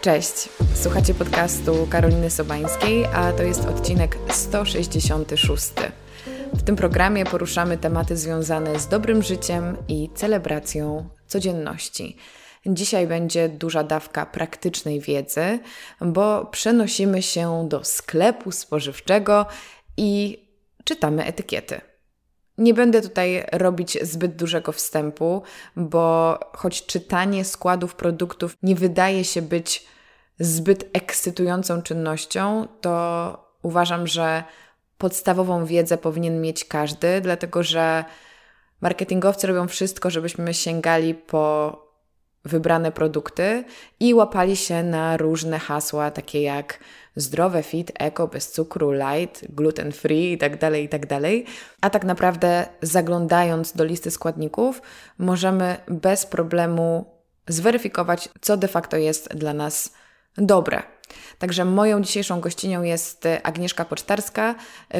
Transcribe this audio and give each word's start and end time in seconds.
Cześć, 0.00 0.48
słuchacie 0.74 1.14
podcastu 1.14 1.86
Karoliny 1.90 2.30
Sobańskiej, 2.30 3.04
a 3.04 3.32
to 3.32 3.42
jest 3.42 3.64
odcinek 3.64 4.18
166. 4.30 5.72
W 6.52 6.62
tym 6.62 6.76
programie 6.76 7.24
poruszamy 7.24 7.78
tematy 7.78 8.16
związane 8.16 8.78
z 8.78 8.88
dobrym 8.88 9.22
życiem 9.22 9.76
i 9.88 10.10
celebracją 10.14 11.08
codzienności. 11.26 12.16
Dzisiaj 12.66 13.06
będzie 13.06 13.48
duża 13.48 13.84
dawka 13.84 14.26
praktycznej 14.26 15.00
wiedzy, 15.00 15.58
bo 16.00 16.46
przenosimy 16.46 17.22
się 17.22 17.68
do 17.68 17.84
sklepu 17.84 18.52
spożywczego 18.52 19.46
i 19.96 20.38
czytamy 20.84 21.24
etykiety. 21.24 21.80
Nie 22.58 22.74
będę 22.74 23.02
tutaj 23.02 23.44
robić 23.52 23.98
zbyt 24.02 24.36
dużego 24.36 24.72
wstępu, 24.72 25.42
bo 25.76 26.38
choć 26.52 26.86
czytanie 26.86 27.44
składów 27.44 27.94
produktów 27.94 28.56
nie 28.62 28.74
wydaje 28.74 29.24
się 29.24 29.42
być 29.42 29.86
zbyt 30.38 30.90
ekscytującą 30.92 31.82
czynnością, 31.82 32.68
to 32.80 33.54
uważam, 33.62 34.06
że 34.06 34.44
podstawową 34.98 35.64
wiedzę 35.64 35.98
powinien 35.98 36.40
mieć 36.40 36.64
każdy, 36.64 37.20
dlatego 37.20 37.62
że 37.62 38.04
marketingowcy 38.80 39.46
robią 39.46 39.68
wszystko, 39.68 40.10
żebyśmy 40.10 40.54
sięgali 40.54 41.14
po 41.14 41.76
wybrane 42.44 42.92
produkty 42.92 43.64
i 44.00 44.14
łapali 44.14 44.56
się 44.56 44.82
na 44.82 45.16
różne 45.16 45.58
hasła, 45.58 46.10
takie 46.10 46.42
jak 46.42 46.78
zdrowe, 47.16 47.62
fit, 47.62 47.92
eko, 47.98 48.28
bez 48.28 48.52
cukru, 48.52 48.92
light, 48.92 49.44
gluten 49.54 49.92
free 49.92 50.30
itd., 50.30 50.58
tak 50.58 50.74
itd. 50.74 51.20
Tak 51.20 51.30
A 51.80 51.90
tak 51.90 52.04
naprawdę 52.04 52.66
zaglądając 52.82 53.72
do 53.72 53.84
listy 53.84 54.10
składników, 54.10 54.82
możemy 55.18 55.76
bez 55.88 56.26
problemu 56.26 57.04
zweryfikować, 57.48 58.28
co 58.40 58.56
de 58.56 58.68
facto 58.68 58.96
jest 58.96 59.34
dla 59.34 59.52
nas 59.52 59.92
dobre. 60.38 60.82
Także 61.38 61.64
moją 61.64 62.00
dzisiejszą 62.00 62.40
gościnią 62.40 62.82
jest 62.82 63.28
Agnieszka 63.42 63.84
Pocztarska, 63.84 64.54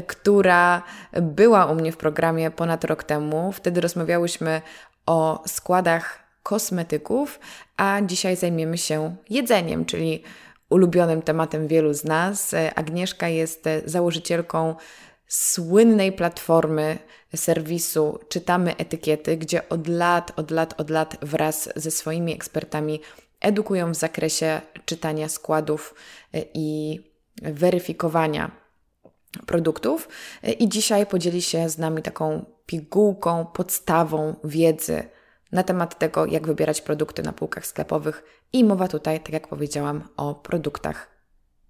która 0.06 0.82
była 1.12 1.66
u 1.66 1.74
mnie 1.74 1.92
w 1.92 1.96
programie 1.96 2.50
ponad 2.50 2.84
rok 2.84 3.04
temu. 3.04 3.52
Wtedy 3.52 3.80
rozmawiałyśmy 3.80 4.62
o 5.06 5.42
składach 5.46 6.18
kosmetyków, 6.42 7.40
a 7.76 8.00
dzisiaj 8.02 8.36
zajmiemy 8.36 8.78
się 8.78 9.16
jedzeniem, 9.30 9.84
czyli 9.84 10.22
ulubionym 10.70 11.22
tematem 11.22 11.68
wielu 11.68 11.94
z 11.94 12.04
nas. 12.04 12.54
Agnieszka 12.74 13.28
jest 13.28 13.64
założycielką 13.84 14.74
słynnej 15.26 16.12
platformy 16.12 16.98
serwisu 17.36 18.18
Czytamy 18.28 18.76
Etykiety, 18.76 19.36
gdzie 19.36 19.68
od 19.68 19.88
lat, 19.88 20.32
od 20.36 20.50
lat, 20.50 20.80
od 20.80 20.90
lat 20.90 21.16
wraz 21.22 21.68
ze 21.76 21.90
swoimi 21.90 22.32
ekspertami 22.32 23.00
edukują 23.40 23.92
w 23.92 23.96
zakresie 23.96 24.60
czytania 24.84 25.28
składów 25.28 25.94
i 26.54 27.00
weryfikowania 27.42 28.50
produktów. 29.46 30.08
I 30.58 30.68
dzisiaj 30.68 31.06
podzieli 31.06 31.42
się 31.42 31.68
z 31.68 31.78
nami 31.78 32.02
taką 32.02 32.44
pigułką, 32.66 33.46
podstawą 33.46 34.34
wiedzy 34.44 35.02
na 35.52 35.62
temat 35.62 35.98
tego, 35.98 36.26
jak 36.26 36.46
wybierać 36.46 36.80
produkty 36.80 37.22
na 37.22 37.32
półkach 37.32 37.66
sklepowych 37.66 38.24
i 38.52 38.64
mowa 38.64 38.88
tutaj, 38.88 39.20
tak 39.20 39.32
jak 39.32 39.48
powiedziałam, 39.48 40.08
o 40.16 40.34
produktach 40.34 41.10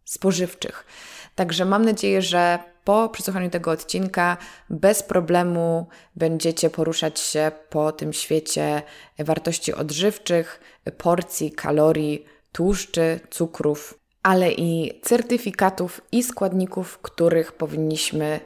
spożywczych. 0.04 0.86
Także 1.34 1.64
mam 1.64 1.84
nadzieję, 1.84 2.22
że 2.22 2.58
po 2.88 3.08
przesłuchaniu 3.08 3.50
tego 3.50 3.70
odcinka 3.70 4.36
bez 4.70 5.02
problemu 5.02 5.86
będziecie 6.16 6.70
poruszać 6.70 7.20
się 7.20 7.50
po 7.70 7.92
tym 7.92 8.12
świecie 8.12 8.82
wartości 9.18 9.74
odżywczych, 9.74 10.60
porcji, 10.98 11.52
kalorii, 11.52 12.24
tłuszczy, 12.52 13.20
cukrów, 13.30 13.98
ale 14.22 14.52
i 14.52 15.00
certyfikatów 15.02 16.00
i 16.12 16.22
składników, 16.22 16.98
których 16.98 17.52
powinniśmy 17.52 18.40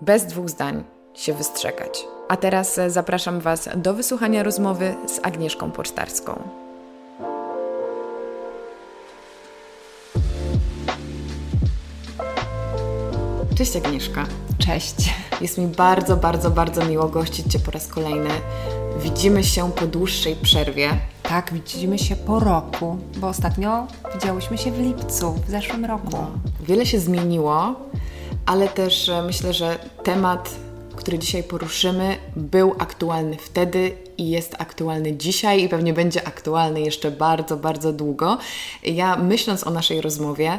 bez 0.00 0.26
dwóch 0.26 0.48
zdań 0.48 0.84
się 1.14 1.34
wystrzegać. 1.34 2.04
A 2.28 2.36
teraz 2.36 2.80
zapraszam 2.86 3.40
Was 3.40 3.68
do 3.76 3.94
wysłuchania 3.94 4.42
rozmowy 4.42 4.94
z 5.06 5.20
Agnieszką 5.22 5.70
Pocztarską. 5.70 6.67
Cześć 13.58 13.76
Agnieszka. 13.76 14.26
Cześć. 14.58 14.94
Jest 15.40 15.58
mi 15.58 15.66
bardzo, 15.66 16.16
bardzo, 16.16 16.50
bardzo 16.50 16.84
miło 16.84 17.08
gościć 17.08 17.52
Cię 17.52 17.58
po 17.58 17.70
raz 17.70 17.86
kolejny. 17.86 18.30
Widzimy 19.02 19.44
się 19.44 19.72
po 19.72 19.86
dłuższej 19.86 20.36
przerwie. 20.36 20.90
Tak, 21.22 21.52
widzimy 21.52 21.98
się 21.98 22.16
po 22.16 22.40
roku, 22.40 22.98
bo 23.16 23.28
ostatnio 23.28 23.86
widziałyśmy 24.14 24.58
się 24.58 24.72
w 24.72 24.80
lipcu, 24.80 25.32
w 25.46 25.50
zeszłym 25.50 25.84
roku. 25.84 26.08
No, 26.12 26.30
wiele 26.60 26.86
się 26.86 27.00
zmieniło, 27.00 27.74
ale 28.46 28.68
też 28.68 29.08
e, 29.08 29.22
myślę, 29.22 29.54
że 29.54 29.78
temat 30.04 30.50
który 30.98 31.18
dzisiaj 31.18 31.42
poruszymy, 31.42 32.16
był 32.36 32.74
aktualny 32.78 33.36
wtedy 33.36 33.96
i 34.18 34.30
jest 34.30 34.54
aktualny 34.58 35.16
dzisiaj 35.16 35.62
i 35.62 35.68
pewnie 35.68 35.92
będzie 35.92 36.26
aktualny 36.26 36.80
jeszcze 36.80 37.10
bardzo, 37.10 37.56
bardzo 37.56 37.92
długo. 37.92 38.38
Ja 38.82 39.16
myśląc 39.16 39.66
o 39.66 39.70
naszej 39.70 40.00
rozmowie, 40.00 40.58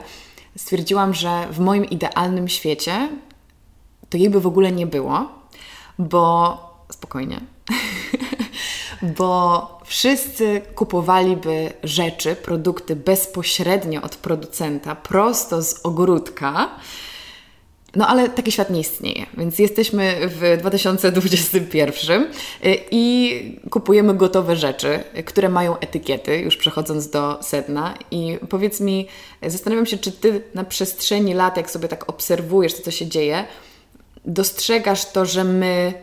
stwierdziłam, 0.57 1.13
że 1.13 1.47
w 1.51 1.59
moim 1.59 1.85
idealnym 1.85 2.47
świecie 2.47 3.09
to 4.09 4.17
jej 4.17 4.29
by 4.29 4.41
w 4.41 4.47
ogóle 4.47 4.71
nie 4.71 4.87
było, 4.87 5.29
bo 5.99 6.57
spokojnie. 6.91 7.39
bo 9.17 9.79
wszyscy 9.85 10.61
kupowaliby 10.75 11.73
rzeczy, 11.83 12.35
produkty 12.35 12.95
bezpośrednio 12.95 14.01
od 14.01 14.15
producenta, 14.15 14.95
prosto 14.95 15.61
z 15.61 15.85
ogródka 15.85 16.69
no 17.95 18.07
ale 18.07 18.29
taki 18.29 18.51
świat 18.51 18.69
nie 18.69 18.79
istnieje, 18.79 19.25
więc 19.37 19.59
jesteśmy 19.59 20.15
w 20.27 20.57
2021 20.59 22.23
y, 22.23 22.27
i 22.91 23.59
kupujemy 23.69 24.13
gotowe 24.13 24.55
rzeczy, 24.55 25.03
które 25.25 25.49
mają 25.49 25.79
etykiety, 25.79 26.37
już 26.37 26.57
przechodząc 26.57 27.09
do 27.09 27.43
sedna. 27.43 27.93
I 28.11 28.37
powiedz 28.49 28.79
mi, 28.79 29.07
zastanawiam 29.47 29.85
się, 29.85 29.97
czy 29.97 30.11
Ty 30.11 30.41
na 30.53 30.63
przestrzeni 30.63 31.33
lat, 31.33 31.57
jak 31.57 31.71
sobie 31.71 31.87
tak 31.87 32.09
obserwujesz 32.09 32.73
to, 32.73 32.81
co 32.81 32.91
się 32.91 33.07
dzieje, 33.07 33.45
dostrzegasz 34.25 35.05
to, 35.05 35.25
że 35.25 35.43
my 35.43 35.93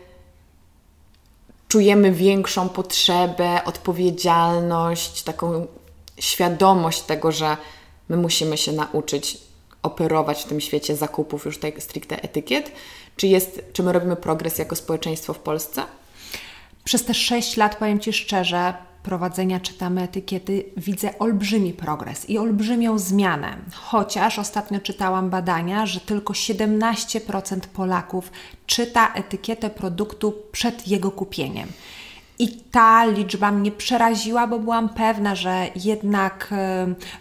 czujemy 1.68 2.12
większą 2.12 2.68
potrzebę, 2.68 3.60
odpowiedzialność, 3.64 5.22
taką 5.22 5.66
świadomość 6.18 7.02
tego, 7.02 7.32
że 7.32 7.56
my 8.08 8.16
musimy 8.16 8.56
się 8.56 8.72
nauczyć 8.72 9.45
operować 9.86 10.42
w 10.42 10.48
tym 10.48 10.60
świecie 10.60 10.96
zakupów 10.96 11.44
już 11.44 11.58
tak 11.58 11.82
stricte 11.82 12.22
etykiet? 12.22 12.72
Czy, 13.16 13.26
jest, 13.26 13.62
czy 13.72 13.82
my 13.82 13.92
robimy 13.92 14.16
progres 14.16 14.58
jako 14.58 14.76
społeczeństwo 14.76 15.32
w 15.32 15.38
Polsce? 15.38 15.82
Przez 16.84 17.04
te 17.04 17.14
sześć 17.14 17.56
lat, 17.56 17.76
powiem 17.76 18.00
Ci 18.00 18.12
szczerze, 18.12 18.74
prowadzenia 19.02 19.60
czytamy 19.60 20.02
etykiety, 20.02 20.64
widzę 20.76 21.18
olbrzymi 21.18 21.72
progres 21.72 22.30
i 22.30 22.38
olbrzymią 22.38 22.98
zmianę. 22.98 23.56
Chociaż 23.72 24.38
ostatnio 24.38 24.80
czytałam 24.80 25.30
badania, 25.30 25.86
że 25.86 26.00
tylko 26.00 26.32
17% 26.32 27.60
Polaków 27.60 28.30
czyta 28.66 29.12
etykietę 29.14 29.70
produktu 29.70 30.34
przed 30.52 30.88
jego 30.88 31.10
kupieniem. 31.10 31.68
I 32.38 32.48
ta 32.48 33.04
liczba 33.04 33.52
mnie 33.52 33.70
przeraziła, 33.70 34.46
bo 34.46 34.58
byłam 34.58 34.88
pewna, 34.88 35.34
że 35.34 35.66
jednak 35.76 36.54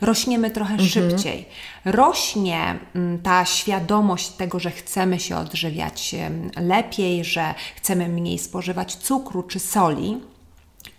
rośniemy 0.01 0.51
trochę 0.51 0.73
mhm. 0.73 0.89
szybciej. 0.89 1.45
Rośnie 1.85 2.79
mm, 2.95 3.19
ta 3.19 3.45
świadomość 3.45 4.29
tego, 4.29 4.59
że 4.59 4.71
chcemy 4.71 5.19
się 5.19 5.37
odżywiać 5.37 6.15
lepiej, 6.61 7.25
że 7.25 7.53
chcemy 7.75 8.09
mniej 8.09 8.39
spożywać 8.39 8.95
cukru 8.95 9.43
czy 9.43 9.59
soli. 9.59 10.17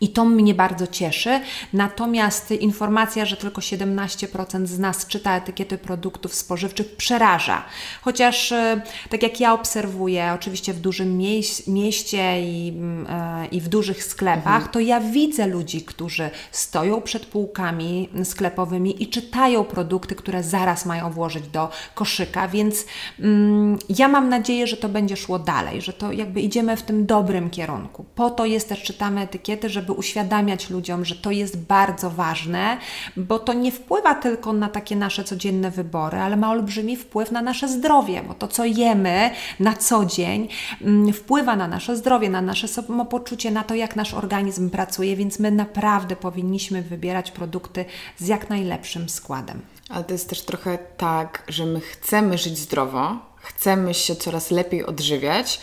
I 0.00 0.08
to 0.08 0.24
mnie 0.24 0.54
bardzo 0.54 0.86
cieszy. 0.86 1.40
Natomiast 1.72 2.50
informacja, 2.50 3.24
że 3.24 3.36
tylko 3.36 3.60
17% 3.60 4.66
z 4.66 4.78
nas 4.78 5.06
czyta 5.06 5.36
etykiety 5.36 5.78
produktów 5.78 6.34
spożywczych, 6.34 6.96
przeraża. 6.96 7.64
Chociaż, 8.02 8.52
e, 8.52 8.82
tak 9.10 9.22
jak 9.22 9.40
ja 9.40 9.52
obserwuję, 9.52 10.32
oczywiście 10.34 10.72
w 10.72 10.80
dużym 10.80 11.18
mieście 11.66 12.42
i, 12.42 12.72
e, 13.08 13.46
i 13.46 13.60
w 13.60 13.68
dużych 13.68 14.04
sklepach, 14.04 14.54
mhm. 14.54 14.72
to 14.72 14.80
ja 14.80 15.00
widzę 15.00 15.46
ludzi, 15.46 15.82
którzy 15.82 16.30
stoją 16.50 17.02
przed 17.02 17.26
półkami 17.26 18.08
sklepowymi 18.24 19.02
i 19.02 19.06
czytają 19.06 19.64
produkty, 19.64 20.14
które 20.14 20.42
zaraz 20.42 20.86
mają 20.86 21.10
włożyć 21.10 21.48
do 21.48 21.68
koszyka, 21.94 22.48
więc 22.48 22.84
mm, 23.20 23.78
ja 23.88 24.08
mam 24.08 24.28
nadzieję, 24.28 24.66
że 24.66 24.76
to 24.76 24.88
będzie 24.88 25.16
szło 25.16 25.38
dalej, 25.38 25.82
że 25.82 25.92
to 25.92 26.12
jakby 26.12 26.40
idziemy 26.40 26.76
w 26.76 26.82
tym 26.82 27.06
dobrym 27.06 27.50
kierunku. 27.50 28.04
Po 28.14 28.30
to 28.30 28.44
jest 28.44 28.68
też 28.68 28.82
czytamy 28.82 29.20
etykiety, 29.20 29.68
żeby 29.68 29.85
żeby 29.86 29.98
uświadamiać 29.98 30.70
ludziom, 30.70 31.04
że 31.04 31.14
to 31.14 31.30
jest 31.30 31.58
bardzo 31.58 32.10
ważne, 32.10 32.78
bo 33.16 33.38
to 33.38 33.52
nie 33.52 33.72
wpływa 33.72 34.14
tylko 34.14 34.52
na 34.52 34.68
takie 34.68 34.96
nasze 34.96 35.24
codzienne 35.24 35.70
wybory, 35.70 36.18
ale 36.18 36.36
ma 36.36 36.50
olbrzymi 36.50 36.96
wpływ 36.96 37.32
na 37.32 37.42
nasze 37.42 37.68
zdrowie, 37.68 38.22
bo 38.28 38.34
to, 38.34 38.48
co 38.48 38.64
jemy 38.64 39.30
na 39.60 39.76
co 39.76 40.04
dzień, 40.04 40.48
mm, 40.82 41.12
wpływa 41.12 41.56
na 41.56 41.68
nasze 41.68 41.96
zdrowie, 41.96 42.30
na 42.30 42.42
nasze 42.42 42.68
samopoczucie, 42.68 43.50
na 43.50 43.64
to, 43.64 43.74
jak 43.74 43.96
nasz 43.96 44.14
organizm 44.14 44.70
pracuje, 44.70 45.16
więc 45.16 45.38
my 45.38 45.50
naprawdę 45.50 46.16
powinniśmy 46.16 46.82
wybierać 46.82 47.30
produkty 47.30 47.84
z 48.18 48.26
jak 48.26 48.50
najlepszym 48.50 49.08
składem. 49.08 49.60
Ale 49.88 50.04
to 50.04 50.12
jest 50.12 50.28
też 50.28 50.42
trochę 50.42 50.78
tak, 50.96 51.42
że 51.48 51.66
my 51.66 51.80
chcemy 51.80 52.38
żyć 52.38 52.58
zdrowo, 52.58 53.18
chcemy 53.36 53.94
się 53.94 54.16
coraz 54.16 54.50
lepiej 54.50 54.86
odżywiać, 54.86 55.60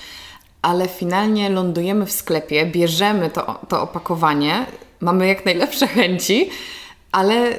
ale 0.64 0.88
finalnie 0.88 1.50
lądujemy 1.50 2.06
w 2.06 2.12
sklepie, 2.12 2.66
bierzemy 2.66 3.30
to, 3.30 3.60
to 3.70 3.82
opakowanie, 3.82 4.66
mamy 5.00 5.28
jak 5.28 5.46
najlepsze 5.46 5.88
chęci, 5.88 6.50
ale 7.12 7.54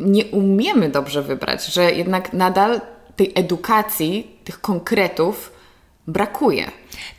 nie 0.00 0.24
umiemy 0.24 0.88
dobrze 0.88 1.22
wybrać, 1.22 1.66
że 1.66 1.92
jednak 1.92 2.32
nadal 2.32 2.80
tej 3.16 3.32
edukacji, 3.34 4.36
tych 4.44 4.60
konkretów 4.60 5.52
brakuje. 6.06 6.70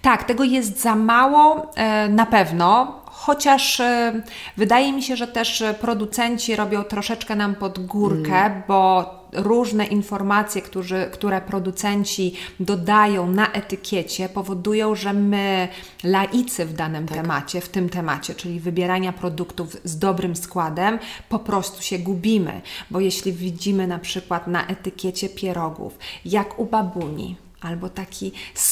Tak, 0.02 0.24
tego 0.24 0.44
jest 0.44 0.82
za 0.82 0.96
mało 0.96 1.72
e, 1.76 2.10
na 2.10 2.26
pewno. 2.26 3.00
Chociaż 3.06 3.80
e, 3.80 4.22
wydaje 4.58 4.94
mi 4.94 5.04
się, 5.04 5.16
że 5.16 5.28
też 5.28 5.64
producenci 5.82 6.56
robią 6.56 6.84
troszeczkę 6.84 7.36
nam 7.36 7.56
pod 7.56 7.86
górkę, 7.86 8.36
mm. 8.36 8.64
bo 8.68 9.23
różne 9.35 9.85
informacje, 9.85 10.62
którzy, 10.62 11.09
które 11.12 11.41
producenci 11.41 12.33
dodają 12.59 13.31
na 13.31 13.51
etykiecie, 13.51 14.30
powodują, 14.30 14.95
że 14.95 15.13
my, 15.13 15.68
laicy 16.03 16.65
w 16.65 16.74
danym 16.74 17.07
tak. 17.07 17.18
temacie, 17.18 17.62
w 17.62 17.69
tym 17.69 17.89
temacie, 17.89 18.35
czyli 18.35 18.59
wybierania 18.59 19.13
produktów 19.13 19.77
z 19.83 19.97
dobrym 19.97 20.35
składem, 20.35 21.00
po 21.30 21.39
prostu 21.39 21.81
się 21.81 22.00
gubimy. 22.00 22.62
Bo 22.91 23.00
jeśli 23.00 23.33
widzimy 23.33 23.88
na 23.88 24.00
przykład 24.00 24.47
na 24.47 24.68
etykiecie 24.68 25.30
pierogów, 25.30 25.97
jak 26.25 26.59
u 26.59 26.65
babuni, 26.65 27.43
albo 27.65 27.89
taki 27.89 28.31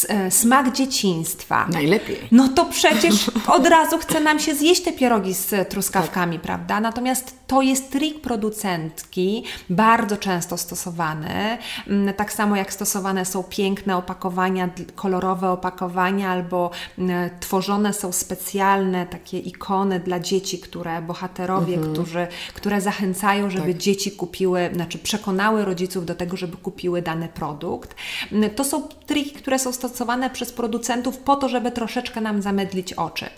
e, 0.09 0.31
smak 0.31 0.71
dzieciństwa. 0.71 1.67
Najlepiej. 1.67 2.17
No 2.31 2.47
to 2.47 2.65
przecież 2.65 3.31
od 3.57 3.67
razu 3.67 3.97
chce 3.97 4.19
nam 4.19 4.39
się 4.39 4.55
zjeść 4.55 4.81
te 4.81 4.93
pierogi 4.93 5.33
z 5.33 5.69
truskawkami, 5.69 6.35
tak. 6.35 6.41
prawda? 6.41 6.79
Natomiast 6.79 7.41
to 7.47 7.61
jest 7.61 7.91
trik 7.91 8.21
producentki, 8.21 9.43
bardzo 9.69 10.17
często 10.17 10.57
stosowany. 10.57 11.57
Mm, 11.87 12.13
tak 12.13 12.33
samo 12.33 12.55
jak 12.55 12.73
stosowane 12.73 13.25
są 13.25 13.43
piękne 13.43 13.97
opakowania, 13.97 14.69
kolorowe 14.95 15.49
opakowania, 15.49 16.29
albo 16.29 16.71
mm, 16.97 17.29
tworzone 17.39 17.93
są 17.93 18.11
specjalne 18.11 19.05
takie 19.05 19.39
ikony 19.39 19.99
dla 19.99 20.19
dzieci, 20.19 20.59
które 20.59 21.01
bohaterowie, 21.01 21.73
mhm. 21.75 21.93
którzy, 21.93 22.27
które 22.53 22.81
zachęcają, 22.81 23.49
żeby 23.49 23.73
tak. 23.73 23.77
dzieci 23.77 24.11
kupiły, 24.11 24.69
znaczy 24.73 24.97
przekonały 24.97 25.65
rodziców 25.65 26.05
do 26.05 26.15
tego, 26.15 26.37
żeby 26.37 26.57
kupiły 26.57 27.01
dany 27.01 27.27
produkt. 27.27 27.95
Mm, 28.31 28.49
to 28.49 28.63
są 28.63 28.80
triki, 28.81 29.31
które 29.31 29.59
są 29.59 29.71
stosowane 29.71 30.29
przez 30.29 30.51
producentów 30.51 31.17
po 31.17 31.35
to, 31.35 31.49
żeby 31.49 31.71
troszeczkę 31.71 32.21
nam 32.21 32.41
zamydlić 32.41 32.93
oczy. 32.93 33.29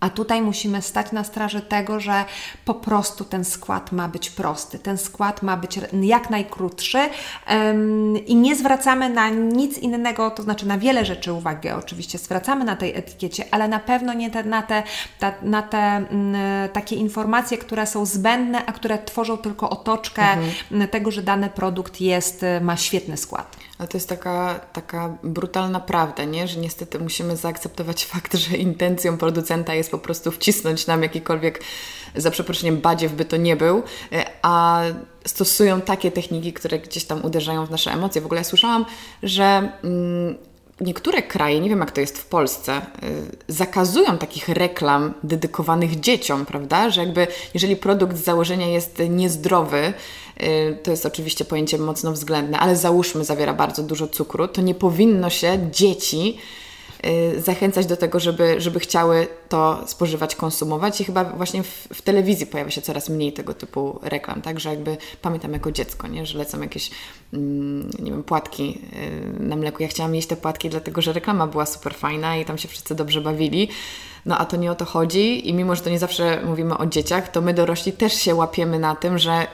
A 0.00 0.10
tutaj 0.10 0.42
musimy 0.42 0.82
stać 0.82 1.12
na 1.12 1.24
straży 1.24 1.60
tego, 1.60 2.00
że 2.00 2.24
po 2.64 2.74
prostu 2.74 3.24
ten 3.24 3.44
skład 3.44 3.92
ma 3.92 4.08
być 4.08 4.30
prosty, 4.30 4.78
ten 4.78 4.98
skład 4.98 5.42
ma 5.42 5.56
być 5.56 5.80
jak 6.02 6.30
najkrótszy 6.30 6.98
um, 6.98 8.26
i 8.26 8.36
nie 8.36 8.56
zwracamy 8.56 9.10
na 9.10 9.28
nic 9.28 9.78
innego, 9.78 10.30
to 10.30 10.42
znaczy 10.42 10.66
na 10.66 10.78
wiele 10.78 11.04
rzeczy 11.04 11.32
uwagę 11.32 11.76
oczywiście 11.76 12.18
zwracamy 12.18 12.64
na 12.64 12.76
tej 12.76 12.96
etykiecie, 12.96 13.44
ale 13.50 13.68
na 13.68 13.78
pewno 13.78 14.12
nie 14.14 14.30
te, 14.30 14.44
na 14.44 14.62
te, 14.62 14.82
ta, 15.18 15.32
na 15.42 15.62
te 15.62 15.78
m, 15.78 16.06
mm, 16.10 16.68
takie 16.68 16.96
informacje, 16.96 17.58
które 17.58 17.86
są 17.86 18.06
zbędne, 18.06 18.66
a 18.66 18.72
które 18.72 18.98
tworzą 18.98 19.38
tylko 19.38 19.70
otoczkę 19.70 20.22
mhm. 20.22 20.88
tego, 20.88 21.10
że 21.10 21.22
dany 21.22 21.50
produkt 21.50 22.00
jest, 22.00 22.44
ma 22.60 22.76
świetny 22.76 23.16
skład. 23.16 23.56
Ale 23.80 23.88
to 23.88 23.96
jest 23.96 24.08
taka, 24.08 24.60
taka 24.72 25.16
brutalna 25.22 25.80
prawda, 25.80 26.24
nie? 26.24 26.48
że 26.48 26.60
niestety 26.60 26.98
musimy 26.98 27.36
zaakceptować 27.36 28.04
fakt, 28.12 28.34
że 28.34 28.56
intencją 28.56 29.18
producenta 29.18 29.74
jest 29.74 29.90
po 29.90 29.98
prostu 29.98 30.30
wcisnąć 30.30 30.86
nam 30.86 31.02
jakikolwiek, 31.02 31.60
za 32.14 32.30
przeproszeniem, 32.30 32.80
badziew 32.80 33.12
by 33.12 33.24
to 33.24 33.36
nie 33.36 33.56
był, 33.56 33.82
e, 34.12 34.24
a 34.42 34.82
stosują 35.26 35.80
takie 35.80 36.10
techniki, 36.10 36.52
które 36.52 36.78
gdzieś 36.78 37.04
tam 37.04 37.24
uderzają 37.24 37.66
w 37.66 37.70
nasze 37.70 37.92
emocje. 37.92 38.22
W 38.22 38.26
ogóle 38.26 38.40
ja 38.40 38.44
słyszałam, 38.44 38.84
że 39.22 39.72
mm, 39.84 40.36
niektóre 40.80 41.22
kraje, 41.22 41.60
nie 41.60 41.68
wiem 41.68 41.80
jak 41.80 41.90
to 41.90 42.00
jest 42.00 42.18
w 42.18 42.26
Polsce, 42.26 42.76
y, 42.78 42.82
zakazują 43.48 44.18
takich 44.18 44.48
reklam 44.48 45.14
dedykowanych 45.22 46.00
dzieciom, 46.00 46.46
prawda? 46.46 46.90
Że 46.90 47.00
jakby 47.00 47.26
jeżeli 47.54 47.76
produkt 47.76 48.16
z 48.16 48.24
założenia 48.24 48.66
jest 48.66 49.02
niezdrowy, 49.08 49.92
to 50.82 50.90
jest 50.90 51.06
oczywiście 51.06 51.44
pojęcie 51.44 51.78
mocno 51.78 52.12
względne, 52.12 52.58
ale 52.58 52.76
załóżmy 52.76 53.24
zawiera 53.24 53.54
bardzo 53.54 53.82
dużo 53.82 54.08
cukru, 54.08 54.48
to 54.48 54.62
nie 54.62 54.74
powinno 54.74 55.30
się 55.30 55.58
dzieci 55.72 56.38
Y, 57.06 57.40
zachęcać 57.40 57.86
do 57.86 57.96
tego, 57.96 58.20
żeby, 58.20 58.60
żeby 58.60 58.80
chciały 58.80 59.26
to 59.48 59.80
spożywać, 59.86 60.36
konsumować 60.36 61.00
i 61.00 61.04
chyba 61.04 61.24
właśnie 61.24 61.62
w, 61.62 61.88
w, 61.94 62.02
telewizji 62.02 62.46
pojawia 62.46 62.70
się 62.70 62.82
coraz 62.82 63.08
mniej 63.08 63.32
tego 63.32 63.54
typu 63.54 63.98
reklam, 64.02 64.42
tak, 64.42 64.60
że 64.60 64.70
jakby 64.70 64.96
pamiętam 65.22 65.52
jako 65.52 65.72
dziecko, 65.72 66.08
nie, 66.08 66.26
że 66.26 66.38
lecą 66.38 66.60
jakieś 66.60 66.90
mm, 67.32 67.90
nie 67.98 68.10
wiem, 68.10 68.22
płatki 68.22 68.78
y, 69.38 69.42
na 69.42 69.56
mleku. 69.56 69.82
Ja 69.82 69.88
chciałam 69.88 70.14
jeść 70.14 70.28
te 70.28 70.36
płatki 70.36 70.70
dlatego, 70.70 71.02
że 71.02 71.12
reklama 71.12 71.46
była 71.46 71.66
super 71.66 71.94
fajna 71.94 72.36
i 72.36 72.44
tam 72.44 72.58
się 72.58 72.68
wszyscy 72.68 72.94
dobrze 72.94 73.20
bawili. 73.20 73.68
No 74.26 74.38
a 74.38 74.44
to 74.44 74.56
nie 74.56 74.72
o 74.72 74.74
to 74.74 74.84
chodzi 74.84 75.48
i 75.48 75.54
mimo, 75.54 75.76
że 75.76 75.82
to 75.82 75.90
nie 75.90 75.98
zawsze 75.98 76.42
mówimy 76.44 76.78
o 76.78 76.86
dzieciach, 76.86 77.28
to 77.28 77.40
my 77.40 77.54
dorośli 77.54 77.92
też 77.92 78.12
się 78.12 78.34
łapiemy 78.34 78.78
na 78.78 78.96
tym, 78.96 79.18
że 79.18 79.46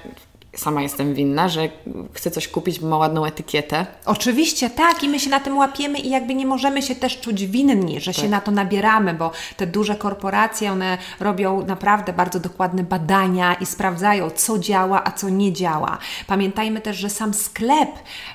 sama 0.56 0.82
jestem 0.82 1.14
winna, 1.14 1.49
że 1.49 1.69
chcę 2.12 2.31
coś 2.31 2.49
kupić, 2.49 2.81
bo 2.81 2.88
ma 2.88 2.97
ładną 2.97 3.25
etykietę. 3.25 3.87
Oczywiście, 4.06 4.70
tak, 4.70 5.03
i 5.05 5.08
my 5.08 5.20
się 5.20 5.31
na 5.31 5.41
tym 5.41 5.58
łapiemy 5.58 5.99
i 5.99 6.11
jakby 6.11 6.35
nie 6.35 6.47
możemy 6.47 6.82
się 6.82 6.94
też 6.94 7.20
czuć 7.20 7.47
winni, 7.47 8.00
że 8.00 8.12
tak. 8.14 8.23
się 8.23 8.29
na 8.29 8.41
to 8.41 8.50
nabieramy, 8.50 9.14
bo 9.14 9.31
te 9.56 9.67
duże 9.67 9.94
korporacje, 9.94 10.73
one 10.73 10.99
robią 11.20 11.67
naprawdę 11.67 12.12
bardzo 12.12 12.41
dokładne 12.41 12.82
badania 12.82 13.55
i 13.55 13.67
sprawdzają, 13.67 14.31
co 14.31 14.58
działa, 14.58 15.05
a 15.05 15.11
co 15.11 15.29
nie 15.29 15.53
działa. 15.53 15.99
Pamiętajmy 16.26 16.81
też, 16.81 16.97
że 16.97 17.11
sam 17.11 17.35
sklep. 17.35 17.91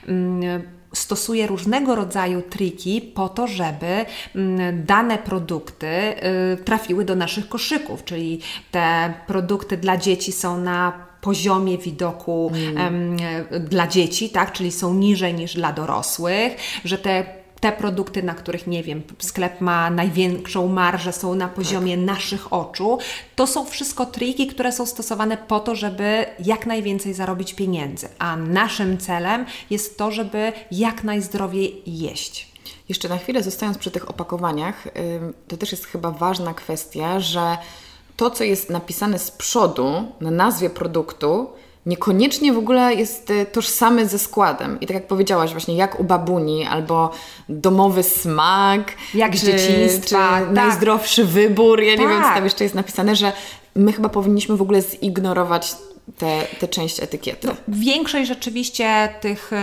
Mm, 0.08 0.62
stosuje 0.94 1.48
różnego 1.48 1.96
rodzaju 1.96 2.42
triki 2.42 3.02
po 3.02 3.30
to, 3.30 3.48
żeby 3.48 4.06
mm, 4.36 4.86
dane 4.86 5.18
produkty 5.18 5.88
y, 5.88 6.64
trafiły 6.64 7.06
do 7.06 7.16
naszych 7.16 7.50
koszyków, 7.50 8.04
czyli 8.04 8.42
te 8.72 9.14
produkty 9.28 9.78
dla 9.78 9.98
dzieci 9.98 10.32
są 10.32 10.58
na 10.58 11.11
poziomie 11.22 11.78
widoku 11.78 12.52
mm. 12.54 13.18
dla 13.60 13.88
dzieci, 13.88 14.30
tak? 14.30 14.52
czyli 14.52 14.72
są 14.72 14.94
niżej 14.94 15.34
niż 15.34 15.54
dla 15.54 15.72
dorosłych, 15.74 16.56
że 16.86 16.98
te 16.98 17.42
te 17.62 17.72
produkty, 17.72 18.24
na 18.24 18.34
których, 18.34 18.68
nie 18.68 18.84
wiem, 18.84 19.02
sklep 19.20 19.62
ma 19.62 19.90
największą 19.90 20.68
marżę, 20.68 21.14
są 21.14 21.36
na 21.36 21.48
poziomie 21.48 21.98
tak. 21.98 22.06
naszych 22.06 22.54
oczu. 22.54 22.98
To 23.36 23.48
są 23.48 23.66
wszystko 23.66 24.06
triki, 24.06 24.48
które 24.48 24.72
są 24.72 24.86
stosowane 24.86 25.38
po 25.38 25.60
to, 25.60 25.76
żeby 25.76 26.26
jak 26.40 26.66
najwięcej 26.66 27.14
zarobić 27.14 27.54
pieniędzy. 27.54 28.08
A 28.20 28.36
naszym 28.36 28.98
celem 28.98 29.46
jest 29.70 29.98
to, 29.98 30.12
żeby 30.12 30.54
jak 30.72 31.04
najzdrowiej 31.04 31.82
jeść. 31.86 32.52
Jeszcze 32.90 33.10
na 33.10 33.18
chwilę 33.18 33.44
zostając 33.44 33.78
przy 33.78 33.92
tych 33.92 34.10
opakowaniach, 34.10 34.88
to 35.48 35.58
też 35.58 35.72
jest 35.72 35.86
chyba 35.86 36.12
ważna 36.12 36.54
kwestia, 36.54 37.20
że 37.20 37.58
to, 38.22 38.30
co 38.30 38.44
jest 38.44 38.70
napisane 38.70 39.20
z 39.20 39.32
przodu 39.32 40.04
na 40.22 40.32
nazwie 40.32 40.70
produktu, 40.70 41.50
niekoniecznie 41.86 42.54
w 42.54 42.58
ogóle 42.58 42.94
jest 42.94 43.30
y, 43.30 43.46
tożsame 43.46 44.06
ze 44.06 44.20
składem. 44.20 44.80
I 44.82 44.88
tak 44.88 44.96
jak 44.96 45.08
powiedziałaś, 45.08 45.52
właśnie 45.52 45.76
jak 45.76 46.00
u 46.00 46.04
babuni, 46.04 46.66
albo 46.66 47.12
domowy 47.50 48.04
smak, 48.04 48.92
jak 49.14 49.32
czy, 49.32 49.46
dzieciństwa, 49.46 50.30
tak. 50.30 50.52
najzdrowszy 50.52 51.26
wybór. 51.26 51.82
Ja 51.82 51.94
tak. 51.94 52.02
nie 52.02 52.08
wiem, 52.08 52.24
co 52.24 52.30
tam 52.30 52.44
jeszcze 52.44 52.64
jest 52.64 52.76
napisane, 52.76 53.16
że 53.16 53.34
my 53.76 53.94
chyba 53.94 54.10
powinniśmy 54.10 54.58
w 54.58 54.62
ogóle 54.62 54.82
zignorować 54.82 55.76
tę 56.18 56.32
te, 56.32 56.56
te 56.60 56.68
część 56.68 57.00
etykiety? 57.00 57.48
No, 57.48 57.54
większość 57.68 58.28
rzeczywiście 58.28 59.10
tych 59.22 59.54
y, 59.54 59.56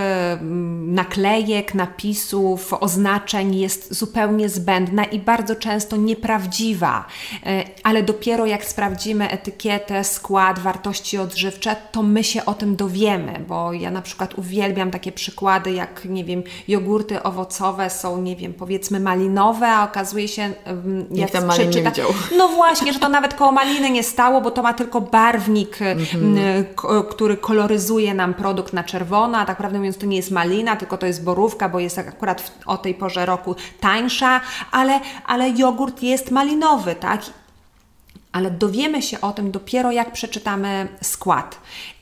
naklejek, 0.87 1.75
napisów, 1.75 2.75
oznaczeń 2.81 3.57
jest 3.57 3.95
zupełnie 3.95 4.49
zbędna 4.49 5.05
i 5.05 5.19
bardzo 5.19 5.57
często 5.57 5.97
nieprawdziwa, 5.97 7.05
y, 7.33 7.65
ale 7.83 8.03
dopiero 8.03 8.47
jak 8.47 8.65
sprawdzimy 8.65 9.31
etykietę, 9.31 10.05
skład, 10.05 10.59
wartości 10.59 11.19
odżywcze, 11.19 11.77
to 11.93 12.03
my 12.03 12.25
się 12.25 12.45
o 12.45 12.55
tym 12.55 12.77
dowiemy, 12.77 13.45
bo 13.49 13.73
ja 13.73 13.91
na 13.91 14.03
przykład 14.03 14.39
uwielbiam 14.39 14.91
takie 14.91 15.13
przykłady, 15.13 15.73
jak 15.73 16.05
nie 16.05 16.25
wiem, 16.25 16.43
jogurty 16.69 17.23
owocowe 17.23 17.91
są, 17.91 18.23
nie 18.23 18.37
wiem, 18.37 18.55
powiedzmy 18.55 19.01
malinowe, 19.01 19.69
a 19.69 19.85
okazuje 19.85 20.29
się, 20.29 20.53
jak 21.11 21.31
tam 21.31 21.47
malin 21.47 21.71
nie 21.71 21.83
widział. 21.83 22.09
No 22.39 22.49
właśnie, 22.49 22.93
że 22.93 22.99
to 22.99 23.09
nawet 23.09 23.35
koło 23.35 23.53
maliny 23.53 23.91
nie 23.91 24.03
stało, 24.03 24.41
bo 24.41 24.51
to 24.51 24.63
ma 24.63 24.75
tylko 24.75 25.01
barwnik 25.01 25.83
mm 25.83 25.99
-hmm 25.99 26.38
który 27.11 27.37
koloryzuje 27.37 28.15
nam 28.15 28.35
produkt 28.35 28.73
na 28.73 28.85
czerwono, 28.85 29.39
a 29.39 29.47
tak 29.47 29.59
naprawdę 29.59 29.79
mówiąc 29.79 29.99
to 29.99 30.07
nie 30.07 30.17
jest 30.17 30.31
malina, 30.31 30.77
tylko 30.77 30.99
to 30.99 31.07
jest 31.07 31.25
borówka, 31.25 31.69
bo 31.69 31.79
jest 31.81 31.99
akurat 31.99 32.41
w, 32.41 32.69
o 32.69 32.79
tej 32.79 32.95
porze 32.95 33.27
roku 33.27 33.57
tańsza, 33.81 34.41
ale, 34.71 35.01
ale 35.27 35.51
jogurt 35.51 36.03
jest 36.03 36.31
malinowy, 36.31 36.95
tak? 36.95 37.21
ale 38.33 38.51
dowiemy 38.51 39.03
się 39.03 39.21
o 39.21 39.33
tym 39.33 39.51
dopiero 39.51 39.93
jak 39.93 40.13
przeczytamy 40.13 40.89
skład. 41.03 41.61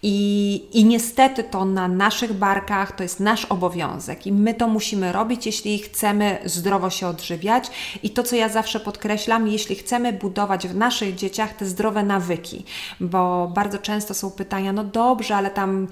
I, 0.08 0.62
I 0.72 0.84
niestety 0.84 1.44
to 1.44 1.64
na 1.64 1.88
naszych 1.88 2.32
barkach 2.32 2.92
to 2.92 3.02
jest 3.02 3.20
nasz 3.20 3.44
obowiązek 3.44 4.26
i 4.26 4.32
my 4.32 4.54
to 4.54 4.68
musimy 4.68 5.12
robić, 5.12 5.46
jeśli 5.46 5.78
chcemy 5.78 6.38
zdrowo 6.44 6.90
się 6.90 7.06
odżywiać. 7.06 7.70
I 8.02 8.10
to, 8.10 8.22
co 8.22 8.36
ja 8.36 8.48
zawsze 8.48 8.80
podkreślam, 8.80 9.48
jeśli 9.48 9.76
chcemy 9.76 10.12
budować 10.12 10.68
w 10.68 10.76
naszych 10.76 11.14
dzieciach 11.14 11.54
te 11.54 11.66
zdrowe 11.66 12.02
nawyki, 12.02 12.64
bo 13.00 13.50
bardzo 13.54 13.78
często 13.78 14.14
są 14.14 14.30
pytania, 14.30 14.72
no 14.72 14.84
dobrze, 14.84 15.36
ale 15.36 15.50
tam 15.50 15.88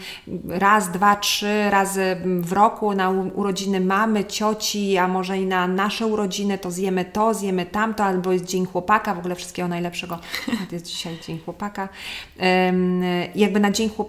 raz, 0.48 0.90
dwa, 0.90 1.16
trzy 1.16 1.70
razy 1.70 2.16
w 2.40 2.52
roku 2.52 2.92
na 2.92 3.10
urodziny 3.10 3.80
mamy, 3.80 4.24
cioci, 4.24 4.98
a 4.98 5.08
może 5.08 5.38
i 5.38 5.46
na 5.46 5.68
nasze 5.68 6.06
urodziny 6.06 6.58
to 6.58 6.70
zjemy 6.70 7.04
to, 7.04 7.34
zjemy 7.34 7.66
tamto, 7.66 8.04
albo 8.04 8.32
jest 8.32 8.44
Dzień 8.44 8.66
Chłopaka, 8.66 9.14
w 9.14 9.18
ogóle 9.18 9.34
wszystkiego 9.34 9.68
najlepszego. 9.68 10.18
To 10.68 10.74
jest 10.74 10.86
dzisiaj 10.86 11.18
Dzień 11.26 11.40
Chłopaka. 11.44 11.88
Jakby 13.34 13.60
na 13.60 13.70
Dzień 13.70 13.88
chłopaka 13.88 14.03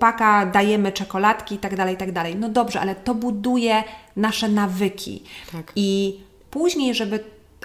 dajemy 0.53 0.91
czekoladki 0.91 1.55
i 1.55 1.57
tak 1.57 1.75
dalej, 1.75 1.97
tak 1.97 2.11
dalej. 2.11 2.35
No 2.35 2.49
dobrze, 2.49 2.81
ale 2.81 2.95
to 2.95 3.15
buduje 3.15 3.83
nasze 4.15 4.49
nawyki. 4.49 5.23
Tak. 5.51 5.71
I 5.75 6.19
później, 6.51 6.95
żeby 6.95 7.23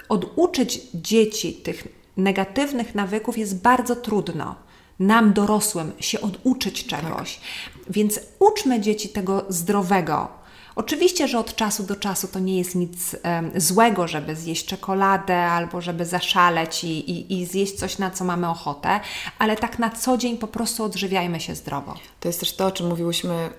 oduczyć 0.09 0.81
dzieci 0.93 1.53
tych 1.53 1.87
negatywnych 2.17 2.95
nawyków 2.95 3.37
jest 3.37 3.61
bardzo 3.61 3.95
trudno. 3.95 4.55
Nam 4.99 5.33
dorosłym 5.33 5.91
się 5.99 6.21
oduczyć 6.21 6.85
czegoś. 6.85 7.35
Tak. 7.35 7.83
Więc 7.89 8.19
uczmy 8.39 8.79
dzieci 8.79 9.09
tego 9.09 9.45
zdrowego, 9.49 10.40
Oczywiście, 10.75 11.27
że 11.27 11.39
od 11.39 11.55
czasu 11.55 11.83
do 11.83 11.95
czasu 11.95 12.27
to 12.27 12.39
nie 12.39 12.57
jest 12.57 12.75
nic 12.75 13.15
um, 13.23 13.51
złego, 13.55 14.07
żeby 14.07 14.35
zjeść 14.35 14.65
czekoladę 14.65 15.37
albo 15.37 15.81
żeby 15.81 16.05
zaszaleć 16.05 16.83
i, 16.83 17.11
i, 17.11 17.39
i, 17.39 17.45
zjeść 17.45 17.73
coś, 17.73 17.97
na 17.97 18.11
co 18.11 18.25
mamy 18.25 18.49
ochotę, 18.49 18.99
ale 19.39 19.55
tak 19.55 19.79
na 19.79 19.89
co 19.89 20.17
dzień 20.17 20.37
po 20.37 20.47
prostu 20.47 20.83
odżywiajmy 20.83 21.39
się 21.39 21.55
zdrowo. 21.55 21.95
To 22.19 22.27
jest 22.29 22.39
też 22.39 22.55
to, 22.55 22.65
o 22.65 22.71
czym 22.71 22.87
mówiłyśmy 22.87 23.49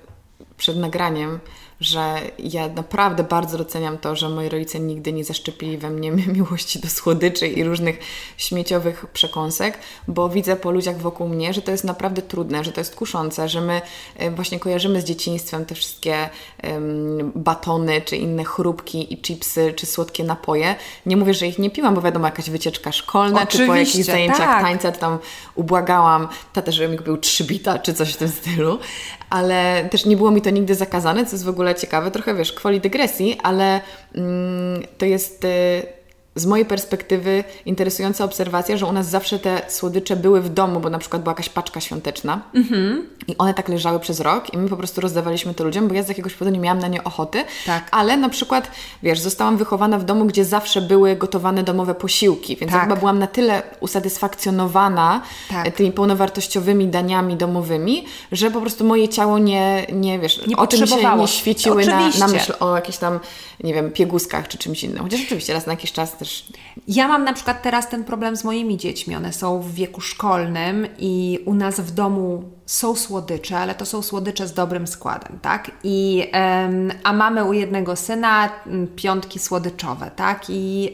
przed 0.57 0.77
nagraniem, 0.77 1.41
że 1.83 2.21
ja 2.39 2.69
naprawdę 2.69 3.25
bardzo 3.25 3.59
doceniam 3.59 3.99
to, 3.99 4.17
że 4.17 4.29
moi 4.29 4.49
rodzice 4.49 4.81
nigdy 4.81 5.13
nie 5.13 5.25
zaszczepili 5.25 5.79
we 5.79 5.91
mnie 5.91 6.11
miłości 6.37 6.81
do 6.81 6.89
słodyczy 6.89 7.49
i 7.49 7.65
różnych 7.65 7.99
śmieciowych 8.37 9.07
przekąsek, 9.07 9.79
bo 10.09 10.29
widzę 10.29 10.57
po 10.57 10.71
ludziach 10.71 10.99
wokół 10.99 11.29
mnie, 11.29 11.55
że 11.55 11.63
to 11.63 11.71
jest 11.71 11.85
naprawdę 11.85 12.23
trudne, 12.23 12.65
że 12.65 12.73
to 12.73 12.81
jest 12.81 12.97
kuszące, 12.97 13.49
że 13.49 13.61
my 13.61 13.81
e, 14.17 14.31
właśnie 14.31 14.59
kojarzymy 14.59 15.01
z 15.01 15.05
dzieciństwem 15.05 15.65
te 15.65 15.75
wszystkie 15.75 16.31
um, 16.65 17.33
batony, 17.35 18.01
czy 18.01 18.17
inne 18.17 18.45
chrupki 18.45 19.15
i 19.15 19.23
chipsy, 19.23 19.73
czy 19.77 19.87
słodkie 19.87 20.25
napoje. 20.25 20.75
Nie 21.07 21.17
mówię, 21.17 21.35
że 21.35 21.47
ich 21.47 21.59
nie 21.59 21.71
piłam, 21.71 21.95
bo 21.95 22.03
wiadomo, 22.03 22.27
jakaś 22.27 22.51
wycieczka 22.51 22.93
szkolna, 22.93 23.43
Oczywiście, 23.43 23.59
czy 23.59 23.67
po 23.67 23.75
jakichś 23.75 24.05
zajęciach 24.05 24.39
tak. 24.39 24.63
tańca, 24.63 24.93
tam 24.93 25.19
ubłagałam 25.55 26.29
tatę, 26.53 26.73
żeby 26.73 26.89
mi 26.89 26.99
kupił 26.99 27.17
trzy 27.17 27.45
bita, 27.45 27.79
czy 27.79 27.95
coś 27.95 28.13
w 28.13 28.17
tym 28.17 28.29
stylu, 28.29 28.79
ale 29.31 29.89
też 29.91 30.05
nie 30.07 30.17
było 30.17 30.31
mi 30.31 30.43
to 30.43 30.51
nigdy 30.51 30.75
zakazane, 30.75 31.27
co 31.27 31.33
jest 31.33 31.45
w 31.45 31.49
ogóle 31.49 31.72
ciekawe, 31.75 32.11
trochę 32.11 32.35
wiesz, 32.35 32.53
kwoli 32.53 32.81
dygresji, 32.81 33.39
ale 33.43 33.81
mm, 34.15 34.83
to 34.99 35.07
jest... 35.07 35.47
Z 36.35 36.47
mojej 36.47 36.67
perspektywy 36.67 37.45
interesująca 37.67 38.25
obserwacja, 38.25 38.77
że 38.77 38.87
u 38.87 38.93
nas 38.93 39.09
zawsze 39.09 39.39
te 39.39 39.63
słodycze 39.69 40.17
były 40.17 40.41
w 40.41 40.49
domu, 40.49 40.81
bo 40.81 40.91
na 40.91 40.99
przykład 40.99 41.23
była 41.23 41.31
jakaś 41.31 41.49
paczka 41.49 41.81
świąteczna 41.81 42.43
mm-hmm. 42.55 42.97
i 43.29 43.39
one 43.39 43.55
tak 43.55 43.69
leżały 43.69 44.01
przez 44.01 44.21
rok 44.21 44.55
i 44.55 44.59
my 44.59 44.69
po 44.69 44.77
prostu 44.77 45.01
rozdawaliśmy 45.01 45.55
to 45.55 45.65
ludziom, 45.65 45.89
bo 45.89 45.95
ja 45.95 46.03
z 46.03 46.09
jakiegoś 46.09 46.33
powodu 46.33 46.51
nie 46.51 46.61
miałam 46.61 46.79
na 46.79 46.89
nie 46.89 47.05
ochoty, 47.05 47.45
tak. 47.67 47.89
ale 47.91 48.17
na 48.17 48.29
przykład, 48.29 48.71
wiesz, 49.03 49.21
zostałam 49.21 49.57
wychowana 49.57 49.99
w 49.99 50.05
domu, 50.05 50.25
gdzie 50.25 50.45
zawsze 50.45 50.81
były 50.81 51.17
gotowane 51.17 51.63
domowe 51.63 51.95
posiłki, 51.95 52.57
więc 52.57 52.73
tak. 52.73 52.83
chyba 52.83 52.97
byłam 52.97 53.19
na 53.19 53.27
tyle 53.27 53.63
usatysfakcjonowana 53.81 55.23
tak. 55.51 55.77
tymi 55.77 55.93
pełnowartościowymi 55.93 56.89
daniami 56.89 57.37
domowymi, 57.37 58.07
że 58.33 58.51
po 58.51 58.61
prostu 58.61 58.85
moje 58.85 59.09
ciało 59.09 59.39
nie, 59.39 59.87
nie 59.93 60.19
wiesz, 60.19 60.47
nie 60.47 60.57
oczy 60.57 60.87
się 60.87 61.17
nie 61.17 61.29
świeciły 61.29 61.87
na, 61.87 62.09
na 62.19 62.29
myśl 62.29 62.53
o 62.61 62.77
jakichś 62.77 62.99
tam, 62.99 63.21
nie 63.65 63.75
wiem, 63.75 63.91
pieguskach 63.91 64.49
czy 64.49 64.59
czymś 64.59 64.85
innym. 64.85 65.03
Chociaż 65.03 65.21
oczywiście 65.21 65.53
raz 65.53 65.67
na 65.67 65.73
jakiś 65.73 65.93
czas 65.93 66.22
Ja 66.89 67.09
mam 67.09 67.25
na 67.25 67.33
przykład 67.33 67.63
teraz 67.63 67.89
ten 67.89 68.05
problem 68.05 68.37
z 68.37 68.45
moimi 68.45 68.77
dziećmi. 68.77 69.17
One 69.17 69.33
są 69.33 69.61
w 69.61 69.75
wieku 69.75 70.01
szkolnym 70.01 70.87
i 70.99 71.39
u 71.45 71.55
nas 71.55 71.81
w 71.81 71.91
domu 71.91 72.45
są 72.67 72.97
słodycze, 72.97 73.59
ale 73.59 73.75
to 73.75 73.87
są 73.87 74.03
słodycze 74.03 74.49
z 74.49 74.53
dobrym 74.53 74.87
składem, 74.87 75.39
tak? 75.43 75.71
I, 75.85 76.27
a 77.05 77.13
mamy 77.13 77.45
u 77.45 77.53
jednego 77.53 77.97
syna 77.97 78.51
piątki 78.97 79.39
słodyczowe, 79.39 80.11
tak? 80.17 80.45
I, 80.49 80.83
yy, 80.83 80.91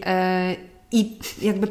i 0.93 1.19
jakby 1.43 1.69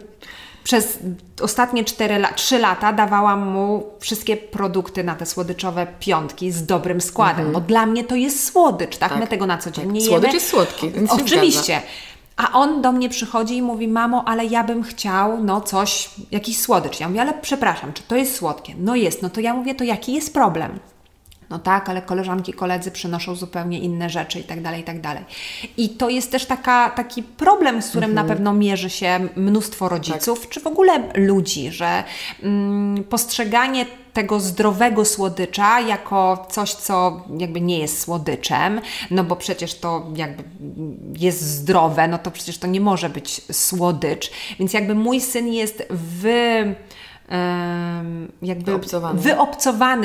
przez 0.68 1.00
ostatnie 1.42 1.86
4 1.86 2.16
la 2.16 2.34
3 2.34 2.60
lata 2.60 2.94
dawałam 2.94 3.48
mu 3.52 3.84
wszystkie 4.00 4.38
produkty 4.38 5.04
na 5.04 5.16
te 5.16 5.26
słodyczowe 5.26 5.88
piątki 6.00 6.52
z 6.52 6.66
dobrym 6.66 7.02
składem. 7.02 7.40
Mm 7.40 7.52
-hmm. 7.52 7.54
No 7.54 7.62
dla 7.62 7.86
mnie 7.86 8.04
to 8.04 8.16
jest 8.16 8.46
słodycz, 8.46 8.98
tak? 8.98 9.10
tak. 9.10 9.20
My 9.20 9.28
tego 9.28 9.46
na 9.46 9.58
co 9.58 9.72
dzień 9.72 9.86
tak. 9.86 9.94
nie 9.94 10.02
Słodycz 10.02 10.24
jemy. 10.24 10.34
jest 10.34 10.50
słodki. 10.50 10.92
Oczywiście. 11.10 11.82
A 12.38 12.52
on 12.54 12.82
do 12.82 12.92
mnie 12.92 13.10
przychodzi 13.10 13.58
i 13.58 13.62
mówi: 13.62 13.88
Mamo, 13.88 14.24
ale 14.28 14.46
ja 14.46 14.64
bym 14.64 14.84
chciał, 14.84 15.44
no 15.44 15.62
coś, 15.62 16.10
jakiś 16.32 16.60
słodycz. 16.60 17.00
Ja 17.00 17.08
mówię: 17.08 17.22
Ale 17.22 17.34
przepraszam, 17.34 17.94
czy 17.94 18.04
to 18.04 18.16
jest 18.16 18.36
słodkie? 18.36 18.74
No 18.78 18.96
jest. 18.96 19.22
No 19.22 19.30
to 19.30 19.42
ja 19.42 19.54
mówię: 19.54 19.76
To 19.76 19.84
jaki 19.84 20.14
jest 20.14 20.34
problem? 20.34 20.80
No 21.50 21.60
tak, 21.60 21.90
ale 21.90 22.02
koleżanki, 22.02 22.54
koledzy 22.54 22.92
przynoszą 22.92 23.36
zupełnie 23.36 23.80
inne 23.80 24.10
rzeczy 24.10 24.40
i 24.40 24.44
tak 24.44 24.62
dalej, 24.62 24.82
i 24.82 24.84
tak 24.84 25.02
dalej. 25.02 25.24
I 25.78 25.90
to 25.90 26.10
jest 26.10 26.32
też 26.32 26.46
taka, 26.46 26.90
taki 26.90 27.24
problem, 27.24 27.82
z 27.82 27.90
którym 27.90 28.10
mhm. 28.10 28.28
na 28.28 28.34
pewno 28.34 28.54
mierzy 28.54 28.90
się 28.90 29.20
mnóstwo 29.36 29.90
rodziców, 29.90 30.42
tak. 30.42 30.50
czy 30.50 30.60
w 30.60 30.68
ogóle 30.68 31.04
ludzi, 31.16 31.72
że 31.72 32.04
mm, 32.44 33.04
postrzeganie 33.04 33.86
tego 34.14 34.40
zdrowego 34.40 35.06
słodycza 35.06 35.80
jako 35.80 36.46
coś, 36.50 36.74
co 36.74 37.24
jakby 37.38 37.62
nie 37.62 37.80
jest 37.80 38.02
słodyczem, 38.02 38.82
no 39.12 39.24
bo 39.24 39.36
przecież 39.36 39.80
to 39.80 40.08
jakby 40.16 40.44
jest 41.20 41.42
zdrowe, 41.42 42.08
no 42.08 42.18
to 42.18 42.32
przecież 42.32 42.58
to 42.58 42.68
nie 42.68 42.82
może 42.82 43.10
być 43.10 43.42
słodycz. 43.52 44.32
Więc 44.60 44.74
jakby 44.74 44.96
mój 44.96 45.22
syn 45.22 45.48
jest 45.48 45.84
w 45.90 46.26
jakby 48.42 48.74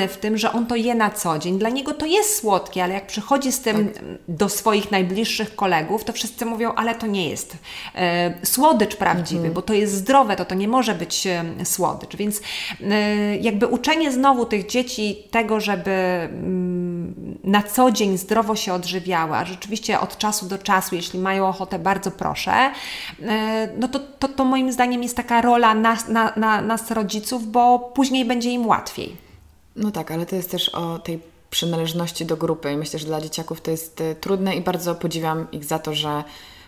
w 0.07 0.17
tym, 0.17 0.37
że 0.37 0.53
on 0.53 0.65
to 0.65 0.75
je 0.75 0.95
na 0.95 1.09
co 1.09 1.39
dzień. 1.39 1.59
Dla 1.59 1.69
niego 1.69 1.93
to 1.93 2.05
jest 2.05 2.35
słodkie, 2.35 2.83
ale 2.83 2.93
jak 2.93 3.07
przychodzi 3.07 3.51
z 3.51 3.61
tym 3.61 3.89
tak. 3.89 4.03
do 4.27 4.49
swoich 4.49 4.91
najbliższych 4.91 5.55
kolegów, 5.55 6.03
to 6.03 6.13
wszyscy 6.13 6.45
mówią, 6.45 6.73
ale 6.75 6.95
to 6.95 7.07
nie 7.07 7.29
jest 7.29 7.57
e, 7.95 8.33
słodycz 8.45 8.95
prawdziwy, 8.95 9.37
mhm. 9.37 9.53
bo 9.53 9.61
to 9.61 9.73
jest 9.73 9.93
zdrowe, 9.93 10.35
to 10.35 10.45
to 10.45 10.55
nie 10.55 10.67
może 10.67 10.95
być 10.95 11.27
e, 11.27 11.43
słodycz. 11.63 12.15
Więc 12.15 12.41
e, 12.81 13.37
jakby 13.37 13.67
uczenie 13.67 14.11
znowu 14.11 14.45
tych 14.45 14.67
dzieci 14.67 15.23
tego, 15.31 15.59
żeby 15.59 15.91
mm, 15.91 16.72
na 17.43 17.63
co 17.63 17.91
dzień 17.91 18.17
zdrowo 18.17 18.55
się 18.55 18.73
odżywiały, 18.73 19.35
a 19.35 19.45
rzeczywiście 19.45 19.99
od 19.99 20.17
czasu 20.17 20.45
do 20.45 20.57
czasu, 20.57 20.95
jeśli 20.95 21.19
mają 21.19 21.47
ochotę, 21.47 21.79
bardzo 21.79 22.11
proszę, 22.11 22.71
e, 23.21 23.69
no 23.77 23.87
to, 23.87 23.99
to, 23.99 24.27
to 24.27 24.45
moim 24.45 24.71
zdaniem 24.71 25.03
jest 25.03 25.17
taka 25.17 25.41
rola 25.41 25.73
nas, 25.73 26.07
na, 26.07 26.33
na, 26.35 26.61
nas 26.61 26.91
rodziców, 26.91 27.13
rodziców, 27.13 27.51
bo 27.51 27.79
później 27.79 28.25
będzie 28.25 28.49
im 28.49 28.67
łatwiej. 28.67 29.17
No 29.75 29.91
tak, 29.91 30.11
ale 30.11 30.25
to 30.25 30.35
jest 30.35 30.51
też 30.51 30.69
o 30.69 30.99
tej 30.99 31.19
przynależności 31.49 32.25
do 32.25 32.37
grupy 32.37 32.71
i 32.71 32.77
myślę, 32.77 32.99
że 32.99 33.05
dla 33.05 33.21
dzieciaków 33.21 33.61
to 33.61 33.71
jest 33.71 34.01
e, 34.01 34.15
trudne 34.15 34.55
i 34.55 34.61
bardzo 34.61 34.95
podziwiam 34.95 35.51
ich 35.51 35.65
za 35.65 35.79
to, 35.79 35.93
że 35.93 36.23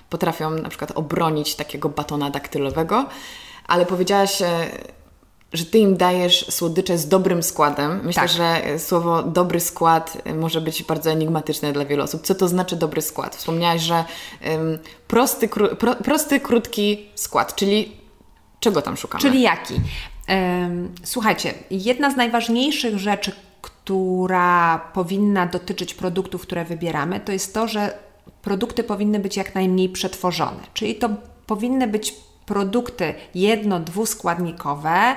potrafią 0.10 0.50
na 0.50 0.70
przykład 0.70 0.92
obronić 0.92 1.56
takiego 1.56 1.90
batona 1.90 2.30
daktylowego, 2.30 3.06
ale 3.68 3.86
powiedziałaś, 3.86 4.42
e, 4.42 4.70
że 5.54 5.66
Ty 5.66 5.78
im 5.78 5.98
dajesz 5.98 6.46
słodycze 6.50 6.98
z 6.98 7.08
dobrym 7.08 7.44
składem. 7.44 8.00
Myślę, 8.04 8.22
tak. 8.22 8.32
że 8.32 8.66
e, 8.66 8.80
słowo 8.80 9.24
dobry 9.24 9.60
skład 9.60 10.18
może 10.36 10.62
być 10.62 10.84
bardzo 10.84 11.12
enigmatyczne 11.12 11.74
dla 11.74 11.86
wielu 11.86 12.04
osób. 12.04 12.22
Co 12.22 12.36
to 12.36 12.48
znaczy 12.48 12.76
dobry 12.76 13.02
skład? 13.02 13.36
Wspomniałaś, 13.36 13.82
że 13.82 14.06
um, 14.50 14.78
prosty, 15.08 15.48
kró, 15.48 15.76
pro, 15.76 15.96
prosty, 15.96 16.40
krótki 16.40 17.10
skład, 17.16 17.56
czyli 17.56 17.98
czego 18.60 18.82
tam 18.82 18.98
szukamy? 18.98 19.22
Czyli 19.22 19.42
jaki? 19.42 19.74
Słuchajcie, 21.04 21.54
jedna 21.72 22.12
z 22.12 22.16
najważniejszych 22.16 22.98
rzeczy, 22.98 23.32
która 23.62 24.80
powinna 24.94 25.46
dotyczyć 25.46 25.94
produktów, 25.94 26.42
które 26.42 26.66
wybieramy, 26.66 27.20
to 27.20 27.32
jest 27.32 27.54
to, 27.54 27.68
że 27.68 27.98
produkty 28.42 28.84
powinny 28.84 29.20
być 29.20 29.38
jak 29.38 29.56
najmniej 29.56 29.90
przetworzone. 29.90 30.60
Czyli 30.74 30.96
to 30.96 31.10
powinny 31.46 31.88
być 31.88 32.14
produkty 32.46 33.14
jedno-, 33.36 33.80
dwuskładnikowe, 33.80 35.16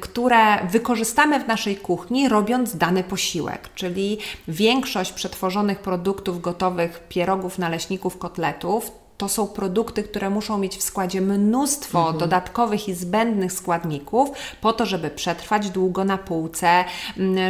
które 0.00 0.66
wykorzystamy 0.66 1.40
w 1.40 1.48
naszej 1.48 1.76
kuchni, 1.76 2.28
robiąc 2.28 2.76
dany 2.76 3.04
posiłek. 3.04 3.68
Czyli 3.74 4.18
większość 4.48 5.12
przetworzonych 5.12 5.78
produktów 5.78 6.40
gotowych, 6.40 7.08
pierogów, 7.08 7.58
naleśników, 7.58 8.18
kotletów 8.18 9.03
to 9.16 9.28
są 9.28 9.46
produkty, 9.46 10.02
które 10.02 10.30
muszą 10.30 10.58
mieć 10.58 10.76
w 10.76 10.82
składzie 10.82 11.20
mnóstwo 11.20 11.98
mhm. 11.98 12.18
dodatkowych 12.18 12.88
i 12.88 12.94
zbędnych 12.94 13.52
składników, 13.52 14.30
po 14.60 14.72
to, 14.72 14.86
żeby 14.86 15.10
przetrwać 15.10 15.70
długo 15.70 16.04
na 16.04 16.18
półce, 16.18 16.84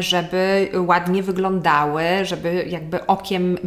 żeby 0.01 0.71
ładnie 0.87 1.23
wyglądały, 1.23 2.05
żeby 2.23 2.67
jakby 2.69 3.07
okiem 3.07 3.59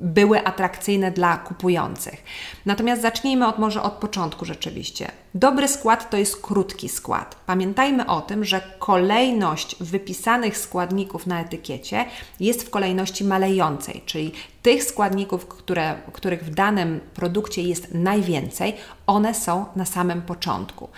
były 0.00 0.44
atrakcyjne 0.44 1.10
dla 1.10 1.36
kupujących. 1.36 2.24
Natomiast 2.66 3.02
zacznijmy 3.02 3.46
od 3.46 3.58
może 3.58 3.82
od 3.82 3.92
początku 3.92 4.44
rzeczywiście. 4.44 5.10
Dobry 5.36 5.68
skład 5.68 6.10
to 6.10 6.16
jest 6.16 6.42
krótki 6.42 6.88
skład. 6.88 7.36
Pamiętajmy 7.46 8.06
o 8.06 8.20
tym, 8.20 8.44
że 8.44 8.60
kolejność 8.78 9.76
wypisanych 9.80 10.58
składników 10.58 11.26
na 11.26 11.40
etykiecie 11.40 12.04
jest 12.40 12.62
w 12.62 12.70
kolejności 12.70 13.24
malejącej, 13.24 14.02
czyli 14.06 14.32
tych 14.62 14.84
składników, 14.84 15.46
które, 15.46 15.94
których 16.12 16.44
w 16.44 16.54
danym 16.54 17.00
produkcie 17.14 17.62
jest 17.62 17.94
najwięcej, 17.94 18.74
one 19.06 19.34
są 19.34 19.66
na 19.76 19.84
samym 19.84 20.22
początku. 20.22 20.88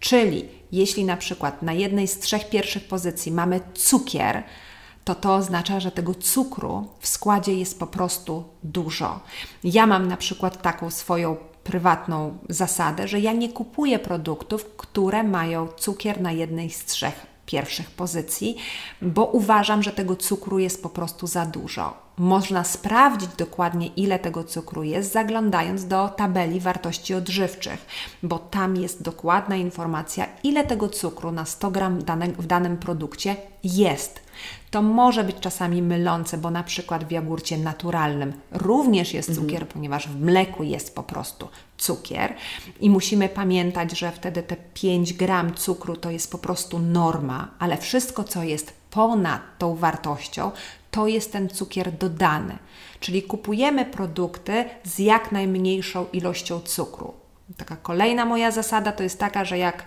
Czyli 0.00 0.48
jeśli 0.72 1.04
na 1.04 1.16
przykład 1.16 1.62
na 1.62 1.72
jednej 1.72 2.08
z 2.08 2.18
trzech 2.18 2.50
pierwszych 2.50 2.88
pozycji 2.88 3.32
mamy 3.32 3.60
cukier, 3.74 4.42
to 5.04 5.14
to 5.14 5.34
oznacza, 5.34 5.80
że 5.80 5.90
tego 5.90 6.14
cukru 6.14 6.86
w 7.00 7.08
składzie 7.08 7.54
jest 7.54 7.78
po 7.78 7.86
prostu 7.86 8.44
dużo. 8.62 9.20
Ja 9.64 9.86
mam 9.86 10.08
na 10.08 10.16
przykład 10.16 10.62
taką 10.62 10.90
swoją 10.90 11.36
prywatną 11.68 12.38
zasadę, 12.48 13.08
że 13.08 13.20
ja 13.20 13.32
nie 13.32 13.48
kupuję 13.48 13.98
produktów, 13.98 14.64
które 14.76 15.22
mają 15.22 15.68
cukier 15.68 16.20
na 16.20 16.32
jednej 16.32 16.70
z 16.70 16.84
trzech 16.84 17.26
pierwszych 17.46 17.90
pozycji, 17.90 18.56
bo 19.02 19.24
uważam, 19.24 19.82
że 19.82 19.92
tego 19.92 20.16
cukru 20.16 20.58
jest 20.58 20.82
po 20.82 20.88
prostu 20.88 21.26
za 21.26 21.46
dużo. 21.46 21.94
Można 22.18 22.64
sprawdzić 22.64 23.30
dokładnie, 23.38 23.86
ile 23.86 24.18
tego 24.18 24.44
cukru 24.44 24.82
jest, 24.82 25.12
zaglądając 25.12 25.86
do 25.86 26.08
tabeli 26.08 26.60
wartości 26.60 27.14
odżywczych, 27.14 27.86
bo 28.22 28.38
tam 28.38 28.76
jest 28.76 29.02
dokładna 29.02 29.56
informacja, 29.56 30.26
ile 30.42 30.64
tego 30.64 30.88
cukru 30.88 31.32
na 31.32 31.44
100 31.44 31.70
gram 31.70 31.98
w 32.38 32.46
danym 32.46 32.76
produkcie 32.76 33.36
jest. 33.64 34.27
To 34.70 34.82
może 34.82 35.24
być 35.24 35.36
czasami 35.40 35.82
mylące, 35.82 36.38
bo 36.38 36.50
na 36.50 36.62
przykład 36.62 37.04
w 37.04 37.10
jogurcie 37.10 37.58
naturalnym 37.58 38.32
również 38.52 39.14
jest 39.14 39.34
cukier, 39.34 39.62
mhm. 39.62 39.72
ponieważ 39.72 40.08
w 40.08 40.20
mleku 40.20 40.62
jest 40.62 40.94
po 40.94 41.02
prostu 41.02 41.48
cukier 41.78 42.34
i 42.80 42.90
musimy 42.90 43.28
pamiętać, 43.28 43.98
że 43.98 44.12
wtedy 44.12 44.42
te 44.42 44.56
5 44.74 45.12
gram 45.12 45.54
cukru 45.54 45.96
to 45.96 46.10
jest 46.10 46.32
po 46.32 46.38
prostu 46.38 46.78
norma, 46.78 47.50
ale 47.58 47.76
wszystko, 47.76 48.24
co 48.24 48.42
jest 48.42 48.72
ponad 48.90 49.42
tą 49.58 49.76
wartością, 49.76 50.50
to 50.90 51.06
jest 51.06 51.32
ten 51.32 51.48
cukier 51.48 51.92
dodany. 51.92 52.58
Czyli 53.00 53.22
kupujemy 53.22 53.84
produkty 53.84 54.64
z 54.84 54.98
jak 54.98 55.32
najmniejszą 55.32 56.06
ilością 56.12 56.60
cukru. 56.60 57.14
Taka 57.56 57.76
kolejna 57.76 58.24
moja 58.24 58.50
zasada 58.50 58.92
to 58.92 59.02
jest 59.02 59.18
taka, 59.18 59.44
że 59.44 59.58
jak 59.58 59.84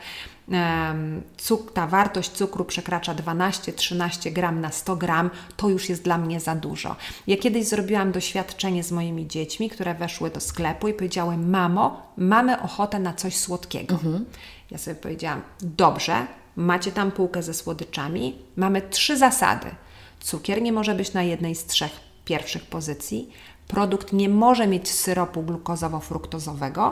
cuk, 1.37 1.71
ta 1.73 1.87
wartość 1.87 2.31
cukru 2.31 2.65
przekracza 2.65 3.15
12-13 3.15 4.33
gram 4.33 4.61
na 4.61 4.71
100 4.71 4.95
gram, 4.95 5.29
to 5.57 5.69
już 5.69 5.89
jest 5.89 6.03
dla 6.03 6.17
mnie 6.17 6.39
za 6.39 6.55
dużo. 6.55 6.95
Ja 7.27 7.37
kiedyś 7.37 7.67
zrobiłam 7.67 8.11
doświadczenie 8.11 8.83
z 8.83 8.91
moimi 8.91 9.27
dziećmi, 9.27 9.69
które 9.69 9.95
weszły 9.95 10.29
do 10.29 10.39
sklepu 10.39 10.87
i 10.87 10.93
powiedziały: 10.93 11.37
Mamo, 11.37 12.13
mamy 12.17 12.61
ochotę 12.61 12.99
na 12.99 13.13
coś 13.13 13.37
słodkiego. 13.37 13.93
Mhm. 13.93 14.25
Ja 14.71 14.77
sobie 14.77 14.95
powiedziałam: 14.95 15.41
Dobrze, 15.61 16.25
macie 16.55 16.91
tam 16.91 17.11
półkę 17.11 17.43
ze 17.43 17.53
słodyczami. 17.53 18.35
Mamy 18.55 18.81
trzy 18.81 19.17
zasady. 19.17 19.67
Cukier 20.19 20.61
nie 20.61 20.71
może 20.71 20.95
być 20.95 21.13
na 21.13 21.23
jednej 21.23 21.55
z 21.55 21.65
trzech 21.65 21.91
pierwszych 22.25 22.65
pozycji. 22.65 23.31
Produkt 23.67 24.13
nie 24.13 24.29
może 24.29 24.67
mieć 24.67 24.89
syropu 24.89 25.43
glukozowo-fruktozowego 25.43 26.91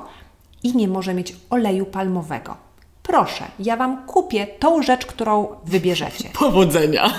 i 0.64 0.76
nie 0.76 0.88
może 0.88 1.14
mieć 1.14 1.36
oleju 1.50 1.86
palmowego. 1.86 2.69
Proszę, 3.10 3.46
ja 3.60 3.78
Wam 3.78 4.06
kupię 4.06 4.48
tą 4.48 4.82
rzecz, 4.82 5.06
którą 5.06 5.48
wybierzecie. 5.66 6.30
Powodzenia! 6.40 7.14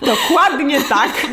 Dokładnie 0.00 0.80
tak. 0.96 1.26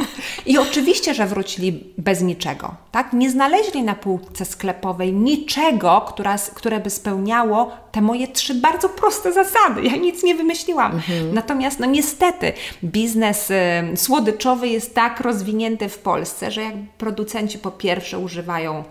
I 0.45 0.57
oczywiście, 0.57 1.13
że 1.13 1.25
wrócili 1.25 1.93
bez 1.97 2.21
niczego. 2.21 2.75
Tak? 2.91 3.13
Nie 3.13 3.29
znaleźli 3.29 3.83
na 3.83 3.95
półce 3.95 4.45
sklepowej 4.45 5.13
niczego, 5.13 6.05
która, 6.07 6.35
które 6.53 6.79
by 6.79 6.89
spełniało 6.89 7.71
te 7.91 8.01
moje 8.01 8.27
trzy 8.27 8.55
bardzo 8.55 8.89
proste 8.89 9.33
zasady. 9.33 9.81
Ja 9.83 9.95
nic 9.95 10.23
nie 10.23 10.35
wymyśliłam. 10.35 10.91
Mhm. 10.91 11.33
Natomiast, 11.33 11.79
no 11.79 11.85
niestety, 11.85 12.53
biznes 12.83 13.51
y, 13.51 13.53
słodyczowy 13.97 14.67
jest 14.67 14.95
tak 14.95 15.21
rozwinięty 15.21 15.89
w 15.89 15.99
Polsce, 15.99 16.51
że 16.51 16.63
jak 16.63 16.75
producenci 16.97 17.59
po 17.59 17.71
pierwsze 17.71 18.19
używają 18.19 18.83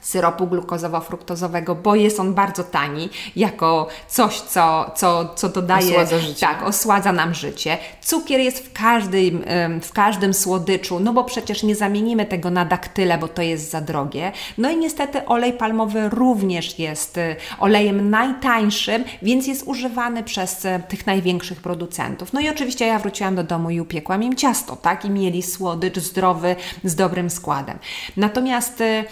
syropu 0.00 0.46
glukozowo-fruktozowego, 0.46 1.74
bo 1.74 1.94
jest 1.94 2.20
on 2.20 2.34
bardzo 2.34 2.64
tani, 2.64 3.08
jako 3.36 3.88
coś, 4.08 4.40
co, 4.40 4.90
co, 4.96 5.34
co 5.34 5.48
dodaje, 5.48 5.90
osładza 5.90 6.18
życie. 6.18 6.46
tak, 6.46 6.62
osładza 6.62 7.12
nam 7.12 7.34
życie. 7.34 7.78
Cukier 8.00 8.40
jest 8.40 8.66
w 8.66 8.72
każdym, 8.72 9.44
w 9.82 9.92
każdym 9.92 10.34
słodyczu, 10.34 11.00
no 11.00 11.12
bo 11.12 11.24
przecież 11.24 11.62
nie 11.62 11.76
zamienimy 11.76 12.26
tego 12.26 12.50
na 12.50 12.64
daktyle, 12.64 13.18
bo 13.18 13.28
to 13.28 13.42
jest 13.42 13.70
za 13.70 13.80
drogie. 13.80 14.32
No 14.58 14.70
i 14.70 14.76
niestety 14.76 15.26
olej 15.26 15.52
palmowy 15.52 16.08
również 16.08 16.78
jest 16.78 17.18
y, 17.18 17.36
olejem 17.58 18.10
najtańszym, 18.10 19.04
więc 19.22 19.46
jest 19.46 19.62
używany 19.66 20.22
przez 20.22 20.64
y, 20.64 20.82
tych 20.88 21.06
największych 21.06 21.60
producentów. 21.60 22.32
No 22.32 22.40
i 22.40 22.48
oczywiście 22.48 22.86
ja 22.86 22.98
wróciłam 22.98 23.34
do 23.34 23.44
domu 23.44 23.70
i 23.70 23.80
upiekłam 23.80 24.22
im 24.22 24.36
ciasto, 24.36 24.76
tak? 24.76 25.04
I 25.04 25.10
mieli 25.10 25.42
słodycz 25.42 25.98
zdrowy, 25.98 26.56
z 26.84 26.94
dobrym 26.94 27.30
składem. 27.30 27.78
Natomiast 28.16 28.80
y, 28.80 29.04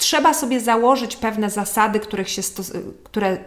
trzeba 0.00 0.34
sobie 0.34 0.60
założyć 0.60 1.16
pewne 1.16 1.50
zasady, 1.50 2.00
których 2.00 2.28
się 2.28 2.42
stos- 2.42 2.72
które 3.04 3.38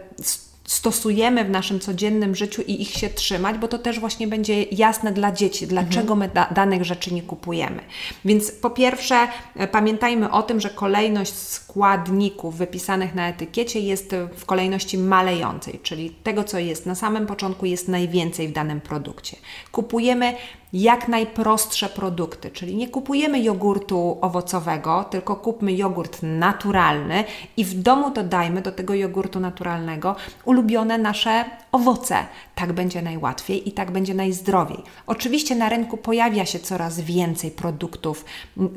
stosujemy 0.64 1.44
w 1.44 1.50
naszym 1.50 1.80
codziennym 1.80 2.34
życiu 2.34 2.62
i 2.62 2.82
ich 2.82 2.90
się 2.90 3.08
trzymać, 3.08 3.58
bo 3.58 3.68
to 3.68 3.78
też 3.78 4.00
właśnie 4.00 4.28
będzie 4.28 4.62
jasne 4.62 5.12
dla 5.12 5.32
dzieci, 5.32 5.66
dlaczego 5.66 6.16
my 6.16 6.30
da 6.34 6.46
danych 6.54 6.84
rzeczy 6.84 7.14
nie 7.14 7.22
kupujemy. 7.22 7.80
Więc 8.24 8.50
po 8.50 8.70
pierwsze, 8.70 9.28
e, 9.56 9.68
pamiętajmy 9.68 10.30
o 10.30 10.42
tym, 10.42 10.60
że 10.60 10.70
kolejność 10.70 11.34
składników 11.34 12.56
wypisanych 12.56 13.14
na 13.14 13.28
etykiecie 13.28 13.80
jest 13.80 14.14
w 14.36 14.44
kolejności 14.46 14.98
malejącej, 14.98 15.80
czyli 15.82 16.10
tego, 16.10 16.44
co 16.44 16.58
jest 16.58 16.86
na 16.86 16.94
samym 16.94 17.26
początku, 17.26 17.66
jest 17.66 17.88
najwięcej 17.88 18.48
w 18.48 18.52
danym 18.52 18.80
produkcie. 18.80 19.36
Kupujemy 19.72 20.34
jak 20.74 21.08
najprostsze 21.08 21.88
produkty, 21.88 22.50
czyli 22.50 22.76
nie 22.76 22.88
kupujemy 22.88 23.42
jogurtu 23.42 24.18
owocowego, 24.20 25.04
tylko 25.04 25.36
kupmy 25.36 25.72
jogurt 25.72 26.18
naturalny 26.22 27.24
i 27.56 27.64
w 27.64 27.82
domu 27.82 28.10
dodajmy 28.10 28.62
do 28.62 28.72
tego 28.72 28.94
jogurtu 28.94 29.40
naturalnego 29.40 30.16
ulubione 30.44 30.98
nasze 30.98 31.44
owoce. 31.72 32.16
Tak 32.54 32.72
będzie 32.72 33.02
najłatwiej 33.02 33.68
i 33.68 33.72
tak 33.72 33.90
będzie 33.90 34.14
najzdrowiej. 34.14 34.82
Oczywiście 35.06 35.54
na 35.54 35.68
rynku 35.68 35.96
pojawia 35.96 36.46
się 36.46 36.58
coraz 36.58 37.00
więcej 37.00 37.50
produktów 37.50 38.24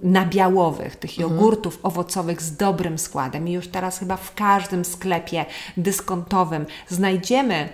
nabiałowych, 0.03 0.95
tych 0.95 1.12
mhm. 1.12 1.29
jogurtów 1.29 1.75
mhm. 1.75 1.93
owocowych 1.93 2.41
z 2.41 2.57
dobrym 2.57 2.97
składem 2.97 3.47
i 3.47 3.51
już 3.51 3.67
teraz 3.67 3.99
chyba 3.99 4.17
w 4.17 4.36
każdym 4.36 4.86
sklepie 4.86 5.45
dyskontowym 5.77 6.65
znajdziemy 6.88 7.69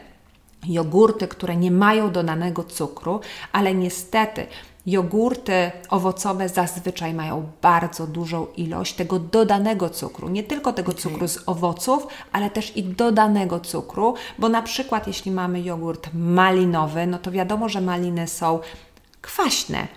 jogurty, 0.65 1.27
które 1.27 1.55
nie 1.55 1.71
mają 1.71 2.11
dodanego 2.11 2.63
cukru, 2.63 3.19
ale 3.51 3.75
niestety 3.75 4.47
Jogurty 4.85 5.71
owocowe 5.89 6.49
zazwyczaj 6.49 7.13
mają 7.13 7.51
bardzo 7.61 8.07
dużą 8.07 8.47
ilość 8.57 8.95
tego 8.95 9.19
dodanego 9.19 9.89
cukru. 9.89 10.29
Nie 10.29 10.43
tylko 10.43 10.73
tego 10.73 10.91
okay. 10.91 11.01
cukru 11.01 11.27
z 11.27 11.39
owoców, 11.45 12.07
ale 12.31 12.49
też 12.49 12.77
i 12.77 12.83
dodanego 12.83 13.59
cukru, 13.59 14.13
bo 14.39 14.49
na 14.49 14.61
przykład 14.61 15.07
jeśli 15.07 15.31
mamy 15.31 15.61
jogurt 15.61 16.09
malinowy, 16.13 17.07
no 17.07 17.17
to 17.17 17.31
wiadomo, 17.31 17.69
że 17.69 17.81
maliny 17.81 18.27
są 18.27 18.59
kwaśne 19.21 19.87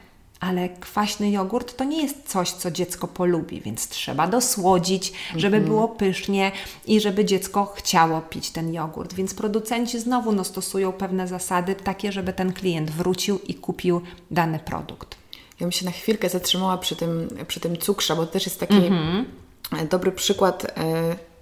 ale 0.40 0.68
kwaśny 0.68 1.30
jogurt 1.30 1.76
to 1.76 1.84
nie 1.84 2.02
jest 2.02 2.28
coś, 2.28 2.50
co 2.50 2.70
dziecko 2.70 3.08
polubi, 3.08 3.60
więc 3.60 3.88
trzeba 3.88 4.26
dosłodzić, 4.26 5.12
żeby 5.36 5.56
mm 5.56 5.68
-hmm. 5.68 5.72
było 5.72 5.88
pysznie 5.88 6.52
i 6.86 7.00
żeby 7.00 7.24
dziecko 7.24 7.72
chciało 7.76 8.20
pić 8.20 8.50
ten 8.50 8.74
jogurt. 8.74 9.14
Więc 9.14 9.34
producenci 9.34 10.00
znowu 10.00 10.32
no, 10.32 10.44
stosują 10.44 10.92
pewne 10.92 11.28
zasady 11.28 11.74
takie, 11.74 12.12
żeby 12.12 12.32
ten 12.32 12.52
klient 12.52 12.90
wrócił 12.90 13.38
i 13.38 13.54
kupił 13.54 14.00
dany 14.30 14.58
produkt. 14.58 15.16
Ja 15.60 15.64
bym 15.64 15.72
się 15.72 15.84
na 15.84 15.90
chwilkę 15.90 16.28
zatrzymała 16.28 16.78
przy 16.78 16.96
tym, 16.96 17.28
przy 17.48 17.60
tym 17.60 17.76
cukrze, 17.76 18.16
bo 18.16 18.26
to 18.26 18.32
też 18.32 18.46
jest 18.46 18.60
taki 18.60 18.74
mm 18.86 19.24
-hmm. 19.72 19.88
dobry 19.88 20.12
przykład. 20.12 20.64
Y 20.64 21.36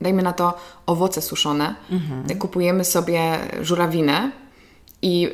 dajmy 0.00 0.22
na 0.22 0.32
to 0.32 0.54
owoce 0.86 1.22
suszone. 1.22 1.74
-hmm. 1.90 2.38
Kupujemy 2.38 2.84
sobie 2.84 3.38
żurawinę 3.60 4.32
i 5.02 5.28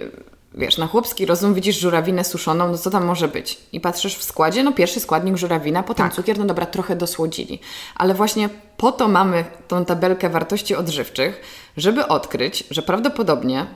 wiesz, 0.54 0.78
na 0.78 0.86
chłopski 0.86 1.26
rozum 1.26 1.54
widzisz 1.54 1.78
żurawinę 1.78 2.24
suszoną, 2.24 2.68
no 2.68 2.78
co 2.78 2.90
tam 2.90 3.04
może 3.04 3.28
być? 3.28 3.58
I 3.72 3.80
patrzysz 3.80 4.16
w 4.16 4.22
składzie, 4.22 4.62
no 4.62 4.72
pierwszy 4.72 5.00
składnik 5.00 5.36
żurawina, 5.36 5.82
potem 5.82 6.06
tak. 6.06 6.14
cukier, 6.14 6.38
no 6.38 6.44
dobra, 6.44 6.66
trochę 6.66 6.96
dosłodzili. 6.96 7.60
Ale 7.94 8.14
właśnie 8.14 8.48
po 8.76 8.92
to 8.92 9.08
mamy 9.08 9.44
tą 9.68 9.84
tabelkę 9.84 10.28
wartości 10.28 10.74
odżywczych, 10.74 11.40
żeby 11.76 12.08
odkryć, 12.08 12.64
że 12.70 12.82
prawdopodobnie 12.82 13.66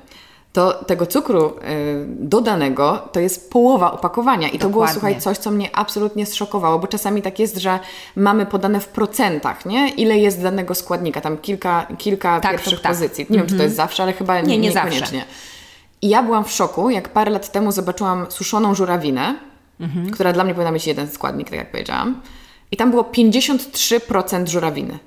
to 0.53 0.73
tego 0.73 1.07
cukru 1.07 1.47
y, 1.47 1.53
dodanego 2.09 3.09
to 3.13 3.21
jest 3.21 3.51
połowa 3.51 3.93
opakowania. 3.93 4.49
I 4.49 4.59
Dokładnie. 4.59 4.59
to 4.59 4.69
było, 4.69 4.89
słuchaj, 4.89 5.21
coś, 5.21 5.39
co 5.39 5.51
mnie 5.51 5.77
absolutnie 5.77 6.27
zszokowało, 6.27 6.79
bo 6.79 6.87
czasami 6.87 7.23
tak 7.23 7.39
jest, 7.39 7.57
że 7.57 7.79
mamy 8.17 8.47
podane 8.47 8.81
w 8.81 8.89
procentach, 8.89 9.67
nie? 9.67 9.89
Ile 9.89 10.19
jest 10.19 10.43
danego 10.43 10.75
składnika, 10.75 11.21
tam 11.21 11.39
kilka, 11.39 11.87
kilka 11.99 12.41
tak, 12.41 12.51
pierwszych 12.51 12.81
tak, 12.81 12.93
pozycji. 12.93 13.27
Nie 13.31 13.39
wiem, 13.39 13.47
czy 13.47 13.57
to 13.57 13.63
jest 13.63 13.75
mhm. 13.75 13.89
zawsze, 13.89 14.03
ale 14.03 14.13
chyba 14.13 14.41
nie, 14.41 14.59
nie 14.59 14.69
niekoniecznie. 14.69 15.19
Zawsze. 15.19 15.52
I 16.03 16.09
ja 16.09 16.23
byłam 16.23 16.45
w 16.45 16.51
szoku, 16.51 16.91
jak 16.91 17.09
parę 17.09 17.31
lat 17.31 17.53
temu 17.53 17.73
zobaczyłam 17.73 18.27
suszoną 18.31 18.75
żurawinę, 18.75 19.39
mhm. 19.81 20.11
która 20.11 20.33
dla 20.33 20.45
mnie 20.45 20.55
powinna 20.55 20.71
mieć 20.71 20.87
jeden 20.87 21.11
składnik, 21.11 21.51
tak 21.51 21.59
jak 21.59 21.71
powiedziałam. 21.71 22.21
I 22.71 22.77
tam 22.77 22.91
było 22.91 23.03
53% 23.03 24.49
żurawiny. 24.49 24.99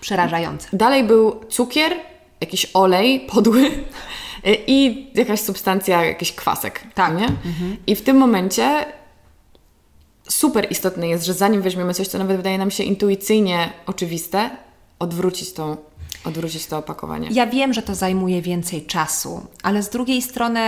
Przerażające. 0.00 0.68
Dalej 0.72 1.04
był 1.04 1.40
cukier, 1.48 1.92
jakiś 2.40 2.66
olej 2.74 3.20
podły 3.20 3.70
i 4.66 5.10
jakaś 5.14 5.40
substancja, 5.40 6.04
jakiś 6.04 6.32
kwasek. 6.32 6.80
Tak. 6.94 7.18
Nie? 7.18 7.28
I 7.86 7.96
w 7.96 8.02
tym 8.02 8.16
momencie 8.16 8.86
super 10.28 10.66
istotne 10.70 11.08
jest, 11.08 11.24
że 11.24 11.34
zanim 11.34 11.62
weźmiemy 11.62 11.94
coś, 11.94 12.08
co 12.08 12.18
nawet 12.18 12.36
wydaje 12.36 12.58
nam 12.58 12.70
się 12.70 12.84
intuicyjnie 12.84 13.72
oczywiste, 13.86 14.50
odwrócić 14.98 15.52
tą 15.52 15.76
odwrócić 16.26 16.66
to 16.66 16.78
opakowanie. 16.78 17.28
Ja 17.30 17.46
wiem, 17.46 17.72
że 17.72 17.82
to 17.82 17.94
zajmuje 17.94 18.42
więcej 18.42 18.86
czasu, 18.86 19.46
ale 19.62 19.82
z 19.82 19.90
drugiej 19.90 20.22
strony 20.22 20.60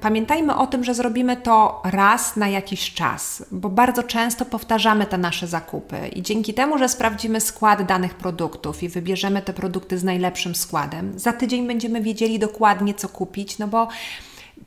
pamiętajmy 0.00 0.56
o 0.56 0.66
tym, 0.66 0.84
że 0.84 0.94
zrobimy 0.94 1.36
to 1.36 1.82
raz 1.84 2.36
na 2.36 2.48
jakiś 2.48 2.94
czas, 2.94 3.44
bo 3.50 3.68
bardzo 3.68 4.02
często 4.02 4.44
powtarzamy 4.44 5.06
te 5.06 5.18
nasze 5.18 5.46
zakupy 5.46 5.96
i 6.08 6.22
dzięki 6.22 6.54
temu, 6.54 6.78
że 6.78 6.88
sprawdzimy 6.88 7.40
skład 7.40 7.82
danych 7.82 8.14
produktów 8.14 8.82
i 8.82 8.88
wybierzemy 8.88 9.42
te 9.42 9.52
produkty 9.52 9.98
z 9.98 10.04
najlepszym 10.04 10.54
składem, 10.54 11.18
za 11.18 11.32
tydzień 11.32 11.66
będziemy 11.66 12.00
wiedzieli 12.00 12.38
dokładnie, 12.38 12.94
co 12.94 13.08
kupić, 13.08 13.58
no 13.58 13.68
bo 13.68 13.88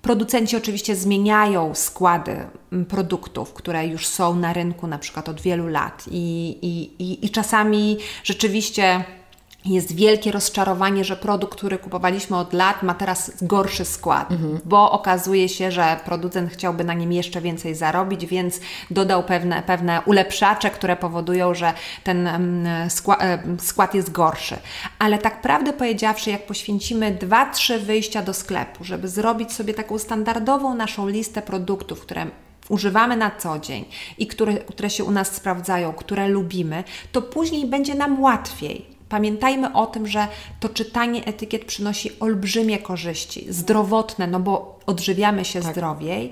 Producenci 0.02 0.58
oczywiście 0.58 0.96
zmieniają 0.96 1.76
składy 1.76 2.48
mm, 2.72 2.86
produktów, 2.86 3.54
które 3.54 3.88
już 3.88 4.08
są 4.08 4.36
na 4.36 4.54
rynku 4.54 4.88
na 4.88 4.98
przykład 4.98 5.30
od 5.30 5.42
wielu 5.42 5.68
lat 5.68 6.06
i, 6.12 6.58
i, 6.62 7.04
i, 7.04 7.26
i 7.26 7.30
czasami 7.30 7.98
rzeczywiście 8.24 9.04
jest 9.66 9.96
wielkie 9.96 10.32
rozczarowanie, 10.32 11.04
że 11.04 11.16
produkt, 11.16 11.58
który 11.58 11.78
kupowaliśmy 11.78 12.38
od 12.38 12.54
lat, 12.54 12.84
ma 12.84 12.94
teraz 12.94 13.32
gorszy 13.42 13.86
skład, 13.86 14.32
mhm. 14.32 14.60
bo 14.66 14.92
okazuje 14.92 15.50
się, 15.50 15.72
że 15.72 16.00
producent 16.06 16.52
chciałby 16.52 16.84
na 16.84 16.94
nim 16.94 17.12
jeszcze 17.12 17.42
więcej 17.42 17.76
zarobić, 17.76 18.26
więc 18.26 18.60
dodał 18.92 19.24
pewne, 19.24 19.64
pewne 19.64 20.02
ulepszacze, 20.06 20.70
które 20.70 20.96
powodują, 20.96 21.54
że 21.54 21.74
ten 22.04 22.30
skład 23.60 23.96
jest 23.96 24.12
gorszy. 24.12 24.58
Ale 25.00 25.18
tak 25.18 25.42
prawdę 25.42 25.74
powiedziawszy, 25.74 26.30
jak 26.30 26.46
poświęcimy 26.46 27.18
2-3 27.22 27.80
wyjścia 27.80 28.22
do 28.22 28.34
sklepu, 28.34 28.84
żeby 28.84 29.08
zrobić 29.08 29.54
sobie 29.54 29.74
taką 29.74 30.00
standardową 30.00 30.76
naszą 30.76 31.08
listę 31.08 31.42
produktów, 31.42 32.02
które 32.02 32.26
używamy 32.70 33.18
na 33.18 33.32
co 33.32 33.60
dzień 33.60 33.86
i 34.18 34.28
które, 34.28 34.54
które 34.54 34.90
się 34.90 35.04
u 35.04 35.12
nas 35.12 35.36
sprawdzają, 35.36 35.94
które 35.94 36.28
lubimy, 36.28 36.84
to 37.12 37.22
później 37.22 37.66
będzie 37.66 37.96
nam 37.96 38.22
łatwiej 38.22 38.99
Pamiętajmy 39.10 39.74
o 39.74 39.88
tym, 39.88 40.08
że 40.08 40.28
to 40.60 40.70
czytanie 40.70 41.26
etykiet 41.26 41.66
przynosi 41.66 42.20
olbrzymie 42.20 42.80
korzyści 42.80 43.46
zdrowotne, 43.50 44.28
no 44.28 44.40
bo 44.40 44.80
odżywiamy 44.86 45.46
się 45.46 45.62
tak. 45.62 45.72
zdrowiej, 45.72 46.32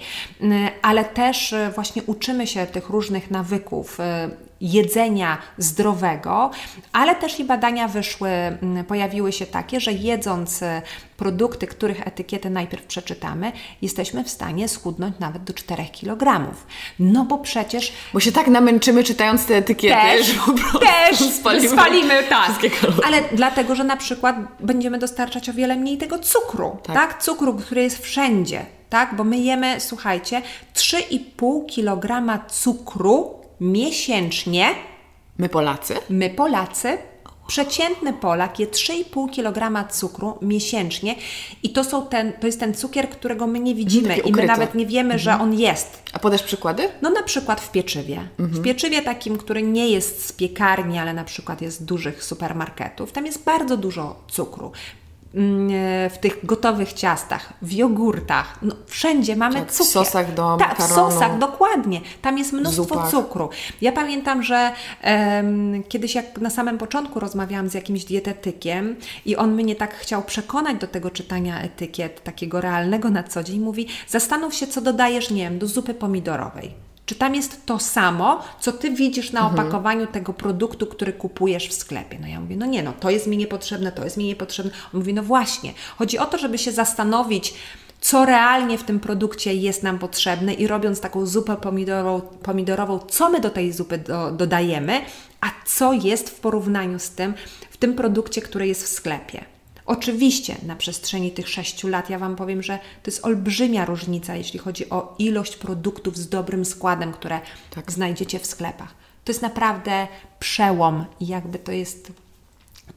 ale 0.82 1.06
też 1.06 1.54
e, 1.54 1.72
właśnie 1.76 2.04
uczymy 2.04 2.48
się 2.48 2.66
tych 2.66 2.90
różnych 2.90 3.32
nawyków 3.32 4.00
e, 4.00 4.30
jedzenia 4.62 5.38
zdrowego, 5.58 6.52
ale 6.94 7.16
też 7.16 7.40
i 7.40 7.44
badania 7.44 7.88
wyszły, 7.88 8.30
pojawiły 8.88 9.32
się 9.32 9.46
takie, 9.46 9.80
że 9.80 9.94
jedząc 9.94 10.64
e, 10.64 10.82
produkty, 11.18 11.68
których 11.68 12.08
etykiety 12.08 12.50
najpierw 12.50 12.86
przeczytamy, 12.86 13.52
jesteśmy 13.82 14.24
w 14.24 14.30
stanie 14.30 14.68
schudnąć 14.68 15.20
nawet 15.20 15.44
do 15.44 15.54
4 15.54 15.84
kg. 16.02 16.52
No 17.00 17.26
bo 17.26 17.38
przecież... 17.38 17.94
Bo 18.14 18.20
się 18.20 18.32
tak 18.32 18.48
namęczymy 18.48 19.04
czytając 19.04 19.46
te 19.46 19.56
etykiety, 19.56 20.02
też, 20.02 20.28
że 20.28 20.34
po 20.34 20.52
prostu 20.54 20.80
też 20.80 21.20
spalimy, 21.40 21.70
spalimy 21.70 22.24
tak. 22.24 22.52
Ale 23.06 23.22
dlatego, 23.32 23.76
że 23.76 23.84
na 23.84 23.98
przykład 23.98 24.36
będziemy 24.60 24.98
dostarczać 24.98 25.50
o 25.50 25.54
wiele 25.54 25.76
mniej 25.76 25.98
tego 25.98 26.20
cukru, 26.20 26.78
tak? 26.84 26.96
tak? 26.96 27.24
Cukru, 27.24 27.54
który 27.54 27.84
jest 27.84 28.04
wszędzie, 28.04 28.66
tak? 28.90 29.16
Bo 29.16 29.24
my 29.24 29.38
jemy, 29.38 29.80
słuchajcie, 29.80 30.42
3,5 30.76 31.76
kg 31.76 32.40
cukru 32.50 33.37
miesięcznie. 33.60 34.76
My 35.38 35.50
Polacy? 35.50 35.96
My 36.10 36.30
Polacy 36.30 36.98
Przeciętny 37.48 38.14
Polak 38.14 38.60
je 38.60 38.68
3,5 38.68 39.32
kg 39.36 39.88
cukru 39.92 40.38
miesięcznie 40.42 41.16
i 41.64 41.70
to, 41.70 41.84
są 41.84 42.08
ten, 42.08 42.34
to 42.34 42.48
jest 42.48 42.60
ten 42.60 42.74
cukier, 42.74 43.10
którego 43.10 43.48
my 43.48 43.60
nie 43.60 43.76
widzimy 43.76 44.18
i 44.18 44.32
my 44.32 44.46
nawet 44.46 44.76
nie 44.76 44.86
wiemy, 44.86 45.14
mhm. 45.14 45.20
że 45.20 45.44
on 45.44 45.54
jest. 45.54 46.04
A 46.14 46.20
podasz 46.20 46.44
przykłady? 46.44 46.90
No 47.02 47.10
na 47.10 47.24
przykład 47.24 47.62
w 47.62 47.72
pieczywie. 47.72 48.20
Mhm. 48.40 48.50
W 48.50 48.62
pieczywie 48.62 49.02
takim, 49.02 49.38
który 49.38 49.64
nie 49.64 49.90
jest 49.90 50.26
z 50.26 50.32
piekarni, 50.32 51.00
ale 51.00 51.14
na 51.14 51.24
przykład 51.24 51.62
jest 51.62 51.80
z 51.80 51.84
dużych 51.84 52.24
supermarketów, 52.24 53.12
tam 53.12 53.26
jest 53.26 53.44
bardzo 53.44 53.78
dużo 53.78 54.16
cukru. 54.28 54.72
Mm, 55.36 55.70
e, 55.72 56.10
w 56.10 56.18
tych 56.18 56.46
gotowych 56.46 56.94
ciastach, 56.94 57.54
w 57.62 57.72
jogurtach, 57.72 58.60
no, 58.62 58.76
wszędzie 58.86 59.36
mamy 59.36 59.56
tak, 59.56 59.72
cukier. 59.72 59.88
W 59.88 59.90
sosach 59.90 60.34
do 60.34 60.58
Tak, 60.60 60.78
w 60.78 60.94
sosach, 60.94 61.38
dokładnie. 61.38 62.02
Tam 62.22 62.38
jest 62.38 62.54
mnóstwo 62.54 63.08
cukru. 63.12 63.50
Ja 63.82 63.92
pamiętam, 63.92 64.44
że 64.44 64.72
um, 65.04 65.84
kiedyś 65.84 66.16
jak 66.16 66.38
na 66.38 66.50
samym 66.50 66.78
początku 66.78 67.20
rozmawiałam 67.20 67.70
z 67.70 67.74
jakimś 67.74 68.06
dietetykiem 68.06 68.96
i 69.26 69.36
on 69.36 69.54
mnie 69.54 69.76
tak 69.76 69.96
chciał 69.96 70.24
przekonać 70.24 70.78
do 70.78 70.88
tego 70.88 71.10
czytania 71.10 71.62
etykiet, 71.62 72.24
takiego 72.24 72.62
realnego 72.62 73.10
na 73.10 73.24
co 73.24 73.44
dzień, 73.44 73.60
mówi 73.60 73.88
zastanów 74.08 74.54
się, 74.54 74.68
co 74.68 74.82
dodajesz, 74.82 75.32
nie 75.32 75.44
wiem, 75.44 75.60
do 75.60 75.68
zupy 75.68 75.94
pomidorowej 75.94 76.87
czy 77.08 77.16
tam 77.16 77.36
jest 77.36 77.66
to 77.66 77.80
samo, 77.80 78.44
co 78.60 78.72
Ty 78.72 78.92
widzisz 78.92 79.32
na 79.32 79.40
mhm. 79.40 79.60
opakowaniu 79.60 80.08
tego 80.08 80.34
produktu, 80.34 80.88
który 80.88 81.14
kupujesz 81.14 81.70
w 81.70 81.74
sklepie? 81.74 82.18
No 82.22 82.28
ja 82.28 82.40
mówię, 82.40 82.56
no 82.56 82.66
nie, 82.66 82.84
no 82.84 82.94
to 83.00 83.10
jest 83.10 83.28
mi 83.28 83.38
niepotrzebne, 83.38 83.92
to 83.92 84.04
jest 84.04 84.18
mi 84.18 84.26
niepotrzebne. 84.26 84.72
On 84.94 85.00
mówi, 85.00 85.14
no 85.14 85.24
właśnie. 85.24 85.74
Chodzi 85.98 86.18
o 86.18 86.26
to, 86.26 86.38
żeby 86.38 86.58
się 86.58 86.72
zastanowić, 86.72 87.54
co 88.02 88.26
realnie 88.26 88.78
w 88.78 88.84
tym 88.84 89.00
produkcie 89.00 89.54
jest 89.54 89.84
nam 89.84 90.00
potrzebne 90.00 90.54
i 90.54 90.68
robiąc 90.68 91.00
taką 91.00 91.26
zupę 91.26 91.56
pomidorową, 91.56 92.22
pomidorową 92.22 93.00
co 93.00 93.30
my 93.30 93.40
do 93.40 93.50
tej 93.50 93.74
zupy 93.74 93.98
do, 93.98 94.32
dodajemy, 94.32 95.02
a 95.42 95.48
co 95.66 95.94
jest 95.94 96.30
w 96.30 96.40
porównaniu 96.40 97.00
z 97.00 97.10
tym 97.10 97.34
w 97.70 97.78
tym 97.78 97.96
produkcie, 97.96 98.42
który 98.42 98.68
jest 98.68 98.84
w 98.84 98.88
sklepie. 98.88 99.57
Oczywiście 99.88 100.56
na 100.64 100.76
przestrzeni 100.76 101.32
tych 101.32 101.50
sześciu 101.50 101.88
lat 101.88 102.10
ja 102.10 102.20
Wam 102.20 102.36
powiem, 102.36 102.64
że 102.64 102.78
to 102.78 103.12
jest 103.12 103.26
olbrzymia 103.26 103.86
różnica, 103.86 104.36
jeśli 104.36 104.60
chodzi 104.60 104.90
o 104.90 105.16
ilość 105.20 105.56
produktów 105.56 106.18
z 106.18 106.30
dobrym 106.30 106.66
składem, 106.66 107.14
które 107.14 107.40
tak. 107.70 107.92
znajdziecie 107.92 108.40
w 108.40 108.46
sklepach. 108.46 108.94
To 109.24 109.32
jest 109.32 109.42
naprawdę 109.42 110.08
przełom 110.40 111.06
i 111.20 111.28
jakby 111.28 111.60
to 111.60 111.72
jest 111.72 112.12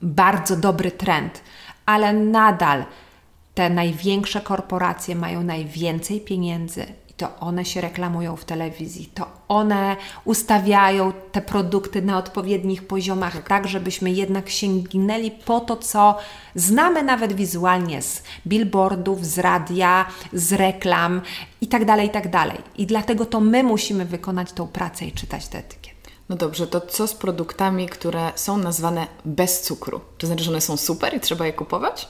bardzo 0.03 0.57
dobry 0.57 0.91
trend, 0.91 1.41
ale 1.87 2.13
nadal 2.13 2.85
te 3.55 3.71
największe 3.71 4.41
korporacje 4.41 5.17
mają 5.17 5.43
najwięcej 5.43 6.21
pieniędzy 6.21 6.87
to 7.21 7.29
one 7.41 7.65
się 7.65 7.81
reklamują 7.81 8.37
w 8.37 8.45
telewizji, 8.45 9.11
to 9.15 9.27
one 9.49 9.97
ustawiają 10.25 11.13
te 11.33 11.43
produkty 11.43 12.03
na 12.03 12.19
odpowiednich 12.19 12.87
poziomach, 12.87 13.33
tak, 13.33 13.49
tak 13.49 13.69
żebyśmy 13.69 14.11
jednak 14.11 14.49
sięgnęli 14.49 15.31
po 15.31 15.61
to, 15.61 15.77
co 15.77 16.19
znamy 16.55 17.03
nawet 17.03 17.33
wizualnie 17.33 18.03
z 18.03 18.23
billboardów, 18.47 19.27
z 19.27 19.39
radia, 19.39 20.07
z 20.33 20.53
reklam 20.53 21.21
itd., 21.61 21.87
tak 21.87 22.03
itd. 22.03 22.31
Tak 22.31 22.51
I 22.77 22.87
dlatego 22.87 23.27
to 23.27 23.41
my 23.41 23.63
musimy 23.63 24.05
wykonać 24.05 24.53
tą 24.53 24.67
pracę 24.67 25.05
i 25.05 25.13
czytać 25.13 25.49
te 25.49 25.59
etykiety. 25.59 26.11
No 26.29 26.37
dobrze, 26.37 26.67
to 26.67 26.81
co 26.81 27.07
z 27.07 27.15
produktami, 27.15 27.89
które 27.89 28.33
są 28.35 28.59
nazwane 28.59 29.07
bez 29.25 29.63
cukru? 29.63 30.01
To 30.19 30.27
znaczy, 30.27 30.45
że 30.45 30.51
one 30.51 30.61
są 30.61 30.77
super 30.77 31.17
i 31.17 31.21
trzeba 31.21 31.47
je 31.47 31.53
kupować? 31.53 32.09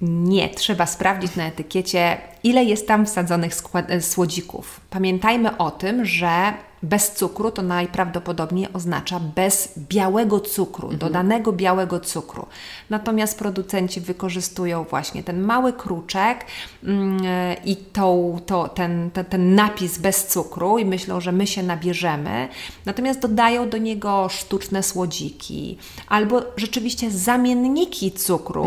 Nie, 0.00 0.48
trzeba 0.48 0.86
sprawdzić 0.86 1.36
na 1.36 1.46
etykiecie, 1.46 2.18
ile 2.42 2.64
jest 2.64 2.88
tam 2.88 3.06
wsadzonych 3.06 3.52
e, 3.88 4.00
słodzików. 4.00 4.80
Pamiętajmy 4.90 5.56
o 5.56 5.70
tym, 5.70 6.04
że 6.04 6.52
bez 6.82 7.12
cukru 7.12 7.50
to 7.50 7.62
najprawdopodobniej 7.62 8.68
oznacza 8.72 9.20
bez 9.20 9.78
białego 9.78 10.40
cukru, 10.40 10.88
mhm. 10.88 10.98
dodanego 10.98 11.52
białego 11.52 12.00
cukru. 12.00 12.46
Natomiast 12.90 13.38
producenci 13.38 14.00
wykorzystują 14.00 14.84
właśnie 14.84 15.22
ten 15.22 15.40
mały 15.40 15.72
kruczek 15.72 16.44
mm, 16.84 17.20
i 17.64 17.76
tą, 17.76 18.38
to, 18.46 18.68
ten, 18.68 19.10
ten, 19.10 19.24
ten 19.24 19.54
napis 19.54 19.98
bez 19.98 20.26
cukru 20.26 20.78
i 20.78 20.84
myślą, 20.84 21.20
że 21.20 21.32
my 21.32 21.46
się 21.46 21.62
nabierzemy. 21.62 22.48
Natomiast 22.86 23.20
dodają 23.20 23.68
do 23.68 23.78
niego 23.78 24.28
sztuczne 24.28 24.82
słodziki 24.82 25.78
albo 26.08 26.42
rzeczywiście 26.56 27.10
zamienniki 27.10 28.12
cukru 28.12 28.64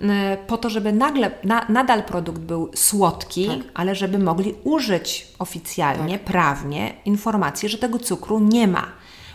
mhm. 0.00 0.38
po 0.46 0.56
to, 0.56 0.70
żeby 0.70 0.92
nagle, 0.92 1.30
na, 1.44 1.66
nadal 1.68 2.02
produkt 2.02 2.38
był 2.38 2.70
słodki, 2.74 3.46
tak. 3.46 3.58
ale 3.74 3.94
żeby 3.94 4.18
mogli 4.18 4.54
użyć 4.64 5.28
oficjalnie, 5.38 6.18
tak. 6.18 6.26
prawnie 6.26 6.94
informacji 7.04 7.49
że 7.58 7.78
tego 7.78 7.98
cukru 7.98 8.40
nie 8.40 8.68
ma. 8.68 8.86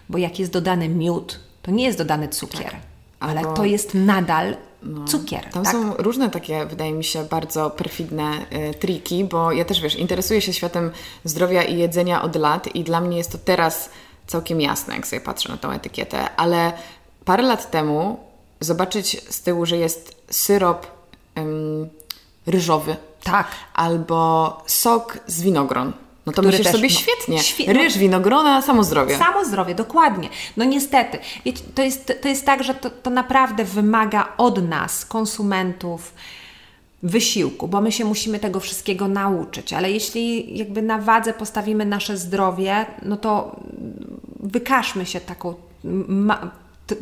Bo 0.09 0.17
jak 0.17 0.39
jest 0.39 0.51
dodany 0.51 0.89
miód, 0.89 1.39
to 1.61 1.71
nie 1.71 1.83
jest 1.85 1.97
dodany 1.97 2.27
cukier, 2.27 2.71
tak. 2.71 2.79
ale 3.19 3.39
Albo... 3.39 3.53
to 3.53 3.65
jest 3.65 3.93
nadal 3.93 4.57
no, 4.83 5.05
cukier. 5.05 5.49
Tam 5.51 5.63
tak? 5.63 5.73
są 5.73 5.93
różne 5.93 6.29
takie, 6.29 6.65
wydaje 6.65 6.93
mi 6.93 7.03
się, 7.03 7.23
bardzo 7.23 7.69
perfidne 7.69 8.45
y, 8.71 8.73
triki, 8.73 9.23
bo 9.23 9.51
ja 9.51 9.65
też 9.65 9.81
wiesz, 9.81 9.95
interesuję 9.95 10.41
się 10.41 10.53
światem 10.53 10.91
zdrowia 11.23 11.63
i 11.63 11.77
jedzenia 11.77 12.21
od 12.21 12.35
lat 12.35 12.75
i 12.75 12.83
dla 12.83 13.01
mnie 13.01 13.17
jest 13.17 13.31
to 13.31 13.37
teraz 13.37 13.89
całkiem 14.27 14.61
jasne, 14.61 14.95
jak 14.95 15.07
sobie 15.07 15.21
patrzę 15.21 15.49
na 15.49 15.57
tą 15.57 15.71
etykietę, 15.71 16.35
ale 16.35 16.73
parę 17.25 17.43
lat 17.43 17.71
temu 17.71 18.19
zobaczyć 18.59 19.23
z 19.29 19.41
tyłu, 19.41 19.65
że 19.65 19.77
jest 19.77 20.23
syrop 20.29 20.87
ym, 21.37 21.89
ryżowy. 22.47 22.95
Tak. 23.23 23.47
Albo 23.73 24.63
sok 24.67 25.19
z 25.27 25.41
winogron 25.41 25.93
No 26.25 26.33
to 26.33 26.41
myślisz 26.41 26.67
sobie 26.67 26.89
świetnie. 26.89 27.39
Świe... 27.39 27.73
Ryż, 27.73 27.97
winogrona, 27.97 28.61
samo 28.61 28.83
zdrowie. 28.83 29.17
Samo 29.17 29.45
zdrowie, 29.45 29.75
dokładnie. 29.75 30.29
No 30.57 30.65
niestety. 30.65 31.19
Wiecie, 31.45 31.63
to, 31.75 31.81
jest, 31.81 32.13
to 32.21 32.27
jest 32.27 32.45
tak, 32.45 32.63
że 32.63 32.73
to, 32.73 32.89
to 32.89 33.09
naprawdę 33.09 33.63
wymaga 33.63 34.33
od 34.37 34.69
nas, 34.69 35.05
konsumentów, 35.05 36.13
wysiłku, 37.03 37.67
bo 37.67 37.81
my 37.81 37.91
się 37.91 38.05
musimy 38.05 38.39
tego 38.39 38.59
wszystkiego 38.59 39.07
nauczyć, 39.07 39.73
ale 39.73 39.91
jeśli 39.91 40.57
jakby 40.57 40.81
na 40.81 40.97
wadze 40.97 41.33
postawimy 41.33 41.85
nasze 41.85 42.17
zdrowie, 42.17 42.85
no 43.01 43.17
to 43.17 43.55
wykażmy 44.39 45.05
się 45.05 45.21
taką 45.21 45.53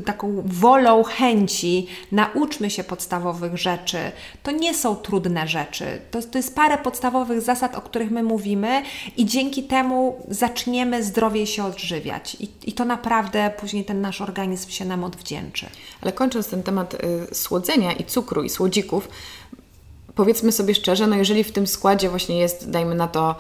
taką 0.06 0.44
wolą 0.46 1.04
chęci, 1.04 1.88
nauczmy 2.12 2.70
się 2.70 2.84
podstawowych 2.84 3.58
rzeczy. 3.58 3.98
To 4.44 4.52
nie 4.52 4.74
są 4.74 4.96
trudne 4.96 5.48
rzeczy. 5.48 5.86
To, 6.12 6.22
to 6.22 6.38
jest 6.38 6.56
parę 6.56 6.78
podstawowych 6.78 7.42
zasad, 7.42 7.76
o 7.76 7.82
których 7.82 8.12
my 8.12 8.24
mówimy, 8.24 8.82
i 9.18 9.26
dzięki 9.26 9.64
temu 9.64 10.26
zaczniemy 10.28 11.04
zdrowiej 11.04 11.48
się 11.48 11.64
odżywiać. 11.64 12.38
I, 12.40 12.50
i 12.66 12.74
to 12.74 12.86
naprawdę 12.86 13.52
później 13.60 13.86
ten 13.86 14.02
nasz 14.02 14.22
organizm 14.22 14.70
się 14.70 14.86
nam 14.86 15.04
odwdzięczy. 15.04 15.66
Ale 16.02 16.12
kończąc 16.12 16.48
ten 16.48 16.64
temat 16.64 16.94
y, 16.94 17.36
słodzenia 17.36 17.92
i 17.92 18.04
cukru 18.04 18.44
i 18.44 18.50
słodzików, 18.50 19.08
powiedzmy 20.16 20.52
sobie 20.52 20.76
szczerze, 20.76 21.08
no 21.08 21.16
jeżeli 21.16 21.44
w 21.44 21.52
tym 21.52 21.68
składzie 21.68 22.10
właśnie 22.10 22.40
jest, 22.40 22.70
dajmy 22.70 22.96
na 22.96 23.08
to, 23.08 23.36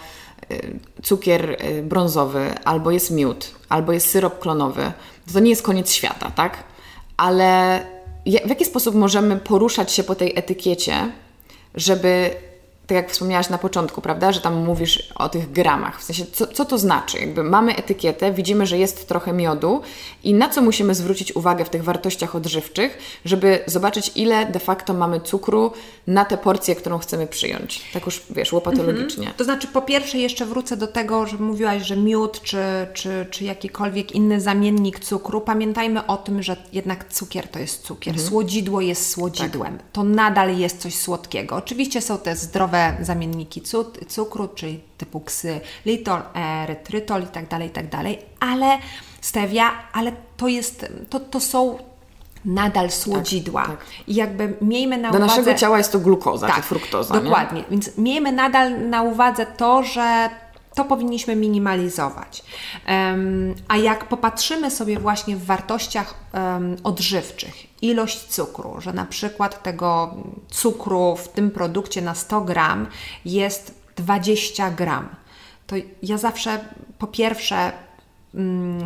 y, 0.51 0.79
cukier 1.03 1.49
y, 1.49 1.83
brązowy, 1.83 2.53
albo 2.63 2.91
jest 2.91 3.11
miód, 3.11 3.51
albo 3.69 3.91
jest 3.91 4.09
syrop 4.09 4.39
klonowy, 4.39 4.91
to 5.33 5.39
nie 5.39 5.49
jest 5.49 5.63
koniec 5.63 5.91
świata, 5.91 6.31
tak? 6.35 6.63
Ale 7.17 7.79
w 8.25 8.49
jaki 8.49 8.65
sposób 8.65 8.95
możemy 8.95 9.37
poruszać 9.37 9.91
się 9.91 10.03
po 10.03 10.15
tej 10.15 10.33
etykiecie, 10.35 11.11
żeby 11.75 12.35
tak 12.87 12.95
jak 12.95 13.11
wspomniałaś 13.11 13.49
na 13.49 13.57
początku, 13.57 14.01
prawda, 14.01 14.31
że 14.31 14.41
tam 14.41 14.55
mówisz 14.55 15.09
o 15.15 15.29
tych 15.29 15.51
gramach. 15.51 16.01
W 16.01 16.03
sensie, 16.03 16.25
co, 16.33 16.47
co 16.47 16.65
to 16.65 16.77
znaczy? 16.77 17.19
Jakby 17.19 17.43
mamy 17.43 17.75
etykietę, 17.75 18.31
widzimy, 18.31 18.65
że 18.65 18.77
jest 18.77 19.07
trochę 19.07 19.33
miodu 19.33 19.81
i 20.23 20.33
na 20.33 20.49
co 20.49 20.61
musimy 20.61 20.95
zwrócić 20.95 21.35
uwagę 21.35 21.65
w 21.65 21.69
tych 21.69 21.83
wartościach 21.83 22.35
odżywczych, 22.35 22.97
żeby 23.25 23.59
zobaczyć, 23.65 24.11
ile 24.15 24.45
de 24.45 24.59
facto 24.59 24.93
mamy 24.93 25.21
cukru 25.21 25.71
na 26.07 26.25
tę 26.25 26.37
porcję, 26.37 26.75
którą 26.75 26.97
chcemy 26.97 27.27
przyjąć. 27.27 27.81
Tak 27.93 28.05
już, 28.05 28.21
wiesz, 28.29 28.53
łopatologicznie. 28.53 29.23
Mhm. 29.23 29.37
To 29.37 29.43
znaczy, 29.43 29.67
po 29.67 29.81
pierwsze 29.81 30.17
jeszcze 30.17 30.45
wrócę 30.45 30.77
do 30.77 30.87
tego, 30.87 31.27
że 31.27 31.37
mówiłaś, 31.37 31.83
że 31.83 31.97
miód 31.97 32.41
czy, 32.41 32.57
czy, 32.93 33.25
czy 33.31 33.43
jakikolwiek 33.43 34.11
inny 34.11 34.41
zamiennik 34.41 34.99
cukru. 34.99 35.41
Pamiętajmy 35.41 36.05
o 36.05 36.17
tym, 36.17 36.43
że 36.43 36.57
jednak 36.73 37.13
cukier 37.13 37.47
to 37.47 37.59
jest 37.59 37.81
cukier. 37.83 38.13
Mhm. 38.13 38.29
Słodzidło 38.29 38.81
jest 38.81 39.11
słodzidłem. 39.11 39.77
Tak. 39.77 39.87
To 39.91 40.03
nadal 40.03 40.57
jest 40.57 40.77
coś 40.77 40.95
słodkiego. 40.95 41.55
Oczywiście 41.55 42.01
są 42.01 42.17
te 42.17 42.35
zdrowe 42.35 42.72
zamienniki 43.01 43.61
cukru, 44.07 44.47
czyli 44.47 44.83
typu 44.97 45.19
ksylitol, 45.19 46.21
erytrytol 46.63 47.23
i 47.23 47.27
tak 47.27 47.47
dalej, 47.47 47.67
i 47.67 47.71
tak 47.71 47.89
dalej, 47.89 48.19
ale 48.39 48.77
stevia, 49.21 49.71
ale 49.93 50.11
to 50.37 50.47
jest, 50.47 50.85
to, 51.09 51.19
to 51.19 51.39
są 51.39 51.77
nadal 52.45 52.91
słodzidła. 52.91 53.61
Tak, 53.61 53.77
tak. 53.77 54.07
I 54.07 54.15
jakby 54.15 54.53
miejmy 54.61 54.97
na 54.97 55.11
Do 55.11 55.17
uwadze... 55.17 55.33
Do 55.33 55.41
naszego 55.41 55.59
ciała 55.59 55.77
jest 55.77 55.91
to 55.91 55.99
glukoza 55.99 56.47
tak, 56.47 56.55
czy 56.55 56.61
fruktoza. 56.61 57.19
Dokładnie. 57.19 57.59
Nie? 57.59 57.65
Więc 57.71 57.97
miejmy 57.97 58.31
nadal 58.31 58.89
na 58.89 59.01
uwadze 59.01 59.45
to, 59.45 59.83
że 59.83 60.29
to 60.75 60.85
powinniśmy 60.85 61.35
minimalizować. 61.35 62.43
A 63.67 63.77
jak 63.77 64.07
popatrzymy 64.07 64.71
sobie 64.71 64.99
właśnie 64.99 65.35
w 65.35 65.45
wartościach 65.45 66.15
odżywczych, 66.83 67.81
ilość 67.81 68.19
cukru, 68.19 68.81
że 68.81 68.93
na 68.93 69.05
przykład 69.05 69.63
tego 69.63 70.15
cukru 70.49 71.15
w 71.15 71.27
tym 71.27 71.51
produkcie 71.51 72.01
na 72.01 72.15
100 72.15 72.41
gram 72.41 72.87
jest 73.25 73.73
20 73.95 74.71
gram, 74.71 75.09
to 75.67 75.75
ja 76.03 76.17
zawsze 76.17 76.59
po 76.97 77.07
pierwsze 77.07 77.71
um, 78.33 78.79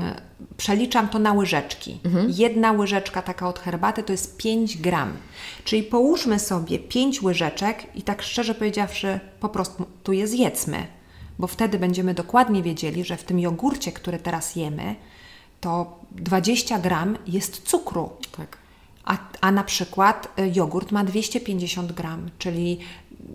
przeliczam 0.57 1.09
to 1.09 1.19
na 1.19 1.33
łyżeczki. 1.33 1.99
Mhm. 2.05 2.33
Jedna 2.37 2.71
łyżeczka 2.71 3.21
taka 3.21 3.47
od 3.47 3.59
herbaty 3.59 4.03
to 4.03 4.11
jest 4.11 4.37
5 4.37 4.77
gram. 4.77 5.13
Czyli 5.63 5.83
połóżmy 5.83 6.39
sobie 6.39 6.79
5 6.79 7.21
łyżeczek 7.21 7.95
i 7.95 8.01
tak 8.01 8.21
szczerze 8.21 8.55
powiedziawszy, 8.55 9.19
po 9.39 9.49
prostu 9.49 9.85
tu 10.03 10.13
je 10.13 10.27
zjedzmy 10.27 10.96
bo 11.39 11.47
wtedy 11.47 11.79
będziemy 11.79 12.13
dokładnie 12.13 12.63
wiedzieli, 12.63 13.03
że 13.03 13.17
w 13.17 13.23
tym 13.23 13.39
jogurcie, 13.39 13.91
który 13.91 14.19
teraz 14.19 14.55
jemy, 14.55 14.95
to 15.61 15.99
20 16.11 16.79
gram 16.79 17.17
jest 17.27 17.61
cukru. 17.63 18.09
Tak. 18.37 18.57
A, 19.05 19.17
a 19.41 19.51
na 19.51 19.63
przykład 19.63 20.39
y, 20.39 20.51
jogurt 20.55 20.91
ma 20.91 21.03
250 21.03 21.91
gram, 21.91 22.29
czyli 22.37 22.79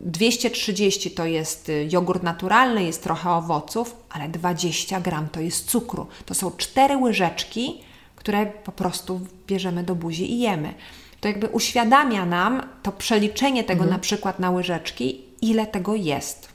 230 0.01 1.11
to 1.11 1.27
jest 1.27 1.69
y, 1.69 1.89
jogurt 1.93 2.23
naturalny, 2.23 2.85
jest 2.85 3.03
trochę 3.03 3.31
owoców, 3.31 3.97
ale 4.11 4.29
20 4.29 5.01
gram 5.01 5.29
to 5.29 5.41
jest 5.41 5.71
cukru. 5.71 6.07
To 6.27 6.35
są 6.35 6.51
cztery 6.51 6.97
łyżeczki, 6.97 7.81
które 8.17 8.47
po 8.47 8.73
prostu 8.73 9.21
bierzemy 9.47 9.83
do 9.85 9.95
buzi 9.95 10.33
i 10.33 10.41
jemy. 10.41 10.75
To 11.21 11.29
jakby 11.29 11.49
uświadamia 11.49 12.27
nam 12.27 12.63
to 12.83 12.93
przeliczenie 12.93 13.65
tego 13.65 13.83
mhm. 13.83 13.91
na 13.91 13.99
przykład 13.99 14.39
na 14.39 14.51
łyżeczki, 14.51 15.21
ile 15.43 15.67
tego 15.67 15.95
jest 15.95 16.52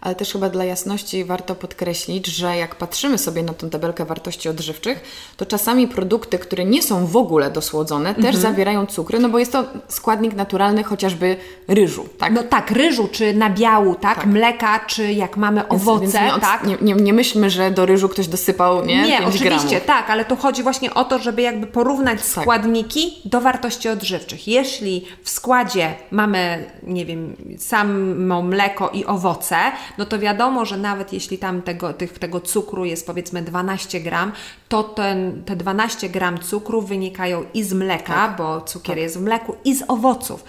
ale 0.00 0.14
też 0.14 0.32
chyba 0.32 0.48
dla 0.48 0.64
jasności 0.64 1.24
warto 1.24 1.54
podkreślić, 1.54 2.26
że 2.26 2.56
jak 2.56 2.74
patrzymy 2.74 3.18
sobie 3.18 3.42
na 3.42 3.54
tą 3.54 3.70
tabelkę 3.70 4.04
wartości 4.04 4.48
odżywczych, 4.48 5.00
to 5.36 5.46
czasami 5.46 5.88
produkty, 5.88 6.38
które 6.38 6.64
nie 6.64 6.82
są 6.82 7.06
w 7.06 7.16
ogóle 7.16 7.50
dosłodzone, 7.50 8.14
też 8.14 8.24
mhm. 8.24 8.42
zawierają 8.42 8.86
cukry, 8.86 9.18
no 9.18 9.28
bo 9.28 9.38
jest 9.38 9.52
to 9.52 9.64
składnik 9.88 10.34
naturalny 10.34 10.84
chociażby 10.84 11.36
ryżu, 11.68 12.08
tak? 12.18 12.32
No 12.32 12.42
tak, 12.42 12.70
ryżu, 12.70 13.08
czy 13.12 13.34
nabiału, 13.34 13.94
tak? 13.94 14.16
tak. 14.16 14.26
Mleka, 14.26 14.80
czy 14.86 15.12
jak 15.12 15.36
mamy 15.36 15.68
owoce, 15.68 16.00
więc, 16.00 16.14
więc 16.14 16.34
nie, 16.34 16.40
tak? 16.40 16.66
Nie, 16.66 16.76
nie, 16.82 16.94
nie, 16.94 17.12
myślmy, 17.12 17.50
że 17.50 17.70
do 17.70 17.86
ryżu 17.86 18.08
ktoś 18.08 18.28
dosypał, 18.28 18.84
nie? 18.84 19.02
Nie, 19.02 19.26
oczywiście, 19.26 19.68
gramów. 19.68 19.86
tak, 19.86 20.10
ale 20.10 20.24
tu 20.24 20.36
chodzi 20.36 20.62
właśnie 20.62 20.94
o 20.94 21.04
to, 21.04 21.18
żeby 21.18 21.42
jakby 21.42 21.66
porównać 21.66 22.18
tak. 22.18 22.42
składniki 22.42 23.22
do 23.24 23.40
wartości 23.40 23.88
odżywczych. 23.88 24.48
Jeśli 24.48 25.06
w 25.22 25.30
składzie 25.30 25.94
mamy, 26.10 26.70
nie 26.82 27.06
wiem, 27.06 27.36
samo 27.58 28.42
mleko 28.42 28.90
i 28.90 29.04
owoce, 29.04 29.56
no 29.98 30.04
to 30.04 30.18
wiadomo, 30.18 30.64
że 30.64 30.76
nawet 30.76 31.12
jeśli 31.12 31.38
tam 31.38 31.62
tego, 31.62 31.92
tych, 31.92 32.18
tego 32.18 32.40
cukru 32.40 32.84
jest 32.84 33.06
powiedzmy 33.06 33.42
12 33.42 34.00
gram, 34.00 34.32
to 34.68 34.82
ten, 34.82 35.44
te 35.44 35.56
12 35.56 36.08
gram 36.08 36.38
cukru 36.38 36.82
wynikają 36.82 37.44
i 37.54 37.62
z 37.62 37.72
mleka, 37.72 38.14
tak. 38.14 38.36
bo 38.36 38.60
cukier 38.60 38.96
tak. 38.96 39.02
jest 39.02 39.18
w 39.18 39.22
mleku, 39.22 39.56
i 39.64 39.74
z 39.74 39.82
owoców. 39.88 40.44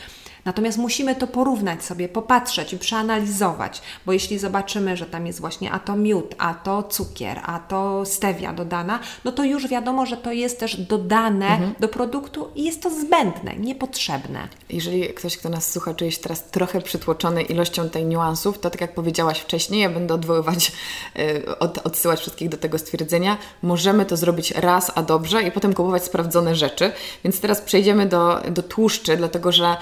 Natomiast 0.45 0.77
musimy 0.77 1.15
to 1.15 1.27
porównać 1.27 1.83
sobie, 1.83 2.09
popatrzeć 2.09 2.73
i 2.73 2.77
przeanalizować, 2.77 3.81
bo 4.05 4.13
jeśli 4.13 4.39
zobaczymy, 4.39 4.97
że 4.97 5.05
tam 5.05 5.27
jest 5.27 5.39
właśnie 5.41 5.71
a 5.71 5.79
to 5.79 5.95
miód, 5.95 6.35
a 6.37 6.53
to 6.53 6.83
cukier, 6.83 7.41
a 7.45 7.59
to 7.59 8.05
stevia 8.05 8.53
dodana, 8.53 8.99
no 9.25 9.31
to 9.31 9.43
już 9.43 9.67
wiadomo, 9.67 10.05
że 10.05 10.17
to 10.17 10.31
jest 10.31 10.59
też 10.59 10.77
dodane 10.77 11.47
mhm. 11.47 11.73
do 11.79 11.87
produktu 11.87 12.47
i 12.55 12.63
jest 12.63 12.81
to 12.83 12.89
zbędne, 12.89 13.55
niepotrzebne. 13.55 14.47
Jeżeli 14.69 15.13
ktoś, 15.13 15.37
kto 15.37 15.49
nas 15.49 15.71
słucha, 15.71 15.93
czuje 15.93 16.11
się 16.11 16.21
teraz 16.21 16.43
trochę 16.43 16.81
przytłoczony 16.81 17.41
ilością 17.41 17.89
tej 17.89 18.05
niuansów, 18.05 18.59
to 18.59 18.69
tak 18.69 18.81
jak 18.81 18.93
powiedziałaś 18.93 19.39
wcześniej, 19.39 19.81
ja 19.81 19.89
będę 19.89 20.13
odwoływać, 20.13 20.71
y, 21.19 21.59
od, 21.59 21.77
odsyłać 21.77 22.19
wszystkich 22.19 22.49
do 22.49 22.57
tego 22.57 22.77
stwierdzenia, 22.77 23.37
możemy 23.63 24.05
to 24.05 24.17
zrobić 24.17 24.51
raz, 24.51 24.91
a 24.95 25.01
dobrze 25.01 25.43
i 25.43 25.51
potem 25.51 25.73
kupować 25.73 26.03
sprawdzone 26.03 26.55
rzeczy. 26.55 26.91
Więc 27.23 27.39
teraz 27.39 27.61
przejdziemy 27.61 28.05
do, 28.05 28.41
do 28.51 28.63
tłuszczy, 28.63 29.17
dlatego 29.17 29.51
że 29.51 29.77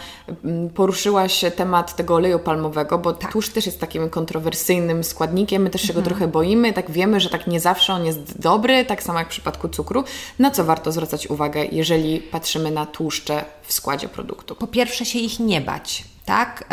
poruszyłaś 0.75 1.45
temat 1.55 1.95
tego 1.95 2.15
oleju 2.15 2.39
palmowego, 2.39 2.97
bo 2.97 3.13
tak. 3.13 3.31
tłuszcz 3.31 3.49
też 3.49 3.65
jest 3.65 3.79
takim 3.79 4.09
kontrowersyjnym 4.09 5.03
składnikiem, 5.03 5.61
my 5.61 5.69
też 5.69 5.81
się 5.81 5.87
mhm. 5.87 6.03
go 6.03 6.09
trochę 6.09 6.27
boimy, 6.27 6.73
tak 6.73 6.91
wiemy, 6.91 7.19
że 7.19 7.29
tak 7.29 7.47
nie 7.47 7.59
zawsze 7.59 7.93
on 7.93 8.05
jest 8.05 8.41
dobry, 8.41 8.85
tak 8.85 9.03
samo 9.03 9.19
jak 9.19 9.27
w 9.27 9.31
przypadku 9.31 9.69
cukru. 9.69 10.03
Na 10.39 10.51
co 10.51 10.63
warto 10.63 10.91
zwracać 10.91 11.27
uwagę, 11.27 11.65
jeżeli 11.65 12.19
patrzymy 12.19 12.71
na 12.71 12.85
tłuszcze 12.85 13.45
w 13.63 13.73
składzie 13.73 14.09
produktu? 14.09 14.55
Po 14.55 14.67
pierwsze 14.67 15.05
się 15.05 15.19
ich 15.19 15.39
nie 15.39 15.61
bać 15.61 16.03
tak? 16.29 16.63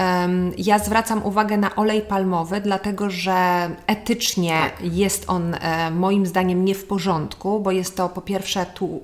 Ja 0.59 0.79
zwracam 0.79 1.27
uwagę 1.27 1.57
na 1.57 1.77
olej 1.77 2.03
palmowy, 2.03 2.61
dlatego 2.61 3.11
że 3.11 3.71
etycznie 3.87 4.59
tak. 4.61 4.93
jest 4.93 5.25
on 5.29 5.55
e, 5.55 5.91
moim 5.91 6.27
zdaniem 6.27 6.65
nie 6.65 6.75
w 6.75 6.85
porządku, 6.85 7.61
bo 7.61 7.71
jest 7.71 7.97
to 7.97 8.09
po 8.09 8.21
pierwsze 8.21 8.67
tu 8.75 9.01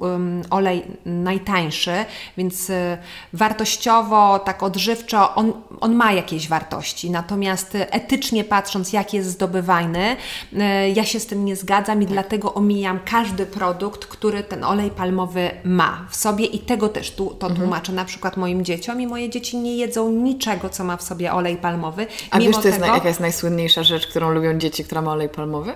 olej 0.50 0.82
najtańszy, 1.06 1.92
więc 2.36 2.70
e, 2.70 2.98
wartościowo, 3.32 4.38
tak 4.38 4.62
odżywczo 4.62 5.34
on, 5.34 5.52
on 5.80 5.94
ma 5.94 6.12
jakieś 6.12 6.48
wartości. 6.48 7.10
Natomiast 7.10 7.74
etycznie 7.74 8.44
patrząc, 8.44 8.92
jak 8.92 9.14
jest 9.14 9.30
zdobywany, 9.30 10.16
e, 10.58 10.90
ja 10.90 11.04
się 11.04 11.20
z 11.20 11.26
tym 11.26 11.44
nie 11.44 11.56
zgadzam 11.56 12.02
i 12.02 12.04
tak. 12.04 12.12
dlatego 12.12 12.54
omijam 12.54 13.00
każdy 13.04 13.46
produkt, 13.46 14.06
który 14.06 14.42
ten 14.42 14.64
olej 14.64 14.90
palmowy 14.90 15.50
ma 15.64 16.06
w 16.10 16.16
sobie 16.16 16.44
i 16.44 16.58
tego 16.58 16.88
też 16.88 17.10
tu, 17.10 17.26
to 17.26 17.46
mhm. 17.46 17.60
tłumaczę 17.60 17.92
na 17.92 18.04
przykład 18.04 18.36
moim 18.36 18.64
dzieciom 18.64 19.00
i 19.00 19.06
moje 19.06 19.30
dzieci 19.30 19.56
nie 19.56 19.76
jedzą 19.76 20.10
nic 20.10 20.41
niczego, 20.42 20.68
co 20.68 20.85
ma 20.85 20.96
w 20.96 21.02
sobie 21.02 21.33
olej 21.33 21.57
palmowy. 21.57 22.07
A 22.31 22.38
wiesz, 22.38 22.57
to 22.57 22.68
jest 22.68 22.81
tego... 22.81 22.94
jaka 22.94 23.09
jest 23.09 23.20
najsłynniejsza 23.20 23.83
rzecz, 23.83 24.07
którą 24.07 24.31
lubią 24.31 24.59
dzieci, 24.59 24.85
która 24.85 25.02
ma 25.02 25.12
olej 25.12 25.28
palmowy? 25.28 25.72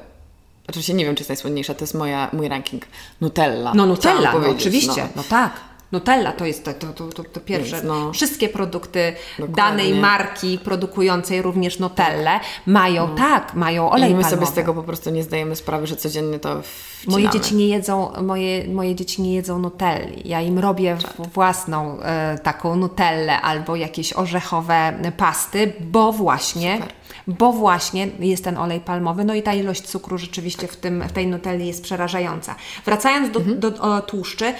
Oczywiście 0.68 0.94
nie 0.94 1.04
wiem, 1.04 1.14
czy 1.14 1.20
jest 1.20 1.28
najsłynniejsza, 1.28 1.74
to 1.74 1.80
jest 1.80 1.94
moja, 1.94 2.30
mój 2.32 2.48
ranking. 2.48 2.82
Nutella. 3.20 3.72
No 3.74 3.86
Nutella, 3.86 4.32
no, 4.32 4.50
oczywiście, 4.50 5.02
no. 5.02 5.08
no 5.16 5.22
tak. 5.28 5.52
Nutella 5.96 6.32
to 6.32 6.46
jest 6.46 6.64
to, 6.64 6.72
to, 6.74 6.86
to, 7.08 7.24
to, 7.24 7.40
pierwsze. 7.40 7.82
No. 7.82 8.12
Wszystkie 8.12 8.48
produkty 8.48 9.12
Dokładnie. 9.38 9.56
danej 9.56 9.94
marki 9.94 10.58
produkującej 10.58 11.42
również 11.42 11.78
Nutellę 11.78 12.40
mają, 12.66 13.14
tak, 13.16 13.54
mają 13.54 13.90
olej 13.90 14.10
I 14.10 14.14
my 14.14 14.20
palmowy. 14.22 14.36
sobie 14.46 14.52
z 14.52 14.54
tego 14.54 14.74
po 14.74 14.82
prostu 14.82 15.10
nie 15.10 15.22
zdajemy 15.22 15.56
sprawy, 15.56 15.86
że 15.86 15.96
codziennie 15.96 16.38
to 16.38 16.62
wcinamy. 16.62 17.22
Moje 17.22 17.30
dzieci 17.30 17.54
nie 17.56 17.68
jedzą, 17.68 18.12
moje, 18.22 18.68
moje 18.68 18.94
dzieci 18.94 19.22
nie 19.22 19.34
jedzą 19.34 19.58
nutelli. 19.58 20.22
Ja 20.28 20.40
im 20.40 20.58
robię 20.58 20.96
własną 21.34 22.00
e, 22.00 22.38
taką 22.42 22.76
nutellę 22.76 23.40
albo 23.40 23.76
jakieś 23.76 24.12
orzechowe 24.12 24.92
pasty, 25.16 25.72
bo 25.80 26.12
właśnie, 26.12 26.74
Super. 26.76 26.92
bo 27.26 27.52
właśnie 27.52 28.08
jest 28.20 28.44
ten 28.44 28.58
olej 28.58 28.80
palmowy, 28.80 29.24
no 29.24 29.34
i 29.34 29.42
ta 29.42 29.54
ilość 29.54 29.82
cukru 29.82 30.18
rzeczywiście 30.18 30.68
w, 30.68 30.76
tym, 30.76 31.02
w 31.08 31.12
tej 31.12 31.26
nutelli 31.26 31.66
jest 31.66 31.82
przerażająca. 31.82 32.54
Wracając 32.84 33.30
do, 33.30 33.40
Mhm. 33.40 33.60
do 33.60 33.68
o, 33.82 34.00
tłuszczy, 34.02 34.54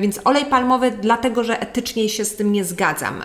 więc 0.00 0.20
olej 0.24 0.44
palmowy 0.46 0.90
dlatego, 0.90 1.44
że 1.44 1.60
etycznie 1.60 2.08
się 2.08 2.24
z 2.24 2.36
tym 2.36 2.52
nie 2.52 2.64
zgadzam. 2.64 3.24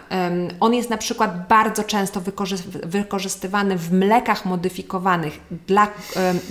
On 0.60 0.74
jest 0.74 0.90
na 0.90 0.98
przykład 0.98 1.48
bardzo 1.48 1.84
często 1.84 2.22
wykorzy- 2.22 2.58
wykorzystywany 2.84 3.78
w 3.78 3.92
mlekach 3.94 4.46
modyfikowanych 4.46 5.40
dla 5.68 5.88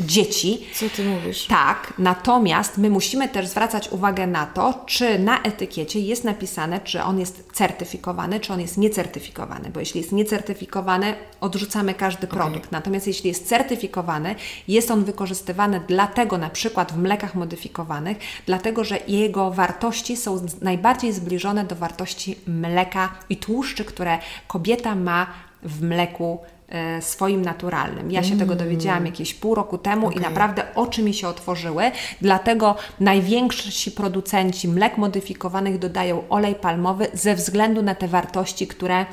dzieci, 0.00 0.66
Co 0.74 0.86
ty 0.96 1.04
mówisz? 1.04 1.46
tak, 1.46 1.92
natomiast 1.98 2.78
my 2.78 2.90
musimy 2.90 3.28
też 3.28 3.46
zwracać 3.46 3.88
uwagę 3.92 4.26
na 4.26 4.46
to, 4.46 4.82
czy 4.86 5.18
na 5.18 5.42
etykiecie 5.42 6.00
jest 6.00 6.24
napisane, 6.24 6.80
czy 6.80 7.02
on 7.02 7.20
jest 7.20 7.44
certyfikowany, 7.52 8.40
czy 8.40 8.52
on 8.52 8.60
jest 8.60 8.78
niecertyfikowany, 8.78 9.70
bo 9.70 9.80
jeśli 9.80 10.00
jest 10.00 10.12
niecertyfikowany, 10.12 11.14
odrzucamy 11.40 11.94
każdy 11.94 12.26
produkt. 12.26 12.72
Natomiast 12.72 13.06
jeśli 13.06 13.28
jest 13.28 13.48
certyfikowany, 13.48 14.34
jest 14.68 14.90
on 14.90 15.04
wykorzystywany 15.04 15.80
dlatego 15.88 16.38
na 16.38 16.50
przykład 16.50 16.92
w 16.92 16.96
mlekach 16.98 17.34
modyfikowanych, 17.34 18.16
dlatego 18.46 18.84
że 18.84 18.98
jego 19.08 19.50
wartości 19.50 20.03
są 20.16 20.38
z- 20.38 20.60
najbardziej 20.62 21.12
zbliżone 21.12 21.64
do 21.64 21.76
wartości 21.76 22.38
mleka 22.46 23.14
i 23.28 23.36
tłuszczy, 23.36 23.84
które 23.84 24.18
kobieta 24.48 24.94
ma 24.94 25.26
w 25.62 25.82
mleku 25.82 26.38
e, 26.68 27.02
swoim 27.02 27.42
naturalnym. 27.42 28.10
Ja 28.10 28.22
się 28.22 28.38
tego 28.38 28.54
dowiedziałam 28.54 29.06
jakieś 29.06 29.34
pół 29.34 29.54
roku 29.54 29.78
temu 29.78 30.10
i 30.10 30.20
naprawdę 30.20 30.62
oczy 30.74 31.02
mi 31.02 31.14
się 31.14 31.28
otworzyły, 31.28 31.90
dlatego 32.20 32.76
najwięksi 33.00 33.90
producenci 33.90 34.68
mlek 34.68 34.98
modyfikowanych 34.98 35.78
dodają 35.78 36.22
olej 36.28 36.54
palmowy 36.54 37.06
ze 37.12 37.34
względu 37.34 37.82
na 37.82 37.94
te 37.94 38.08
wartości, 38.08 38.66
które 38.66 39.06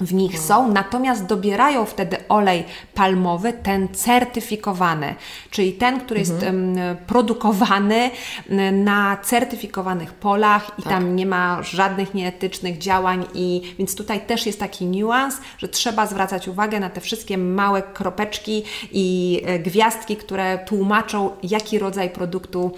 w 0.00 0.14
nich 0.14 0.38
są, 0.38 0.72
natomiast 0.72 1.26
dobierają 1.26 1.84
wtedy 1.84 2.16
olej 2.28 2.64
palmowy, 2.94 3.52
ten 3.52 3.88
certyfikowany, 3.88 5.14
czyli 5.50 5.72
ten, 5.72 6.00
który 6.00 6.20
jest 6.20 6.42
em, 6.42 6.76
produkowany 7.06 8.10
na 8.72 9.16
certyfikowanych 9.16 10.12
polach 10.12 10.70
i 10.78 10.82
tam 10.82 11.16
nie 11.16 11.26
ma 11.26 11.62
żadnych 11.62 12.14
nieetycznych 12.14 12.78
działań 12.78 13.26
i 13.34 13.74
więc 13.78 13.94
tutaj 13.94 14.20
też 14.20 14.46
jest 14.46 14.60
taki 14.60 14.86
niuans, 14.86 15.40
że 15.58 15.68
trzeba 15.68 16.06
zwracać 16.06 16.48
uwagę 16.48 16.80
na 16.80 16.90
te 16.90 17.00
wszystkie 17.00 17.38
małe 17.38 17.82
kropeczki 17.82 18.62
i 18.92 19.40
e, 19.44 19.58
gwiazdki, 19.58 20.16
które 20.16 20.58
tłumaczą, 20.58 21.30
jaki 21.42 21.78
rodzaj 21.78 22.10
produktu 22.10 22.72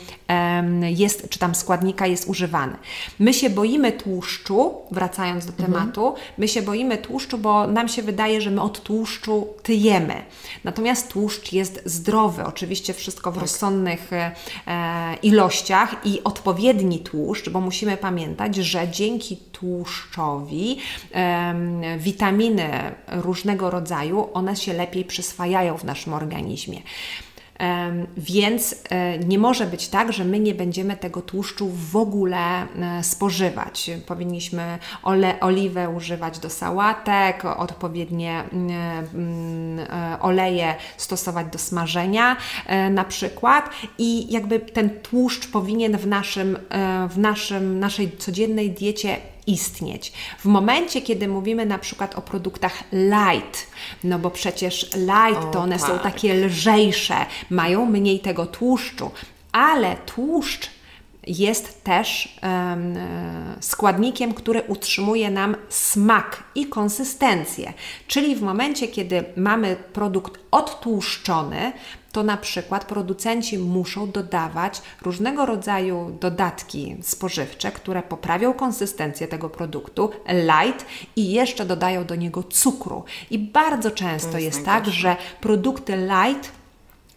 jest, 0.83 1.29
czy 1.29 1.39
tam 1.39 1.55
składnika 1.55 2.07
jest 2.07 2.29
używany. 2.29 2.77
My 3.19 3.35
się 3.35 3.51
boimy 3.51 3.93
tłuszczu, 3.93 4.73
wracając 4.91 5.47
do 5.47 5.53
tematu, 5.53 6.15
my 6.39 6.49
się 6.49 6.63
boimy 6.63 6.99
tłuszczu, 6.99 7.10
bo 7.39 7.67
nam 7.67 7.89
się 7.89 8.03
wydaje, 8.03 8.41
że 8.41 8.51
my 8.51 8.63
od 8.63 8.83
tłuszczu 8.83 9.47
tyjemy. 9.63 10.15
Natomiast 10.65 11.13
tłuszcz 11.13 11.53
jest 11.53 11.83
zdrowy, 11.85 12.45
oczywiście 12.45 12.95
wszystko 12.95 13.33
w 13.33 13.39
rozsądnych 13.39 14.13
e, 14.13 14.33
e, 14.67 15.17
ilościach 15.23 15.97
i 16.05 16.25
odpowiedni 16.25 16.99
tłuszcz, 16.99 17.49
bo 17.49 17.61
musimy 17.61 17.97
pamiętać, 17.97 18.57
że 18.57 18.89
dzięki 18.89 19.37
tłuszczowi 19.37 20.79
em, 21.13 21.83
witaminy 21.99 22.71
różnego 23.09 23.71
rodzaju, 23.71 24.29
one 24.33 24.57
się 24.57 24.73
lepiej 24.73 25.05
przyswajają 25.05 25.79
w 25.79 25.85
naszym 25.85 26.15
organizmie. 26.15 26.83
Więc 28.17 28.75
e, 28.91 29.19
nie 29.19 29.39
może 29.39 29.67
być 29.67 29.89
tak, 29.89 30.13
że 30.13 30.25
my 30.25 30.41
nie 30.41 30.55
będziemy 30.55 30.97
tego 30.97 31.23
tłuszczu 31.23 31.69
w 31.69 31.97
ogóle 31.97 32.39
e, 32.39 32.67
spożywać. 33.03 33.91
Powinniśmy 34.07 34.79
ole, 35.03 35.41
oliwę 35.41 35.89
używać 35.89 36.39
do 36.39 36.51
sałatek, 36.51 37.45
odpowiednie 37.45 38.45
mm, 38.53 38.71
mm, 39.15 39.79
e, 39.79 40.21
oleje 40.21 40.75
stosować 40.97 41.47
do 41.53 41.59
smażenia 41.59 42.37
na 42.91 43.05
przykład 43.05 43.71
i 43.99 44.33
jakby 44.33 44.61
ten 44.61 44.91
tłuszcz 45.01 45.47
powinien 45.47 45.99
w 45.99 46.07
naszym, 46.07 46.59
w 47.09 47.19
naszym, 47.19 47.79
naszej 47.79 48.17
codziennej 48.17 48.71
diecie 48.71 49.17
istnieć. 49.51 50.13
W 50.39 50.45
momencie, 50.45 51.03
kiedy 51.03 51.29
mówimy 51.29 51.67
na 51.67 51.79
przykład 51.79 52.15
o 52.15 52.23
produktach 52.23 52.85
light, 52.93 53.67
no 54.05 54.19
bo 54.19 54.31
przecież 54.31 54.91
light 54.97 55.45
O, 55.45 55.51
to 55.51 55.61
one 55.61 55.79
są 55.79 55.87
tak. 55.87 56.03
takie 56.03 56.35
lżejsze, 56.35 57.17
mają 57.51 57.87
mniej 57.87 58.21
tego 58.21 58.47
tłuszczu, 58.47 59.11
ale 59.53 59.97
tłuszcz 59.97 60.71
jest 61.27 61.85
też 61.85 62.39
e, 62.43 62.77
składnikiem, 63.61 64.35
który 64.35 64.63
utrzymuje 64.63 65.31
nam 65.31 65.57
smak 65.69 66.43
i 66.55 66.67
konsystencję. 66.67 67.73
Czyli 68.07 68.37
w 68.37 68.43
momencie, 68.43 68.89
kiedy 68.89 69.25
mamy 69.37 69.77
produkt 69.93 70.41
odtłuszczony, 70.51 71.73
to 72.13 72.23
na 72.23 72.37
przykład 72.37 72.85
producenci 72.85 73.59
muszą 73.59 74.11
dodawać 74.11 74.83
różnego 75.03 75.47
rodzaju 75.47 76.17
dodatki 76.21 76.97
spożywcze, 77.03 77.73
które 77.73 78.03
poprawią 78.03 78.53
konsystencję 78.53 79.29
tego 79.29 79.51
produktu, 79.51 80.11
light 80.29 80.87
i 81.17 81.33
jeszcze 81.33 81.67
dodają 81.67 82.05
do 82.05 82.15
niego 82.15 82.43
cukru. 82.43 83.05
I 83.31 83.39
bardzo 83.39 83.91
często 83.91 84.39
jest 84.39 84.51
jest 84.51 84.65
tak, 84.65 84.87
że 84.89 85.17
produkty 85.41 85.97
light 85.97 86.53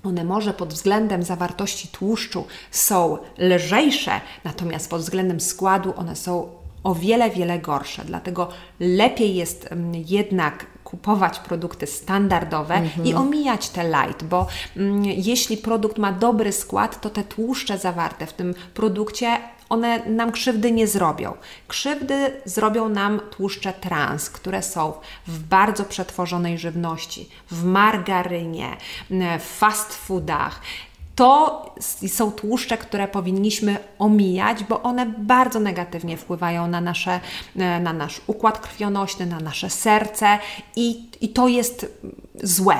one 0.03 0.23
może 0.23 0.53
pod 0.53 0.73
względem 0.73 1.23
zawartości 1.23 1.87
tłuszczu 1.87 2.45
są 2.71 3.17
lżejsze, 3.37 4.21
natomiast 4.43 4.89
pod 4.89 5.01
względem 5.01 5.39
składu 5.39 5.93
one 5.97 6.15
są 6.15 6.49
o 6.83 6.95
wiele, 6.95 7.29
wiele 7.29 7.59
gorsze. 7.59 8.05
Dlatego 8.05 8.49
lepiej 8.79 9.35
jest 9.35 9.71
mm, 9.71 10.03
jednak 10.07 10.65
kupować 10.93 11.39
produkty 11.39 11.87
standardowe 11.87 12.81
i 13.03 13.13
omijać 13.13 13.69
te 13.69 13.83
light, 13.83 14.23
bo 14.23 14.47
mm, 14.77 15.05
jeśli 15.05 15.57
produkt 15.57 15.97
ma 15.97 16.11
dobry 16.11 16.51
skład, 16.51 17.01
to 17.01 17.09
te 17.09 17.23
tłuszcze 17.23 17.77
zawarte 17.77 18.27
w 18.27 18.33
tym 18.33 18.53
produkcie 18.73 19.37
one 19.69 20.05
nam 20.05 20.31
krzywdy 20.31 20.71
nie 20.71 20.87
zrobią. 20.87 21.33
Krzywdy 21.67 22.41
zrobią 22.45 22.89
nam 22.89 23.19
tłuszcze 23.31 23.73
trans, 23.73 24.29
które 24.29 24.63
są 24.63 24.93
w 25.27 25.39
bardzo 25.39 25.83
przetworzonej 25.83 26.57
żywności, 26.57 27.29
w 27.51 27.63
margarynie, 27.63 28.77
m, 29.11 29.39
w 29.39 29.43
fast 29.43 29.93
foodach. 29.93 30.61
To 31.15 31.65
są 32.07 32.31
tłuszcze, 32.31 32.77
które 32.77 33.07
powinniśmy 33.07 33.77
omijać, 33.99 34.63
bo 34.63 34.81
one 34.81 35.05
bardzo 35.05 35.59
negatywnie 35.59 36.17
wpływają 36.17 36.67
na, 36.67 36.81
nasze, 36.81 37.19
e, 37.55 37.79
na 37.79 37.93
nasz 37.93 38.21
układ 38.27 38.59
krwionośny, 38.59 39.25
na 39.25 39.39
nasze 39.39 39.69
serce 39.69 40.39
i, 40.75 41.09
i 41.21 41.29
to 41.29 41.47
jest 41.47 42.01
złe. 42.43 42.77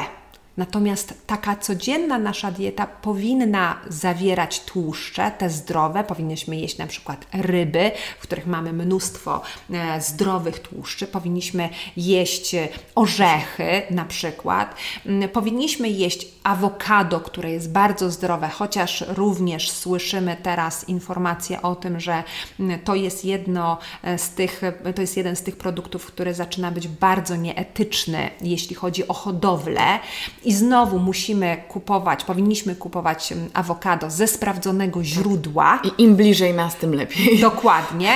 Natomiast 0.58 1.14
taka 1.28 1.56
codzienna 1.56 2.20
nasza 2.20 2.52
dieta 2.52 2.88
powinna 2.88 3.78
zawierać 3.88 4.60
tłuszcze, 4.60 5.32
te 5.38 5.50
zdrowe. 5.50 6.04
Powinniśmy 6.04 6.56
jeść 6.56 6.78
na 6.78 6.88
przykład 6.88 7.26
ryby, 7.34 7.92
w 8.20 8.24
których 8.24 8.48
mamy 8.48 8.74
mnóstwo 8.74 9.42
e, 9.74 10.02
zdrowych 10.02 10.60
tłuszczy. 10.60 11.08
Powinniśmy 11.08 11.70
jeść 11.98 12.56
e, 12.56 12.68
orzechy 12.96 13.82
na 13.90 14.06
przykład. 14.06 14.76
Mm, 15.06 15.30
Powinniśmy 15.30 15.90
jeść 15.90 16.28
awokado, 16.44 17.20
które 17.20 17.52
jest 17.52 17.72
bardzo 17.72 18.12
zdrowe, 18.12 18.50
chociaż 18.50 19.04
również 19.08 19.72
słyszymy 19.72 20.38
teraz 20.44 20.90
informacje 20.90 21.62
o 21.62 21.76
tym, 21.76 22.00
że 22.00 22.24
mm, 22.60 22.80
to 22.80 22.96
jest 22.96 23.26
jedno 23.26 23.78
e, 24.04 24.18
z 24.18 24.30
tych, 24.30 24.62
to 24.96 25.02
jest 25.02 25.18
jeden 25.18 25.36
z 25.36 25.44
tych 25.44 25.56
produktów, 25.56 26.06
który 26.06 26.34
zaczyna 26.34 26.72
być 26.72 26.88
bardzo 26.88 27.36
nieetyczny, 27.36 28.30
jeśli 28.42 28.76
chodzi 28.76 29.08
o 29.08 29.14
hodowlę. 29.14 30.00
I 30.46 30.54
znowu 30.54 31.00
musimy 31.00 31.64
kupować, 31.68 32.24
powinniśmy 32.24 32.76
kupować 32.76 33.34
awokado 33.54 34.10
ze 34.10 34.28
sprawdzonego 34.28 35.04
źródła. 35.04 35.80
I 35.84 36.04
im 36.04 36.16
bliżej 36.16 36.54
nas, 36.54 36.76
tym 36.76 36.94
lepiej. 36.94 37.40
Dokładnie. 37.50 38.12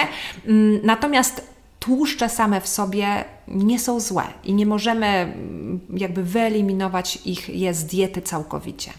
Mm, 0.47 0.79
Natomiast 0.83 1.41
tłuszcze 1.79 2.29
same 2.29 2.61
w 2.61 2.67
sobie 2.67 3.25
nie 3.47 3.79
są 3.79 3.99
złe 3.99 4.23
i 4.43 4.53
nie 4.53 4.65
możemy 4.65 5.07
mm, 5.07 5.79
jakby 5.93 6.23
wyeliminować 6.23 7.19
ich 7.25 7.49
je 7.49 7.73
z 7.73 7.85
diety 7.85 8.21
całkowicie. 8.21 8.91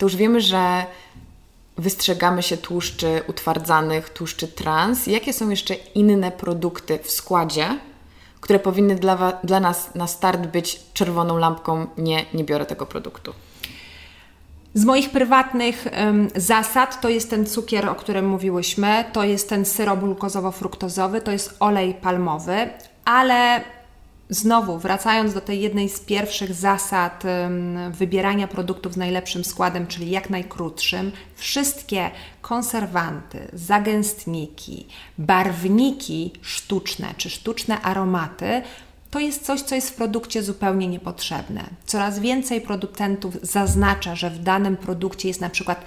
To 0.00 0.06
już 0.06 0.16
wiemy, 0.16 0.40
że 0.40 0.86
wystrzegamy 1.78 2.42
się 2.42 2.56
tłuszczy 2.56 3.22
utwardzanych, 3.28 4.10
tłuszczy 4.10 4.48
trans. 4.48 5.06
Jakie 5.06 5.32
są 5.32 5.50
jeszcze 5.50 5.74
inne 5.74 6.32
produkty 6.32 6.98
w 7.02 7.10
składzie, 7.10 7.78
które 8.42 8.58
powinny 8.58 8.94
dla, 8.94 9.32
dla 9.44 9.60
nas 9.60 9.94
na 9.94 10.06
start 10.06 10.46
być 10.46 10.80
czerwoną 10.92 11.38
lampką? 11.38 11.86
Nie, 11.98 12.24
nie 12.34 12.44
biorę 12.44 12.66
tego 12.66 12.86
produktu. 12.86 13.32
Z 14.74 14.84
moich 14.84 15.10
prywatnych 15.10 15.88
zasad 16.36 17.00
to 17.00 17.08
jest 17.08 17.30
ten 17.30 17.46
cukier, 17.46 17.88
o 17.88 17.94
którym 17.94 18.26
mówiłyśmy, 18.26 19.04
to 19.12 19.24
jest 19.24 19.48
ten 19.48 19.64
syrop 19.64 20.00
glukozowo-fruktozowy, 20.00 21.20
to 21.20 21.30
jest 21.30 21.56
olej 21.60 21.94
palmowy, 21.94 22.70
ale 23.04 23.60
Znowu, 24.32 24.78
wracając 24.78 25.34
do 25.34 25.40
tej 25.40 25.60
jednej 25.60 25.88
z 25.88 26.00
pierwszych 26.00 26.54
zasad 26.54 27.22
wybierania 27.90 28.48
produktów 28.48 28.92
z 28.92 28.96
najlepszym 28.96 29.44
składem, 29.44 29.86
czyli 29.86 30.10
jak 30.10 30.30
najkrótszym, 30.30 31.12
wszystkie 31.36 32.10
konserwanty, 32.40 33.48
zagęstniki, 33.52 34.86
barwniki 35.18 36.32
sztuczne 36.42 37.14
czy 37.16 37.30
sztuczne 37.30 37.80
aromaty 37.82 38.62
to 39.10 39.18
jest 39.18 39.44
coś, 39.44 39.60
co 39.60 39.74
jest 39.74 39.90
w 39.90 39.94
produkcie 39.94 40.42
zupełnie 40.42 40.88
niepotrzebne. 40.88 41.64
Coraz 41.86 42.18
więcej 42.18 42.60
producentów 42.60 43.36
zaznacza, 43.42 44.16
że 44.16 44.30
w 44.30 44.38
danym 44.38 44.76
produkcie 44.76 45.28
jest 45.28 45.40
na 45.40 45.50
przykład 45.50 45.84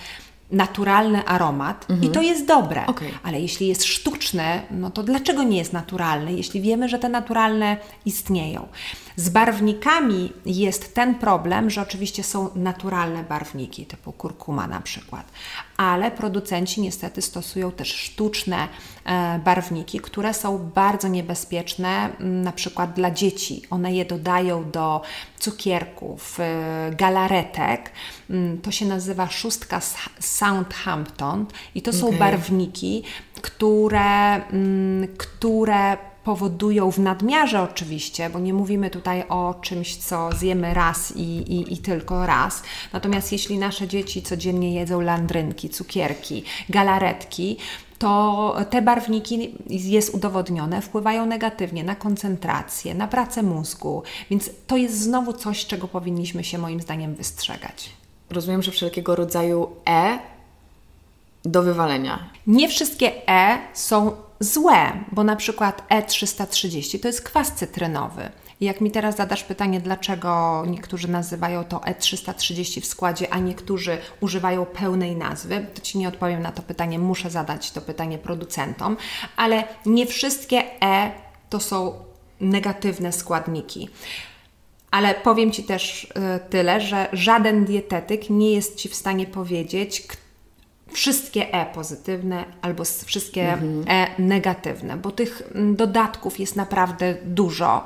naturalny 0.55 1.25
aromat 1.25 1.85
mhm. 1.89 2.11
i 2.11 2.13
to 2.13 2.21
jest 2.21 2.45
dobre. 2.45 2.87
Okay. 2.87 3.11
Ale 3.23 3.41
jeśli 3.41 3.67
jest 3.67 3.83
sztuczny, 3.83 4.61
no 4.71 4.89
to 4.89 5.03
dlaczego 5.03 5.43
nie 5.43 5.57
jest 5.57 5.73
naturalny, 5.73 6.33
jeśli 6.33 6.61
wiemy, 6.61 6.89
że 6.89 6.99
te 6.99 7.09
naturalne 7.09 7.77
istnieją? 8.05 8.67
Z 9.15 9.29
barwnikami 9.29 10.33
jest 10.45 10.93
ten 10.93 11.15
problem, 11.15 11.69
że 11.69 11.81
oczywiście 11.81 12.23
są 12.23 12.49
naturalne 12.55 13.23
barwniki, 13.23 13.85
typu 13.85 14.11
kurkuma 14.11 14.67
na 14.67 14.81
przykład, 14.81 15.31
ale 15.77 16.11
producenci 16.11 16.81
niestety 16.81 17.21
stosują 17.21 17.71
też 17.71 17.93
sztuczne 17.93 18.67
e, 19.05 19.39
barwniki, 19.39 19.99
które 19.99 20.33
są 20.33 20.57
bardzo 20.75 21.07
niebezpieczne, 21.07 22.09
na 22.19 22.51
przykład 22.51 22.93
dla 22.93 23.11
dzieci. 23.11 23.61
One 23.69 23.93
je 23.93 24.05
dodają 24.05 24.71
do 24.71 25.01
cukierków, 25.39 26.39
e, 26.39 26.91
galaretek. 26.95 27.91
To 28.63 28.71
się 28.71 28.85
nazywa 28.85 29.27
szóstka 29.27 29.81
Southampton 30.19 31.45
i 31.75 31.81
to 31.81 31.93
są 31.93 32.11
barwniki, 32.11 33.03
które, 33.41 34.41
które 35.17 35.97
powodują 36.25 36.91
w 36.91 36.99
nadmiarze 36.99 37.61
oczywiście, 37.61 38.29
bo 38.29 38.39
nie 38.39 38.53
mówimy 38.53 38.89
tutaj 38.89 39.23
o 39.29 39.55
czymś, 39.61 39.95
co 39.95 40.29
zjemy 40.31 40.73
raz 40.73 41.13
i, 41.15 41.21
i, 41.21 41.73
i, 41.73 41.77
tylko 41.77 42.25
raz. 42.25 42.63
Natomiast 42.93 43.31
jeśli 43.31 43.57
nasze 43.57 43.87
dzieci 43.87 44.21
codziennie 44.21 44.73
jedzą 44.73 45.01
landrynki, 45.01 45.69
cukierki, 45.69 46.43
galaretki, 46.69 47.57
to 47.99 48.55
te 48.69 48.81
barwniki, 48.81 49.55
jest 49.69 50.13
udowodnione, 50.13 50.81
wpływają 50.81 51.25
negatywnie 51.25 51.83
na 51.83 51.95
koncentrację, 51.95 52.95
na 52.95 53.07
pracę 53.07 53.43
mózgu, 53.43 54.03
więc 54.29 54.49
to 54.67 54.77
jest 54.77 55.01
znowu 55.01 55.33
coś, 55.33 55.65
czego 55.65 55.87
powinniśmy 55.87 56.43
się 56.43 56.57
moim 56.57 56.81
zdaniem 56.81 57.15
wystrzegać. 57.15 57.89
Rozumiem, 58.29 58.63
że 58.63 58.71
wszelkiego 58.71 59.15
rodzaju 59.15 59.67
E 59.85 60.19
do 61.43 61.63
wywalenia. 61.63 62.29
Nie 62.47 62.69
wszystkie 62.69 63.29
E 63.29 63.57
są 63.73 64.15
złe, 64.39 64.91
bo 65.11 65.23
na 65.23 65.35
przykład 65.35 65.89
E330 65.89 66.99
to 66.99 67.07
jest 67.07 67.21
kwas 67.21 67.51
cytrynowy. 67.51 68.29
Jak 68.61 68.81
mi 68.81 68.91
teraz 68.91 69.15
zadasz 69.15 69.43
pytanie, 69.43 69.79
dlaczego 69.79 70.63
niektórzy 70.67 71.07
nazywają 71.07 71.63
to 71.63 71.77
E330 71.77 72.81
w 72.81 72.85
składzie, 72.85 73.33
a 73.33 73.39
niektórzy 73.39 73.97
używają 74.21 74.65
pełnej 74.65 75.15
nazwy, 75.15 75.67
to 75.73 75.81
Ci 75.81 75.97
nie 75.97 76.07
odpowiem 76.07 76.41
na 76.41 76.51
to 76.51 76.61
pytanie, 76.61 76.99
muszę 76.99 77.29
zadać 77.29 77.71
to 77.71 77.81
pytanie 77.81 78.17
producentom, 78.17 78.97
ale 79.35 79.63
nie 79.85 80.05
wszystkie 80.05 80.63
E 80.81 81.11
to 81.49 81.59
są 81.59 81.93
negatywne 82.41 83.11
składniki. 83.11 83.89
Ale 84.91 85.15
powiem 85.15 85.51
Ci 85.51 85.63
też 85.63 86.03
y, 86.03 86.09
tyle, 86.49 86.81
że 86.81 87.09
żaden 87.13 87.65
dietetyk 87.65 88.29
nie 88.29 88.51
jest 88.51 88.75
Ci 88.75 88.89
w 88.89 88.95
stanie 88.95 89.27
powiedzieć, 89.27 90.07
wszystkie 90.95 91.53
E 91.53 91.65
pozytywne 91.65 92.45
albo 92.61 92.83
wszystkie 93.05 93.53
mhm. 93.53 93.85
E 93.87 94.21
negatywne, 94.21 94.97
bo 94.97 95.11
tych 95.11 95.41
mm, 95.55 95.75
dodatków 95.75 96.39
jest 96.39 96.55
naprawdę 96.55 97.15
dużo 97.25 97.83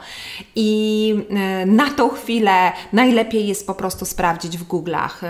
i 0.56 1.14
e, 1.30 1.66
na 1.66 1.90
tą 1.90 2.10
chwilę 2.10 2.72
najlepiej 2.94 3.48
jest 3.48 3.68
po 3.68 3.76
prostu 3.76 4.06
sprawdzić 4.06 4.58
w 4.58 4.68
Google'ach 4.68 5.26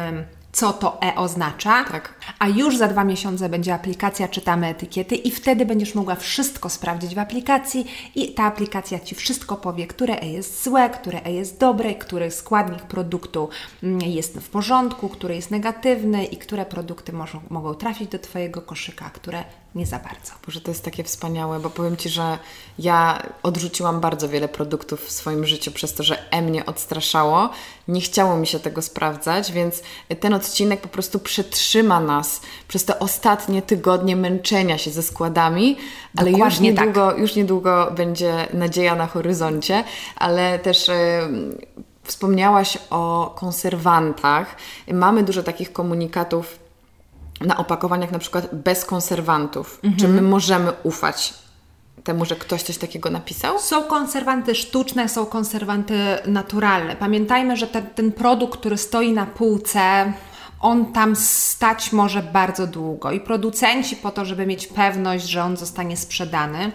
co 0.51 0.73
to 0.73 1.01
E 1.01 1.15
oznacza, 1.15 1.85
tak. 1.91 2.13
a 2.39 2.47
już 2.47 2.77
za 2.77 2.87
dwa 2.87 3.03
miesiące 3.03 3.49
będzie 3.49 3.73
aplikacja 3.73 4.27
Czytamy 4.27 4.67
etykiety 4.67 5.15
i 5.15 5.31
wtedy 5.31 5.65
będziesz 5.65 5.95
mogła 5.95 6.15
wszystko 6.15 6.69
sprawdzić 6.69 7.15
w 7.15 7.19
aplikacji 7.19 7.85
i 8.15 8.33
ta 8.33 8.43
aplikacja 8.43 8.99
Ci 8.99 9.15
wszystko 9.15 9.57
powie, 9.57 9.87
które 9.87 10.21
E 10.21 10.27
jest 10.27 10.63
złe, 10.63 10.89
które 10.89 11.21
E 11.23 11.33
jest 11.33 11.59
dobre, 11.59 11.95
który 11.95 12.31
składnik 12.31 12.81
produktu 12.81 13.49
mm, 13.83 14.01
jest 14.01 14.37
w 14.37 14.49
porządku, 14.49 15.09
który 15.09 15.35
jest 15.35 15.51
negatywny 15.51 16.25
i 16.25 16.37
które 16.37 16.65
produkty 16.65 17.13
mogą, 17.13 17.39
mogą 17.49 17.75
trafić 17.75 18.09
do 18.09 18.19
Twojego 18.19 18.61
koszyka, 18.61 19.05
a 19.05 19.09
które 19.09 19.43
nie 19.75 19.85
za 19.85 19.99
bardzo. 19.99 20.33
Boże, 20.45 20.61
to 20.61 20.71
jest 20.71 20.85
takie 20.85 21.03
wspaniałe, 21.03 21.59
bo 21.59 21.69
powiem 21.69 21.97
Ci, 21.97 22.09
że 22.09 22.37
ja 22.79 23.23
odrzuciłam 23.43 23.99
bardzo 23.99 24.29
wiele 24.29 24.47
produktów 24.47 25.05
w 25.05 25.11
swoim 25.11 25.45
życiu 25.45 25.71
przez 25.71 25.93
to, 25.93 26.03
że 26.03 26.31
E 26.31 26.41
mnie 26.41 26.65
odstraszało. 26.65 27.49
Nie 27.87 28.01
chciało 28.01 28.37
mi 28.37 28.47
się 28.47 28.59
tego 28.59 28.81
sprawdzać, 28.81 29.51
więc 29.51 29.81
ten 30.19 30.33
odcinek 30.33 30.81
po 30.81 30.87
prostu 30.87 31.19
przetrzyma 31.19 31.99
nas 31.99 32.41
przez 32.67 32.85
te 32.85 32.99
ostatnie 32.99 33.61
tygodnie 33.61 34.15
męczenia 34.15 34.77
się 34.77 34.91
ze 34.91 35.03
składami, 35.03 35.77
ale 36.17 36.31
już 36.31 36.53
tak. 36.53 36.59
niedługo, 36.59 37.11
tak. 37.11 37.19
już 37.19 37.35
niedługo 37.35 37.91
będzie 37.95 38.47
nadzieja 38.53 38.95
na 38.95 39.07
horyzoncie, 39.07 39.83
ale 40.15 40.59
też... 40.59 40.87
Yy, 40.87 41.69
Wspomniałaś 42.03 42.77
o 42.89 43.33
konserwantach. 43.39 44.55
Mamy 44.93 45.23
dużo 45.23 45.43
takich 45.43 45.73
komunikatów 45.73 46.59
na 47.41 47.57
opakowaniach 47.57 48.11
na 48.11 48.19
przykład 48.19 48.55
bez 48.55 48.85
konserwantów. 48.85 49.79
Mhm. 49.83 49.99
Czy 49.99 50.07
my 50.07 50.21
możemy 50.21 50.71
ufać 50.83 51.33
temu, 52.03 52.25
że 52.25 52.35
ktoś 52.35 52.63
coś 52.63 52.77
takiego 52.77 53.09
napisał? 53.09 53.59
Są 53.59 53.83
konserwanty 53.83 54.55
sztuczne, 54.55 55.09
są 55.09 55.25
konserwanty 55.25 55.95
naturalne. 56.25 56.95
Pamiętajmy, 56.95 57.57
że 57.57 57.67
ten, 57.67 57.85
ten 57.87 58.11
produkt, 58.11 58.59
który 58.59 58.77
stoi 58.77 59.13
na 59.13 59.25
półce, 59.25 60.13
on 60.59 60.93
tam 60.93 61.15
stać 61.15 61.91
może 61.91 62.23
bardzo 62.23 62.67
długo 62.67 63.11
i 63.11 63.19
producenci 63.19 63.95
po 63.95 64.11
to, 64.11 64.25
żeby 64.25 64.45
mieć 64.45 64.67
pewność, 64.67 65.25
że 65.25 65.43
on 65.43 65.57
zostanie 65.57 65.97
sprzedany, 65.97 66.71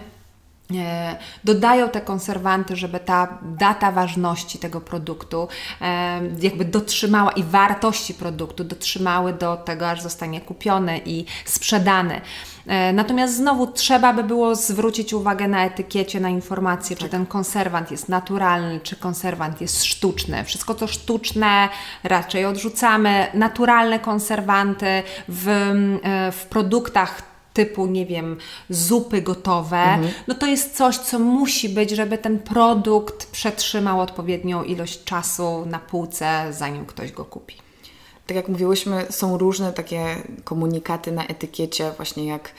dodają 1.43 1.89
te 1.89 2.01
konserwanty, 2.01 2.75
żeby 2.75 2.99
ta 2.99 3.37
data 3.41 3.91
ważności 3.91 4.59
tego 4.59 4.81
produktu 4.81 5.47
e, 5.81 6.21
jakby 6.39 6.65
dotrzymała 6.65 7.31
i 7.31 7.43
wartości 7.43 8.13
produktu 8.13 8.63
dotrzymały 8.63 9.33
do 9.33 9.57
tego, 9.57 9.89
aż 9.89 10.01
zostanie 10.01 10.41
kupiony 10.41 11.01
i 11.05 11.25
sprzedany. 11.45 12.21
E, 12.67 12.93
natomiast 12.93 13.35
znowu 13.35 13.67
trzeba 13.67 14.13
by 14.13 14.23
było 14.23 14.55
zwrócić 14.55 15.13
uwagę 15.13 15.47
na 15.47 15.65
etykiecie, 15.65 16.19
na 16.19 16.29
informację, 16.29 16.95
tak. 16.95 17.05
czy 17.05 17.09
ten 17.09 17.25
konserwant 17.25 17.91
jest 17.91 18.09
naturalny, 18.09 18.79
czy 18.79 18.95
konserwant 18.95 19.61
jest 19.61 19.83
sztuczny. 19.83 20.43
Wszystko 20.43 20.75
co 20.75 20.87
sztuczne 20.87 21.69
raczej 22.03 22.45
odrzucamy. 22.45 23.27
Naturalne 23.33 23.99
konserwanty 23.99 25.03
w, 25.27 25.71
w 26.31 26.45
produktach 26.45 27.34
typu, 27.55 27.85
nie 27.85 28.05
wiem, 28.05 28.37
zupy 28.69 29.21
gotowe, 29.21 29.77
mhm. 29.77 30.13
no 30.27 30.35
to 30.35 30.45
jest 30.45 30.77
coś, 30.77 30.97
co 30.97 31.19
musi 31.19 31.69
być, 31.69 31.91
żeby 31.91 32.17
ten 32.17 32.39
produkt 32.39 33.31
przetrzymał 33.31 34.01
odpowiednią 34.01 34.63
ilość 34.63 35.03
czasu 35.03 35.65
na 35.65 35.79
półce, 35.79 36.47
zanim 36.51 36.85
ktoś 36.85 37.11
go 37.11 37.25
kupi. 37.25 37.55
Tak 38.27 38.37
jak 38.37 38.47
mówiłyśmy, 38.47 39.05
są 39.09 39.37
różne 39.37 39.73
takie 39.73 40.15
komunikaty 40.43 41.11
na 41.11 41.25
etykiecie, 41.27 41.91
właśnie 41.97 42.25
jak 42.25 42.51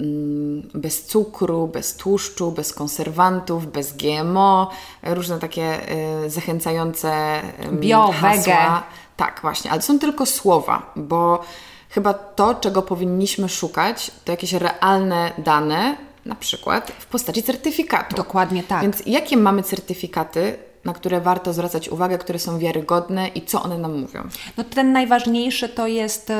mm, 0.00 0.70
bez 0.74 1.06
cukru, 1.06 1.66
bez 1.66 1.96
tłuszczu, 1.96 2.52
bez 2.52 2.72
konserwantów, 2.72 3.66
bez 3.72 3.96
GMO, 3.96 4.70
różne 5.02 5.38
takie 5.38 5.92
y, 6.24 6.30
zachęcające 6.30 7.42
y, 7.64 7.72
bio, 7.72 8.12
hasła. 8.12 8.82
Tak, 9.16 9.38
właśnie, 9.42 9.70
ale 9.70 9.82
są 9.82 9.98
tylko 9.98 10.26
słowa, 10.26 10.92
bo 10.96 11.44
chyba 11.88 12.14
to, 12.14 12.54
czego 12.54 12.82
powinniśmy 12.82 13.48
szukać, 13.48 14.10
to 14.24 14.32
jakieś 14.32 14.52
realne 14.52 15.32
dane, 15.38 15.96
na 16.24 16.34
przykład 16.34 16.92
w 16.98 17.06
postaci 17.06 17.42
certyfikatu. 17.42 18.16
Dokładnie 18.16 18.62
tak. 18.62 18.82
Więc 18.82 19.02
jakie 19.06 19.36
mamy 19.36 19.62
certyfikaty, 19.62 20.58
na 20.88 20.94
które 20.94 21.20
warto 21.20 21.52
zwracać 21.52 21.88
uwagę, 21.88 22.18
które 22.18 22.38
są 22.38 22.58
wiarygodne 22.58 23.28
i 23.28 23.42
co 23.42 23.62
one 23.62 23.78
nam 23.78 24.00
mówią? 24.00 24.28
No 24.56 24.64
ten 24.64 24.92
najważniejszy 24.92 25.68
to 25.68 25.86
jest 25.86 26.32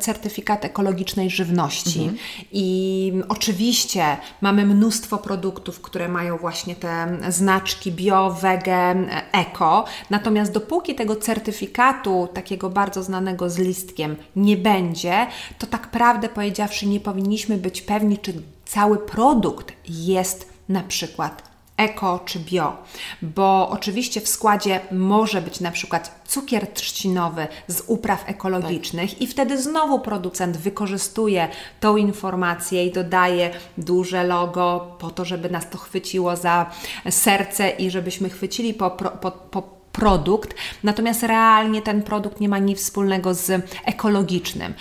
certyfikat 0.00 0.64
ekologicznej 0.64 1.30
żywności. 1.30 2.00
Mhm. 2.00 2.18
I 2.52 3.12
oczywiście 3.28 4.16
mamy 4.40 4.66
mnóstwo 4.66 5.18
produktów, 5.18 5.80
które 5.80 6.08
mają 6.08 6.38
właśnie 6.38 6.76
te 6.76 7.18
znaczki 7.28 7.92
bio, 7.92 8.30
wege, 8.30 8.94
eko. 9.32 9.84
Natomiast 10.10 10.52
dopóki 10.52 10.94
tego 10.94 11.16
certyfikatu, 11.16 12.28
takiego 12.34 12.70
bardzo 12.70 13.02
znanego 13.02 13.50
z 13.50 13.58
listkiem, 13.58 14.16
nie 14.36 14.56
będzie, 14.56 15.26
to 15.58 15.66
tak 15.66 15.90
prawdę 15.90 16.28
powiedziawszy, 16.28 16.86
nie 16.86 17.00
powinniśmy 17.00 17.56
być 17.56 17.82
pewni, 17.82 18.18
czy 18.18 18.32
cały 18.64 18.98
produkt 18.98 19.72
jest 19.88 20.52
na 20.68 20.80
przykład 20.80 21.51
eko 21.76 22.20
czy 22.24 22.38
bio, 22.38 22.76
bo 23.22 23.68
oczywiście 23.68 24.20
w 24.20 24.28
składzie 24.28 24.80
może 24.92 25.42
być 25.42 25.60
na 25.60 25.70
przykład 25.70 26.20
cukier 26.26 26.66
trzcinowy 26.66 27.46
z 27.68 27.82
upraw 27.86 28.28
ekologicznych 28.28 29.10
tak. 29.10 29.22
i 29.22 29.26
wtedy 29.26 29.62
znowu 29.62 30.00
producent 30.00 30.56
wykorzystuje 30.56 31.48
tą 31.80 31.96
informację 31.96 32.86
i 32.86 32.92
dodaje 32.92 33.50
duże 33.78 34.24
logo 34.24 34.96
po 34.98 35.10
to, 35.10 35.24
żeby 35.24 35.50
nas 35.50 35.70
to 35.70 35.78
chwyciło 35.78 36.36
za 36.36 36.70
serce 37.10 37.70
i 37.70 37.90
żebyśmy 37.90 38.30
chwycili 38.30 38.74
po, 38.74 38.90
po, 38.90 39.30
po 39.30 39.82
produkt, 39.92 40.54
natomiast 40.82 41.22
realnie 41.22 41.82
ten 41.82 42.02
produkt 42.02 42.40
nie 42.40 42.48
ma 42.48 42.58
nic 42.58 42.78
wspólnego 42.78 43.34
z 43.34 43.70
ekologicznym 43.84 44.74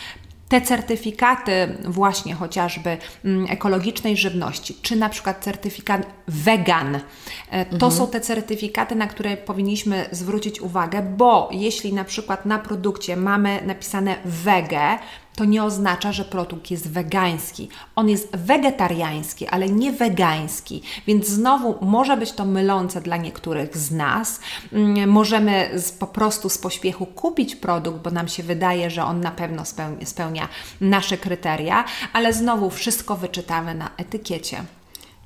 te 0.51 0.61
certyfikaty 0.61 1.77
właśnie 1.83 2.35
chociażby 2.35 2.97
mm, 3.25 3.45
ekologicznej 3.49 4.17
żywności, 4.17 4.77
czy 4.81 4.95
na 4.95 5.09
przykład 5.09 5.43
certyfikat 5.43 6.05
vegan, 6.27 6.95
e, 7.49 7.65
to 7.65 7.73
mhm. 7.73 7.91
są 7.91 8.07
te 8.07 8.21
certyfikaty, 8.21 8.95
na 8.95 9.07
które 9.07 9.37
powinniśmy 9.37 10.05
zwrócić 10.11 10.61
uwagę, 10.61 11.01
bo 11.01 11.49
jeśli 11.51 11.93
na 11.93 12.03
przykład 12.03 12.45
na 12.45 12.59
produkcie 12.59 13.17
mamy 13.17 13.59
napisane 13.65 14.15
wege, 14.25 14.97
to 15.35 15.45
nie 15.45 15.63
oznacza, 15.63 16.11
że 16.11 16.25
produkt 16.25 16.71
jest 16.71 16.89
wegański. 16.89 17.69
On 17.95 18.09
jest 18.09 18.35
wegetariański, 18.35 19.47
ale 19.47 19.69
nie 19.69 19.91
wegański, 19.91 20.81
więc 21.07 21.27
znowu 21.27 21.85
może 21.85 22.17
być 22.17 22.31
to 22.31 22.45
mylące 22.45 23.01
dla 23.01 23.17
niektórych 23.17 23.77
z 23.77 23.91
nas. 23.91 24.39
Mm, 24.73 25.09
możemy 25.09 25.71
z, 25.75 25.91
po 25.91 26.07
prostu 26.07 26.49
z 26.49 26.57
pośpiechu 26.57 27.05
kupić 27.05 27.55
produkt, 27.55 28.01
bo 28.01 28.11
nam 28.11 28.27
się 28.27 28.43
wydaje, 28.43 28.89
że 28.89 29.03
on 29.03 29.21
na 29.21 29.31
pewno 29.31 29.65
spełnia, 29.65 30.05
spełnia 30.05 30.47
nasze 30.81 31.17
kryteria, 31.17 31.85
ale 32.13 32.33
znowu 32.33 32.69
wszystko 32.69 33.15
wyczytamy 33.15 33.75
na 33.75 33.89
etykiecie. 33.97 34.63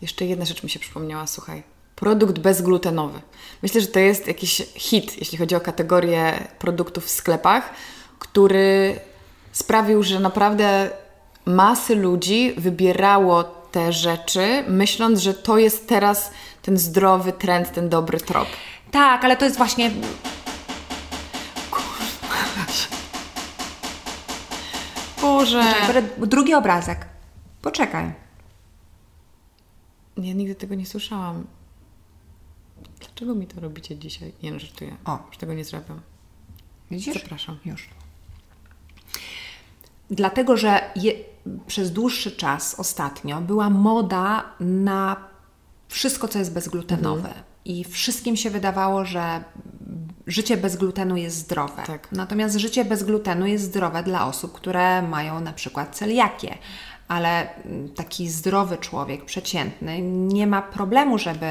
Jeszcze 0.02 0.26
jedna 0.26 0.46
rzecz 0.46 0.64
mi 0.64 0.70
się 0.70 0.80
przypomniała, 0.80 1.28
słuchaj. 1.28 1.64
Produkt 1.96 2.40
bezglutenowy. 2.40 3.22
Myślę, 3.64 3.82
że 3.82 3.88
to 3.88 4.00
jest 4.00 4.28
jakiś 4.28 4.62
hit, 4.76 5.18
jeśli 5.20 5.38
chodzi 5.38 5.56
o 5.56 5.60
kategorię 5.60 6.48
produktów 6.60 7.06
w 7.06 7.10
sklepach, 7.10 7.70
który 8.20 9.00
sprawił, 9.56 10.04
że 10.04 10.20
naprawdę 10.20 10.90
masy 11.46 11.96
ludzi 11.96 12.54
wybierało 12.58 13.44
te 13.44 13.94
rzeczy, 13.94 14.64
myśląc, 14.68 15.20
że 15.20 15.34
to 15.34 15.58
jest 15.58 15.88
teraz 15.88 16.32
ten 16.62 16.78
zdrowy 16.78 17.34
trend, 17.34 17.72
ten 17.72 17.90
dobry 17.90 18.20
trop. 18.20 18.48
Tak, 18.92 19.26
ale 19.26 19.38
to 19.38 19.46
jest 19.46 19.58
właśnie. 19.58 19.92
Boże. 25.22 25.64
drugi 26.18 26.54
obrazek. 26.54 27.06
Poczekaj. 27.62 28.14
Ja 30.18 30.34
nigdy 30.34 30.56
tego 30.56 30.76
nie 30.76 30.86
słyszałam. 30.86 31.48
Dlaczego 33.00 33.36
mi 33.36 33.48
to 33.48 33.62
robicie 33.62 33.98
dzisiaj? 33.98 34.34
Nie 34.44 34.52
no, 34.52 34.60
żartuję. 34.60 34.96
O. 35.06 35.20
Już 35.28 35.38
tego 35.38 35.54
nie 35.54 35.66
zrobię. 35.66 35.86
Widzisz? 36.92 37.14
Zapraszam. 37.14 37.60
Już. 37.66 37.90
Dlatego, 40.10 40.58
że 40.58 40.82
je, 40.96 41.12
przez 41.68 41.92
dłuższy 41.92 42.32
czas 42.32 42.76
ostatnio 42.80 43.42
była 43.42 43.70
moda 43.70 44.44
na 44.60 45.16
wszystko, 45.88 46.28
co 46.28 46.40
jest 46.40 46.54
bezglutenowe. 46.54 47.28
Mhm. 47.28 47.44
I 47.66 47.84
wszystkim 47.84 48.36
się 48.36 48.50
wydawało, 48.50 49.06
że 49.06 49.44
życie 50.28 50.58
bez 50.58 50.76
glutenu 50.76 51.18
jest 51.18 51.38
zdrowe. 51.38 51.84
Tak. 51.88 52.12
Natomiast 52.12 52.56
życie 52.56 52.86
bez 52.86 53.04
glutenu 53.04 53.46
jest 53.46 53.64
zdrowe 53.64 54.04
dla 54.04 54.28
osób, 54.28 54.54
które 54.54 55.02
mają 55.02 55.40
na 55.40 55.54
przykład 55.54 55.96
celiakię 55.96 56.58
ale 57.08 57.56
mm, 57.56 57.90
taki 57.90 58.30
zdrowy 58.30 58.78
człowiek, 58.78 59.26
przeciętny, 59.26 60.02
nie 60.02 60.48
ma 60.48 60.62
problemu, 60.62 61.18
żeby 61.18 61.46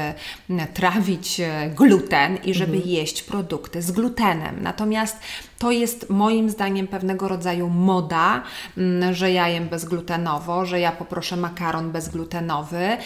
mm, 0.49 0.67
trawić 0.73 1.39
e, 1.39 1.69
gluten 1.75 2.37
i 2.43 2.53
żeby 2.53 2.75
mhm. 2.75 2.91
jeść 2.91 3.23
produkty 3.23 3.81
z 3.81 3.91
glutenem. 3.91 4.61
Natomiast 4.61 5.19
to 5.59 5.71
jest 5.71 6.09
moim 6.09 6.49
zdaniem 6.49 6.87
pewnego 6.87 7.27
rodzaju 7.27 7.69
moda, 7.69 8.43
mm, 8.77 9.13
że 9.13 9.31
ja 9.31 9.49
jem 9.49 9.69
bezglutenowo, 9.69 10.65
że 10.65 10.79
ja 10.79 10.91
poproszę 10.91 11.37
makaron 11.37 11.91
bezglutenowy 11.91 12.97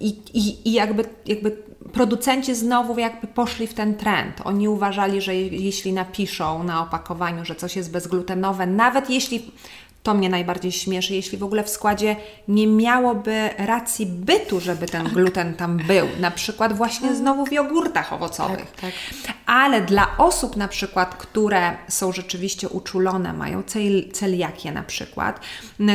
i, 0.00 0.08
i, 0.34 0.68
i 0.68 0.72
jakby, 0.72 1.04
jakby 1.26 1.56
producenci 1.92 2.54
znowu 2.54 2.98
jakby 2.98 3.26
poszli 3.26 3.66
w 3.66 3.74
ten 3.74 3.94
trend. 3.94 4.40
Oni 4.44 4.68
uważali, 4.68 5.20
że 5.20 5.34
jeśli 5.34 5.92
napiszą 5.92 6.64
na 6.64 6.82
opakowaniu, 6.82 7.44
że 7.44 7.54
coś 7.54 7.76
jest 7.76 7.92
bezglutenowe, 7.92 8.66
nawet 8.66 9.10
jeśli 9.10 9.52
to 10.04 10.14
mnie 10.14 10.28
najbardziej 10.28 10.72
śmieszy, 10.72 11.14
jeśli 11.14 11.38
w 11.38 11.44
ogóle 11.44 11.64
w 11.64 11.68
składzie 11.68 12.16
nie 12.48 12.66
miałoby 12.66 13.50
racji 13.58 14.06
bytu, 14.06 14.60
żeby 14.60 14.86
ten 14.86 15.08
gluten 15.08 15.54
tam 15.54 15.76
był. 15.76 16.06
Na 16.20 16.30
przykład 16.30 16.76
właśnie 16.76 17.08
tak. 17.08 17.16
znowu 17.16 17.46
w 17.46 17.52
jogurtach 17.52 18.12
owocowych. 18.12 18.70
Tak, 18.70 18.92
tak. 19.26 19.36
Ale 19.46 19.80
dla 19.80 20.18
osób 20.18 20.56
na 20.56 20.68
przykład, 20.68 21.14
które 21.14 21.76
są 21.88 22.12
rzeczywiście 22.12 22.68
uczulone, 22.68 23.32
mają 23.32 23.62
cel, 23.62 24.10
celiakię 24.12 24.72
na 24.72 24.82
przykład, 24.82 25.40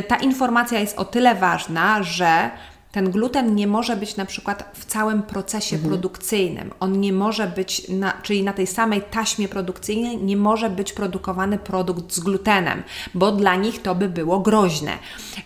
ta 0.07 0.16
informacja 0.16 0.80
jest 0.80 0.97
o 0.97 1.05
tyle 1.05 1.36
ważna, 1.36 2.03
że 2.03 2.51
ten 2.92 3.12
gluten 3.12 3.56
nie 3.56 3.68
może 3.68 3.96
być 3.96 4.16
na 4.16 4.26
przykład 4.26 4.72
w 4.74 4.86
całym 4.86 5.24
procesie 5.24 5.76
mhm. 5.76 5.92
produkcyjnym. 5.92 6.72
On 6.80 7.00
nie 7.00 7.14
może 7.14 7.48
być, 7.48 7.90
na, 7.90 8.14
czyli 8.24 8.44
na 8.44 8.54
tej 8.54 8.68
samej 8.68 9.02
taśmie 9.02 9.48
produkcyjnej, 9.48 10.18
nie 10.18 10.38
może 10.38 10.70
być 10.70 10.94
produkowany 10.94 11.58
produkt 11.58 12.14
z 12.14 12.20
glutenem, 12.20 12.84
bo 13.14 13.32
dla 13.32 13.56
nich 13.56 13.82
to 13.82 13.96
by 13.96 14.10
było 14.10 14.40
groźne. 14.40 14.92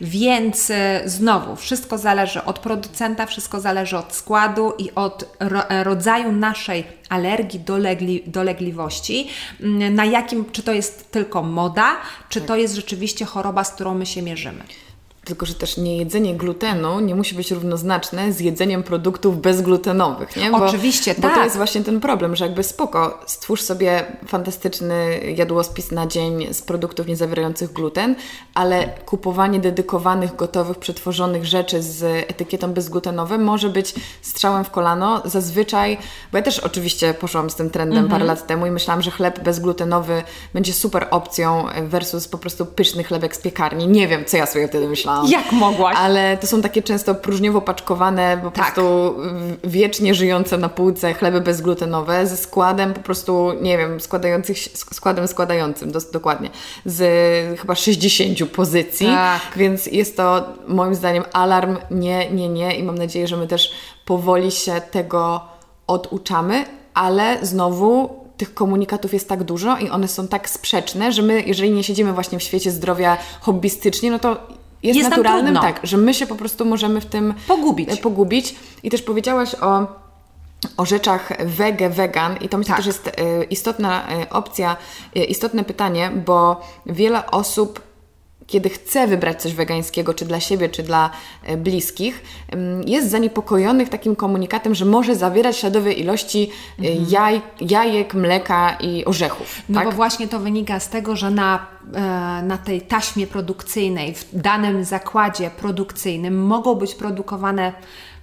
Więc 0.02 0.70
y, 0.70 0.74
znowu, 1.06 1.56
wszystko 1.56 1.98
zależy 1.98 2.44
od 2.44 2.60
producenta, 2.60 3.26
wszystko 3.26 3.60
zależy 3.60 3.98
od 3.98 4.14
składu 4.16 4.74
i 4.78 4.92
od 4.96 5.36
ro, 5.40 5.62
rodzaju 5.84 6.32
naszej 6.32 6.84
alergii, 7.10 7.60
dolegli, 7.60 8.24
dolegliwości, 8.26 9.28
mm, 9.62 9.96
na 9.96 10.06
jakim, 10.06 10.46
czy 10.52 10.64
to 10.64 10.74
jest 10.74 11.12
tylko 11.12 11.44
moda, 11.44 11.96
czy 12.30 12.42
to 12.42 12.56
jest 12.56 12.76
rzeczywiście 12.76 13.26
choroba, 13.26 13.64
z 13.64 13.72
którą 13.72 13.94
my 13.94 14.06
się 14.06 14.22
mierzymy. 14.22 14.64
Tylko, 15.26 15.46
że 15.46 15.54
też 15.54 15.78
nie 15.78 15.98
jedzenie 15.98 16.36
glutenu 16.36 17.00
nie 17.00 17.16
musi 17.16 17.36
być 17.36 17.52
równoznaczne 17.52 18.34
z 18.34 18.40
jedzeniem 18.40 18.84
produktów 18.84 19.42
bezglutenowych, 19.42 20.36
nie? 20.36 20.52
Bo, 20.52 20.58
Oczywiście, 20.58 21.16
bo 21.16 21.22
tak. 21.22 21.32
Bo 21.32 21.38
to 21.38 21.44
jest 21.44 21.58
właśnie 21.58 21.84
ten 21.84 22.00
problem, 22.00 22.36
że 22.36 22.46
jakby 22.46 22.64
spoko, 22.64 23.20
stwórz 23.26 23.62
sobie 23.62 24.06
fantastyczny 24.28 25.20
jadłospis 25.36 25.92
na 25.92 26.08
dzień 26.08 26.54
z 26.54 26.62
produktów 26.62 27.08
nie 27.08 27.16
zawierających 27.16 27.74
gluten, 27.74 28.16
ale 28.54 28.90
kupowanie 29.06 29.60
dedykowanych, 29.60 30.36
gotowych, 30.36 30.78
przetworzonych 30.78 31.46
rzeczy 31.46 31.82
z 31.82 32.04
etykietą 32.04 32.74
bezglutenowym 32.74 33.44
może 33.44 33.70
być 33.70 33.94
strzałem 34.22 34.64
w 34.64 34.70
kolano. 34.70 35.22
Zazwyczaj, 35.26 35.98
bo 36.32 36.38
ja 36.38 36.44
też 36.44 36.60
oczywiście 36.60 37.14
poszłam 37.14 37.50
z 37.50 37.56
tym 37.56 37.70
trendem 37.70 37.98
mhm. 37.98 38.12
parę 38.12 38.26
lat 38.26 38.48
temu 38.48 38.66
i 38.66 38.72
myślałam, 38.72 39.02
że 39.02 39.12
chleb 39.12 39.40
bezglutenowy 39.40 40.24
będzie 40.54 40.74
super 40.74 41.08
opcją 41.12 41.66
versus 41.82 42.28
po 42.28 42.38
prostu 42.38 42.66
pyszny 42.66 43.04
chlebek 43.04 43.36
z 43.36 43.40
piekarni. 43.40 43.88
Nie 43.88 44.08
wiem, 44.08 44.26
co 44.26 44.38
ja 44.38 44.46
sobie 44.46 44.68
wtedy 44.68 44.88
myślałam 44.88 45.13
jak 45.28 45.52
mogłaś? 45.52 45.98
Ale 46.00 46.38
to 46.38 46.48
są 46.48 46.62
takie 46.62 46.84
często 46.84 47.16
próżniowo 47.16 47.62
paczkowane, 47.62 48.40
po 48.44 48.52
tak. 48.52 48.66
prostu 48.74 49.16
wiecznie 49.64 50.16
żyjące 50.16 50.58
na 50.58 50.70
półce 50.70 51.14
chleby 51.14 51.42
bezglutenowe 51.42 52.28
ze 52.28 52.38
składem 52.38 52.94
po 52.94 53.00
prostu, 53.00 53.52
nie 53.62 53.78
wiem, 53.78 54.00
składających, 54.00 54.58
składem 54.74 55.28
składającym, 55.28 55.92
do, 55.92 56.00
dokładnie, 56.14 56.50
z 56.86 57.60
chyba 57.60 57.76
60 57.76 58.52
pozycji. 58.52 59.08
Tak. 59.08 59.42
Więc 59.56 59.86
jest 59.86 60.18
to 60.18 60.46
moim 60.68 60.96
zdaniem 60.96 61.24
alarm 61.34 61.78
nie, 61.92 62.32
nie, 62.32 62.50
nie 62.50 62.76
i 62.76 62.84
mam 62.84 62.98
nadzieję, 62.98 63.28
że 63.28 63.38
my 63.38 63.48
też 63.48 63.72
powoli 64.06 64.52
się 64.52 64.82
tego 64.92 65.42
oduczamy, 65.88 66.66
ale 66.94 67.38
znowu 67.42 68.24
tych 68.38 68.54
komunikatów 68.54 69.14
jest 69.14 69.30
tak 69.30 69.44
dużo 69.44 69.78
i 69.78 69.90
one 69.90 70.08
są 70.08 70.28
tak 70.28 70.50
sprzeczne, 70.50 71.12
że 71.12 71.22
my, 71.22 71.42
jeżeli 71.42 71.72
nie 71.72 71.84
siedzimy 71.84 72.14
właśnie 72.14 72.40
w 72.40 72.44
świecie 72.44 72.72
zdrowia 72.72 73.18
hobbystycznie, 73.42 74.12
no 74.12 74.20
to 74.20 74.48
jest, 74.84 74.98
jest 74.98 75.10
naturalnym, 75.10 75.56
tak, 75.56 75.80
że 75.84 75.98
my 75.98 76.14
się 76.14 76.28
po 76.28 76.36
prostu 76.36 76.66
możemy 76.66 77.02
w 77.02 77.06
tym 77.06 77.34
pogubić. 77.48 77.90
E, 77.90 77.98
pogubić. 77.98 78.56
I 78.84 78.90
też 78.90 79.02
powiedziałaś 79.02 79.56
o, 79.62 79.88
o 80.78 80.86
rzeczach 80.86 81.46
wege, 81.46 81.90
vegan 81.90 82.38
i 82.42 82.50
to 82.50 82.58
myślę, 82.58 82.76
tak. 82.76 82.84
że 82.84 82.90
jest 82.90 83.08
e, 83.08 83.44
istotna 83.44 84.08
e, 84.10 84.30
opcja, 84.30 84.78
istotne 85.16 85.64
pytanie, 85.64 86.12
bo 86.26 86.62
wiele 86.86 87.32
osób 87.32 87.93
kiedy 88.48 88.70
chce 88.70 89.08
wybrać 89.08 89.42
coś 89.42 89.54
wegańskiego, 89.54 90.14
czy 90.14 90.26
dla 90.26 90.40
siebie, 90.40 90.70
czy 90.70 90.84
dla 90.84 91.10
bliskich, 91.58 92.24
jest 92.86 93.10
zaniepokojonych 93.10 93.90
takim 93.90 94.16
komunikatem, 94.16 94.76
że 94.76 94.86
może 94.86 95.16
zawierać 95.16 95.58
śladowe 95.58 95.94
ilości 95.94 96.50
mhm. 96.80 97.06
jaj, 97.10 97.42
jajek, 97.62 98.14
mleka 98.14 98.78
i 98.82 99.06
orzechów. 99.06 99.62
No 99.70 99.80
tak? 99.80 99.90
bo 99.90 99.92
właśnie 99.92 100.28
to 100.28 100.40
wynika 100.40 100.80
z 100.80 100.90
tego, 100.90 101.16
że 101.16 101.32
na 101.32 101.74
E, 101.94 102.42
na 102.44 102.58
tej 102.58 102.82
taśmie 102.82 103.28
produkcyjnej, 103.28 104.14
w 104.14 104.26
danym 104.34 104.84
zakładzie 104.84 105.50
produkcyjnym 105.50 106.46
mogą 106.46 106.76
być 106.76 106.96
produkowane 106.96 107.74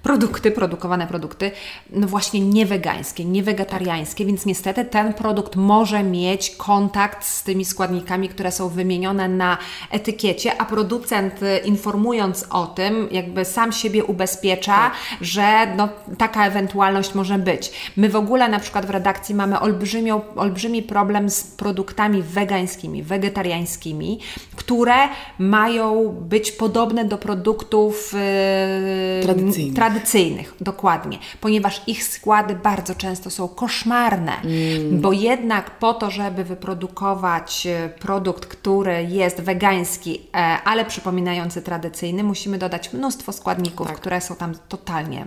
produkty, 0.03 0.51
produkowane 0.51 1.07
produkty, 1.07 1.51
no 1.91 2.07
właśnie 2.07 2.41
nie 2.41 2.67
wegańskie, 2.67 3.25
nie 3.25 3.43
wegetariańskie, 3.43 4.27
więc 4.27 4.47
niestety 4.47 4.85
ten 4.85 5.15
produkt 5.15 5.57
może 5.57 6.03
mieć 6.03 6.51
kontakt 6.51 7.27
z 7.27 7.43
tymi 7.43 7.65
składnikami, 7.65 8.29
które 8.29 8.53
są 8.53 8.69
wymienione 8.69 9.29
na 9.29 9.59
etykiecie, 9.91 10.61
a 10.61 10.65
producent 10.65 11.43
y, 11.43 11.59
informując 11.59 12.47
o 12.51 12.67
tym, 12.67 13.09
jakby 13.11 13.45
sam 13.45 13.73
siebie 13.73 14.05
ubezpiecza, 14.05 14.77
tak. 14.77 14.93
że 15.21 15.67
no, 15.77 15.89
taka 16.19 16.47
ewentualność 16.47 17.15
może 17.15 17.39
być. 17.39 17.73
My 17.97 18.09
w 18.09 18.17
ogóle 18.17 18.49
na 18.49 18.61
przykład 18.61 18.87
w 18.87 18.91
redakcji 18.91 19.35
mamy 19.35 19.61
olbrzymią, 19.61 20.21
olbrzymi 20.37 20.83
problem 20.83 21.31
z 21.31 21.45
produktami 21.45 22.23
wegańskimi, 22.23 23.03
wegetariańskimi, 23.03 24.21
które 24.57 24.95
mają 25.39 26.09
być 26.21 26.53
podobne 26.53 27.05
do 27.05 27.19
produktów 27.19 28.13
yy, 28.13 29.23
tradycyjnych. 29.23 29.75
Tradycyjnych. 29.91 30.55
Dokładnie, 30.61 31.19
ponieważ 31.41 31.83
ich 31.87 32.05
składy 32.05 32.55
bardzo 32.55 32.95
często 32.95 33.31
są 33.31 33.49
koszmarne, 33.49 34.33
mm. 34.33 35.01
bo 35.01 35.13
jednak 35.13 35.71
po 35.71 35.95
to, 35.95 36.11
żeby 36.11 36.45
wyprodukować 36.45 37.67
e, 37.67 37.89
produkt, 37.89 38.47
który 38.47 39.05
jest 39.05 39.41
wegański, 39.41 40.21
e, 40.35 40.37
ale 40.65 40.85
przypominający 40.85 41.63
tradycyjny, 41.63 42.25
musimy 42.25 42.59
dodać 42.59 42.93
mnóstwo 42.93 43.33
składników, 43.33 43.87
tak. 43.87 43.97
które 43.97 44.21
są 44.21 44.37
tam 44.37 44.55
totalnie 44.69 45.27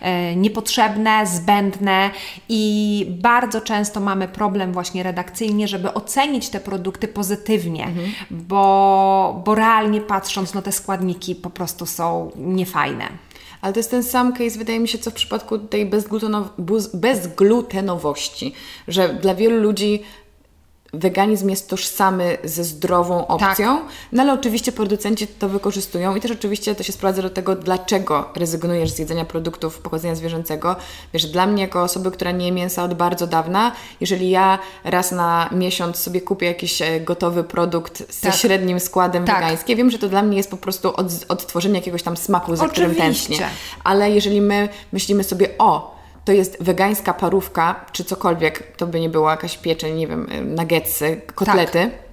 e, 0.00 0.36
niepotrzebne, 0.36 1.26
zbędne 1.26 2.10
i 2.48 3.06
bardzo 3.20 3.60
często 3.60 4.00
mamy 4.00 4.28
problem 4.28 4.72
właśnie 4.72 5.02
redakcyjnie, 5.02 5.68
żeby 5.68 5.94
ocenić 5.94 6.48
te 6.48 6.60
produkty 6.60 7.08
pozytywnie, 7.08 7.84
mhm. 7.84 8.12
bo, 8.30 9.42
bo 9.44 9.54
realnie 9.54 10.00
patrząc, 10.00 10.54
no 10.54 10.62
te 10.62 10.72
składniki 10.72 11.34
po 11.34 11.50
prostu 11.50 11.86
są 11.86 12.30
niefajne. 12.36 13.08
Ale 13.62 13.72
to 13.72 13.78
jest 13.78 13.90
ten 13.90 14.02
sam 14.02 14.32
case, 14.32 14.58
wydaje 14.58 14.80
mi 14.80 14.88
się, 14.88 14.98
co 14.98 15.10
w 15.10 15.14
przypadku 15.14 15.58
tej 15.58 15.90
bezglutenowości, 16.94 18.54
że 18.88 19.14
dla 19.14 19.34
wielu 19.34 19.62
ludzi 19.62 20.02
weganizm 20.92 21.48
jest 21.48 21.68
tożsamy 21.68 22.38
ze 22.44 22.64
zdrową 22.64 23.26
opcją, 23.26 23.78
tak. 23.78 23.86
no 24.12 24.22
ale 24.22 24.32
oczywiście 24.32 24.72
producenci 24.72 25.26
to 25.26 25.48
wykorzystują 25.48 26.16
i 26.16 26.20
też 26.20 26.30
oczywiście 26.30 26.74
to 26.74 26.82
się 26.82 26.92
sprowadza 26.92 27.22
do 27.22 27.30
tego, 27.30 27.56
dlaczego 27.56 28.30
rezygnujesz 28.36 28.90
z 28.90 28.98
jedzenia 28.98 29.24
produktów 29.24 29.78
pochodzenia 29.78 30.14
zwierzęcego. 30.14 30.76
Wiesz, 31.12 31.26
dla 31.26 31.46
mnie 31.46 31.62
jako 31.62 31.82
osoby, 31.82 32.10
która 32.10 32.30
nie 32.30 32.46
je 32.46 32.52
mięsa 32.52 32.84
od 32.84 32.94
bardzo 32.94 33.26
dawna, 33.26 33.72
jeżeli 34.00 34.30
ja 34.30 34.58
raz 34.84 35.12
na 35.12 35.48
miesiąc 35.52 35.96
sobie 35.96 36.20
kupię 36.20 36.46
jakiś 36.46 36.82
e, 36.82 37.00
gotowy 37.00 37.44
produkt 37.44 38.12
ze 38.12 38.28
tak. 38.28 38.36
średnim 38.36 38.80
składem 38.80 39.24
tak. 39.24 39.36
wegańskim, 39.36 39.78
wiem, 39.78 39.90
że 39.90 39.98
to 39.98 40.08
dla 40.08 40.22
mnie 40.22 40.36
jest 40.36 40.50
po 40.50 40.56
prostu 40.56 40.96
od, 40.96 41.06
odtworzenie 41.28 41.74
jakiegoś 41.74 42.02
tam 42.02 42.16
smaku, 42.16 42.56
za 42.56 42.64
oczywiście. 42.64 42.94
którym 42.94 43.14
tęsknię. 43.14 43.48
Ale 43.84 44.10
jeżeli 44.10 44.40
my 44.40 44.68
myślimy 44.92 45.24
sobie, 45.24 45.48
o, 45.58 45.91
to 46.24 46.32
jest 46.32 46.62
wegańska 46.62 47.14
parówka, 47.14 47.84
czy 47.92 48.04
cokolwiek, 48.04 48.76
to 48.76 48.86
by 48.86 49.00
nie 49.00 49.08
była 49.08 49.30
jakaś 49.30 49.58
pieczeń, 49.58 49.96
nie 49.96 50.06
wiem, 50.06 50.26
nuggetsy, 50.56 51.20
kotlety. 51.34 51.78
Tak. 51.78 52.12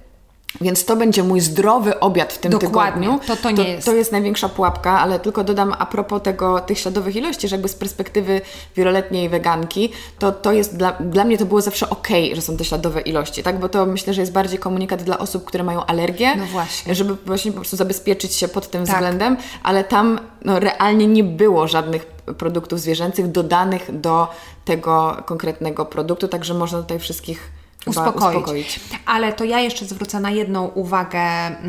Więc 0.60 0.84
to 0.84 0.96
będzie 0.96 1.22
mój 1.22 1.40
zdrowy 1.40 2.00
obiad 2.00 2.32
w 2.32 2.38
tym 2.38 2.52
Dokładnie. 2.52 3.02
tygodniu. 3.02 3.26
To, 3.26 3.36
to 3.36 3.50
nie 3.50 3.56
to, 3.56 3.62
jest. 3.62 3.86
To 3.86 3.94
jest 3.94 4.12
największa 4.12 4.48
pułapka, 4.48 5.00
ale 5.00 5.20
tylko 5.20 5.44
dodam 5.44 5.74
a 5.78 5.86
propos 5.86 6.22
tego, 6.22 6.60
tych 6.60 6.78
śladowych 6.78 7.16
ilości, 7.16 7.48
że 7.48 7.56
jakby 7.56 7.68
z 7.68 7.74
perspektywy 7.74 8.40
wieloletniej 8.76 9.28
weganki, 9.28 9.92
to, 10.18 10.32
to 10.32 10.52
jest 10.52 10.76
dla, 10.76 10.92
dla 10.92 11.24
mnie 11.24 11.38
to 11.38 11.46
było 11.46 11.60
zawsze 11.60 11.90
ok, 11.90 12.08
że 12.32 12.42
są 12.42 12.56
te 12.56 12.64
śladowe 12.64 13.00
ilości, 13.00 13.42
tak? 13.42 13.58
Bo 13.58 13.68
to 13.68 13.86
myślę, 13.86 14.14
że 14.14 14.20
jest 14.20 14.32
bardziej 14.32 14.58
komunikat 14.58 15.02
dla 15.02 15.18
osób, 15.18 15.44
które 15.44 15.64
mają 15.64 15.86
alergię, 15.86 16.36
no 16.36 16.46
właśnie. 16.46 16.94
żeby 16.94 17.16
właśnie 17.26 17.52
po 17.52 17.56
prostu 17.56 17.76
zabezpieczyć 17.76 18.34
się 18.34 18.48
pod 18.48 18.70
tym 18.70 18.86
tak. 18.86 18.94
względem, 18.94 19.36
ale 19.62 19.84
tam 19.84 20.20
no, 20.44 20.60
realnie 20.60 21.06
nie 21.06 21.24
było 21.24 21.68
żadnych 21.68 22.19
produktów 22.38 22.80
zwierzęcych 22.80 23.28
dodanych 23.28 24.00
do 24.00 24.28
tego 24.64 25.16
konkretnego 25.26 25.86
produktu, 25.86 26.28
także 26.28 26.54
można 26.54 26.82
tutaj 26.82 26.98
wszystkich 26.98 27.52
uspokoić. 27.86 28.36
uspokoić. 28.36 28.80
Ale 29.06 29.32
to 29.32 29.44
ja 29.44 29.60
jeszcze 29.60 29.84
zwrócę 29.84 30.20
na 30.20 30.30
jedną 30.30 30.66
uwagę, 30.66 31.20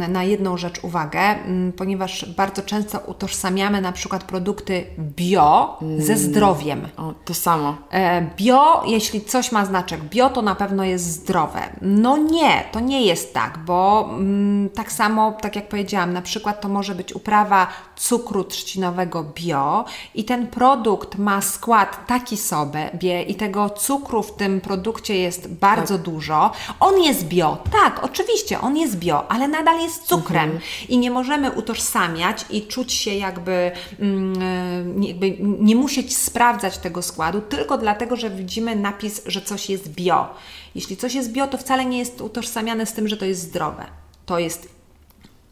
na 0.09 0.24
jedną 0.24 0.57
rzecz 0.57 0.84
uwagę, 0.84 1.20
mm, 1.20 1.74
ponieważ 1.74 2.26
bardzo 2.26 2.62
często 2.62 2.99
utożsamiamy 2.99 3.82
na 3.82 3.91
przykład 3.91 4.24
produkty 4.24 4.86
bio 4.97 5.78
mm. 5.82 6.01
ze 6.01 6.18
zdrowiem. 6.18 6.88
O, 6.97 7.14
to 7.26 7.34
samo. 7.34 7.78
E, 7.91 8.22
bio, 8.38 8.84
jeśli 8.86 9.22
coś 9.22 9.51
ma 9.51 9.66
znaczek 9.66 10.03
bio, 10.03 10.30
to 10.30 10.41
na 10.41 10.55
pewno 10.55 10.84
jest 10.84 11.05
zdrowe. 11.05 11.62
No 11.82 12.18
nie, 12.18 12.64
to 12.72 12.80
nie 12.80 13.05
jest 13.05 13.34
tak, 13.34 13.59
bo 13.66 14.09
mm, 14.09 14.70
tak 14.70 14.91
samo, 14.91 15.32
tak 15.41 15.55
jak 15.55 15.70
powiedziałam, 15.70 16.14
na 16.14 16.22
przykład 16.22 16.62
to 16.62 16.70
może 16.70 16.95
być 16.95 17.16
uprawa 17.16 17.68
cukru 17.95 18.43
trzcinowego 18.43 19.24
bio 19.24 19.86
i 20.16 20.26
ten 20.26 20.47
produkt 20.47 21.18
ma 21.18 21.41
skład 21.41 22.07
taki 22.07 22.38
sobie 22.38 22.89
i 23.24 23.36
tego 23.36 23.70
cukru 23.70 24.24
w 24.24 24.36
tym 24.36 24.62
produkcie 24.62 25.18
jest 25.18 25.53
bardzo 25.53 25.93
tak. 25.93 26.01
Dużo. 26.02 26.52
On 26.80 27.02
jest 27.02 27.26
bio, 27.26 27.58
tak, 27.72 28.04
oczywiście, 28.04 28.62
on 28.62 28.78
jest 28.78 28.97
bio, 28.97 29.32
ale 29.32 29.47
nadal 29.47 29.80
jest 29.80 30.04
cukrem 30.04 30.43
mhm. 30.52 30.62
i 30.89 30.97
nie 30.97 31.12
możemy 31.12 31.52
utożsamiać 31.52 32.45
i 32.49 32.62
czuć 32.62 32.93
się 32.93 33.14
jakby, 33.14 33.72
mm, 33.99 35.04
jakby 35.04 35.38
nie 35.39 35.76
musieć 35.76 36.18
sprawdzać 36.18 36.78
tego 36.78 37.02
składu 37.02 37.41
tylko 37.41 37.78
dlatego, 37.78 38.16
że 38.16 38.30
widzimy 38.30 38.76
napis, 38.76 39.22
że 39.26 39.41
coś 39.41 39.70
jest 39.70 39.89
bio. 39.89 40.30
Jeśli 40.76 40.97
coś 40.97 41.14
jest 41.14 41.32
bio, 41.32 41.47
to 41.47 41.58
wcale 41.58 41.86
nie 41.86 41.99
jest 41.99 42.22
utożsamiane 42.22 42.86
z 42.86 42.93
tym, 42.93 43.08
że 43.08 43.18
to 43.18 43.26
jest 43.26 43.41
zdrowe. 43.41 43.86
To 44.26 44.39
jest 44.39 44.81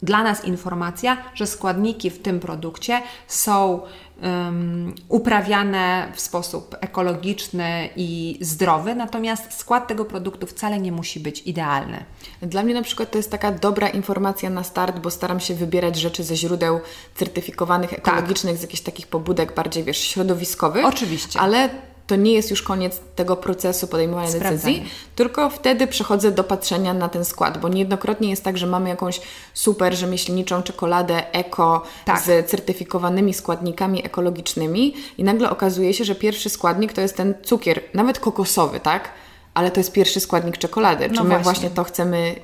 dla 0.02 0.22
nas 0.22 0.44
informacja, 0.44 1.16
że 1.34 1.46
składniki 1.46 2.10
w 2.10 2.22
tym 2.22 2.40
produkcie 2.40 3.02
są 3.26 3.80
um, 4.22 4.94
uprawiane 5.08 6.12
w 6.14 6.20
sposób 6.20 6.76
ekologiczny 6.80 7.88
i 7.96 8.38
zdrowy, 8.40 8.94
natomiast 8.94 9.58
skład 9.58 9.88
tego 9.88 10.04
produktu 10.04 10.46
wcale 10.46 10.80
nie 10.80 10.92
musi 10.92 11.20
być 11.20 11.42
idealny. 11.42 12.04
Dla 12.42 12.62
mnie 12.62 12.74
na 12.74 12.82
przykład 12.82 13.10
to 13.10 13.18
jest 13.18 13.30
taka 13.30 13.52
dobra 13.52 13.88
informacja 13.88 14.50
na 14.50 14.64
start, 14.64 14.98
bo 14.98 15.10
staram 15.10 15.40
się 15.40 15.54
wybierać 15.54 15.96
rzeczy 15.96 16.24
ze 16.24 16.36
źródeł 16.36 16.80
certyfikowanych, 17.14 17.92
ekologicznych, 17.92 18.52
tak. 18.52 18.60
z 18.60 18.62
jakichś 18.62 18.82
takich 18.82 19.06
pobudek 19.06 19.54
bardziej, 19.54 19.84
wiesz, 19.84 19.98
środowiskowych. 19.98 20.86
Oczywiście. 20.86 21.40
Ale 21.40 21.89
to 22.10 22.16
nie 22.16 22.32
jest 22.32 22.50
już 22.50 22.62
koniec 22.62 23.00
tego 23.16 23.36
procesu 23.36 23.86
podejmowania 23.88 24.28
Sprawdzanie. 24.28 24.56
decyzji, 24.56 24.90
tylko 25.16 25.50
wtedy 25.50 25.86
przechodzę 25.86 26.30
do 26.30 26.44
patrzenia 26.44 26.94
na 26.94 27.08
ten 27.08 27.24
skład, 27.24 27.58
bo 27.58 27.68
niejednokrotnie 27.68 28.30
jest 28.30 28.44
tak, 28.44 28.58
że 28.58 28.66
mamy 28.66 28.88
jakąś 28.88 29.20
super 29.54 29.96
rzemieślniczą 29.96 30.62
czekoladę 30.62 31.32
eko 31.32 31.82
tak. 32.04 32.22
z 32.22 32.50
certyfikowanymi 32.50 33.34
składnikami 33.34 34.06
ekologicznymi 34.06 34.94
i 35.18 35.24
nagle 35.24 35.50
okazuje 35.50 35.94
się, 35.94 36.04
że 36.04 36.14
pierwszy 36.14 36.48
składnik 36.48 36.92
to 36.92 37.00
jest 37.00 37.16
ten 37.16 37.34
cukier, 37.42 37.80
nawet 37.94 38.18
kokosowy, 38.18 38.80
tak? 38.80 39.10
Ale 39.54 39.70
to 39.70 39.80
jest 39.80 39.92
pierwszy 39.92 40.20
składnik 40.20 40.58
czekolady. 40.58 41.08
Czy 41.08 41.14
no 41.14 41.22
my 41.22 41.28
właśnie. 41.28 41.42
właśnie 41.44 41.70
to 41.70 41.84
chcemy 41.84 42.34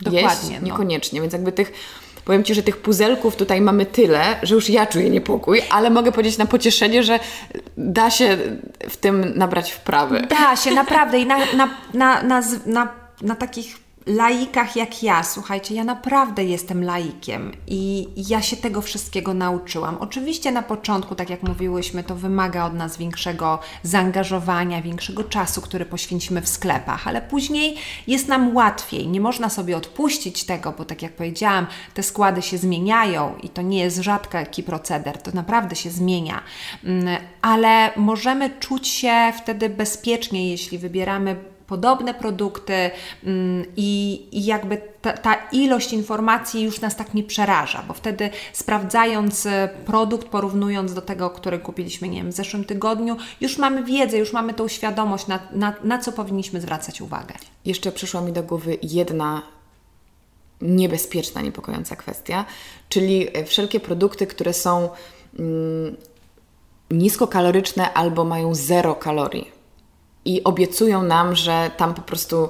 Dokładnie, 0.00 0.50
jeść? 0.50 0.60
No. 0.60 0.66
Niekoniecznie, 0.66 1.20
więc 1.20 1.32
jakby 1.32 1.52
tych 1.52 1.72
Powiem 2.24 2.44
Ci, 2.44 2.54
że 2.54 2.62
tych 2.62 2.76
puzelków 2.76 3.36
tutaj 3.36 3.60
mamy 3.60 3.86
tyle, 3.86 4.36
że 4.42 4.54
już 4.54 4.70
ja 4.70 4.86
czuję 4.86 5.10
niepokój, 5.10 5.62
ale 5.70 5.90
mogę 5.90 6.12
powiedzieć 6.12 6.38
na 6.38 6.46
pocieszenie, 6.46 7.02
że 7.02 7.18
da 7.76 8.10
się 8.10 8.38
w 8.90 8.96
tym 8.96 9.32
nabrać 9.38 9.72
wprawy. 9.72 10.20
Da 10.20 10.56
się, 10.56 10.70
naprawdę. 10.70 11.18
I 11.18 11.26
na, 11.26 11.38
na, 11.38 11.68
na, 11.94 12.22
na, 12.66 12.88
na, 13.22 13.34
takich 13.34 13.83
laikach 14.06 14.76
jak 14.76 15.02
ja, 15.02 15.22
słuchajcie, 15.22 15.74
ja 15.74 15.84
naprawdę 15.84 16.44
jestem 16.44 16.84
laikiem 16.84 17.52
i 17.66 18.08
ja 18.16 18.42
się 18.42 18.56
tego 18.56 18.82
wszystkiego 18.82 19.34
nauczyłam. 19.34 19.96
Oczywiście 20.00 20.52
na 20.52 20.62
początku, 20.62 21.14
tak 21.14 21.30
jak 21.30 21.42
mówiłyśmy, 21.42 22.04
to 22.04 22.14
wymaga 22.14 22.64
od 22.64 22.74
nas 22.74 22.96
większego 22.96 23.58
zaangażowania, 23.82 24.82
większego 24.82 25.24
czasu, 25.24 25.60
który 25.60 25.86
poświęcimy 25.86 26.42
w 26.42 26.48
sklepach, 26.48 27.08
ale 27.08 27.22
później 27.22 27.76
jest 28.06 28.28
nam 28.28 28.56
łatwiej. 28.56 29.08
Nie 29.08 29.20
można 29.20 29.48
sobie 29.48 29.76
odpuścić 29.76 30.44
tego, 30.44 30.72
bo 30.78 30.84
tak 30.84 31.02
jak 31.02 31.12
powiedziałam, 31.12 31.66
te 31.94 32.02
składy 32.02 32.42
się 32.42 32.58
zmieniają 32.58 33.36
i 33.42 33.48
to 33.48 33.62
nie 33.62 33.78
jest 33.78 33.96
rzadki 33.96 34.62
proceder, 34.62 35.22
to 35.22 35.30
naprawdę 35.34 35.76
się 35.76 35.90
zmienia. 35.90 36.42
Mm, 36.84 37.16
ale 37.42 37.90
możemy 37.96 38.50
czuć 38.60 38.88
się 38.88 39.32
wtedy 39.38 39.68
bezpiecznie, 39.68 40.50
jeśli 40.50 40.78
wybieramy 40.78 41.53
podobne 41.66 42.14
produkty 42.14 42.90
mm, 43.24 43.64
i, 43.76 44.22
jakby 44.32 44.80
ta, 45.02 45.12
ta, 45.12 45.34
ilość 45.52 45.92
informacji 45.92 46.62
już 46.62 46.80
nas 46.80 46.96
tak 46.96 47.14
nie 47.14 47.22
przeraża, 47.22 47.84
bo 47.88 47.94
wtedy 47.94 48.30
sprawdzając 48.52 49.46
e, 49.46 49.68
produkt, 49.86 50.28
porównując 50.28 50.94
do 50.94 51.02
tego, 51.02 51.30
który 51.30 51.58
kupiliśmy, 51.58 52.08
nie 52.08 52.18
wiem, 52.18 52.30
w 52.32 52.34
zeszłym 52.34 52.64
tygodniu, 52.64 53.16
już 53.40 53.58
mamy 53.58 53.84
wiedzę, 53.84 54.18
już 54.18 54.32
mamy 54.32 54.54
tą 54.54 54.68
świadomość, 54.68 55.26
na, 55.26 55.38
na, 55.52 55.74
na 55.84 55.98
co 55.98 56.12
powinniśmy 56.12 56.60
zwracać 56.60 57.00
uwagę. 57.00 57.34
Jeszcze 57.64 57.92
przyszła 57.92 58.20
mi 58.20 58.32
do 58.32 58.42
głowy 58.42 58.78
jedna 58.82 59.42
niebezpieczna, 60.60 61.40
niepokojąca 61.40 61.96
kwestia, 61.96 62.44
czyli 62.88 63.28
e, 63.36 63.44
wszelkie 63.44 63.80
produkty, 63.80 64.26
które 64.26 64.52
są 64.52 64.88
mm, 65.38 65.96
niskokaloryczne 66.90 67.94
albo 67.94 68.24
mają 68.24 68.54
zero 68.54 68.94
kalorii 68.94 69.53
i 70.24 70.44
obiecują 70.44 71.02
nam, 71.02 71.36
że 71.36 71.70
tam 71.76 71.94
po 71.94 72.02
prostu 72.02 72.48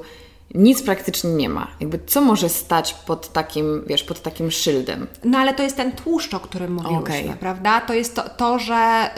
nic 0.54 0.82
praktycznie 0.82 1.30
nie 1.30 1.48
ma. 1.48 1.68
Jakby 1.80 1.98
co 2.06 2.20
może 2.20 2.48
stać 2.48 2.94
pod 2.94 3.32
takim, 3.32 3.84
wiesz, 3.86 4.04
pod 4.04 4.22
takim 4.22 4.50
szyldem? 4.50 5.06
No 5.24 5.38
ale 5.38 5.54
to 5.54 5.62
jest 5.62 5.76
ten 5.76 5.92
tłuszcz, 5.92 6.34
o 6.34 6.40
którym 6.40 6.72
mówiłyśmy, 6.72 7.24
okay. 7.24 7.36
prawda? 7.40 7.80
To 7.80 7.94
jest 7.94 8.14
to, 8.14 8.28
to 8.28 8.58
że 8.58 9.10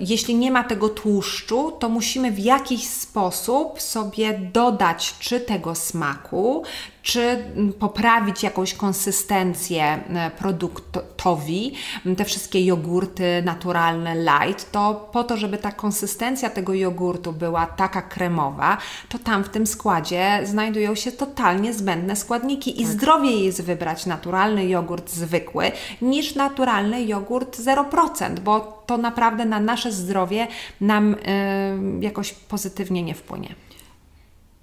y, 0.00 0.04
jeśli 0.04 0.34
nie 0.34 0.50
ma 0.50 0.64
tego 0.64 0.88
tłuszczu, 0.88 1.72
to 1.78 1.88
musimy 1.88 2.30
w 2.30 2.38
jakiś 2.38 2.88
sposób 2.88 3.80
sobie 3.80 4.40
dodać 4.52 5.14
czy 5.18 5.40
tego 5.40 5.74
smaku, 5.74 6.64
czy 7.04 7.44
poprawić 7.78 8.42
jakąś 8.42 8.74
konsystencję 8.74 9.84
e, 9.84 10.30
produktowi, 10.38 11.74
te 12.16 12.24
wszystkie 12.24 12.64
jogurty 12.64 13.42
naturalne, 13.44 14.14
light, 14.14 14.72
to 14.72 15.08
po 15.12 15.24
to, 15.24 15.36
żeby 15.36 15.58
ta 15.58 15.72
konsystencja 15.72 16.50
tego 16.50 16.74
jogurtu 16.74 17.32
była 17.32 17.66
taka 17.66 18.02
kremowa, 18.02 18.78
to 19.08 19.18
tam 19.18 19.44
w 19.44 19.48
tym 19.48 19.66
składzie 19.66 20.40
znajdują 20.44 20.94
się 20.94 21.12
totalnie 21.12 21.74
zbędne 21.74 22.16
składniki 22.16 22.80
i 22.80 22.84
tak. 22.84 22.92
zdrowiej 22.92 23.44
jest 23.44 23.62
wybrać 23.62 24.06
naturalny 24.06 24.68
jogurt 24.68 25.10
zwykły 25.10 25.72
niż 26.02 26.34
naturalny 26.34 27.04
jogurt 27.04 27.58
0%, 27.58 28.38
bo 28.38 28.82
to 28.86 28.98
naprawdę 28.98 29.44
na 29.44 29.60
nasze 29.60 29.92
zdrowie 29.92 30.46
nam 30.80 31.10
yy, 31.10 32.00
jakoś 32.00 32.32
pozytywnie 32.32 33.02
nie 33.02 33.14
wpłynie. 33.14 33.54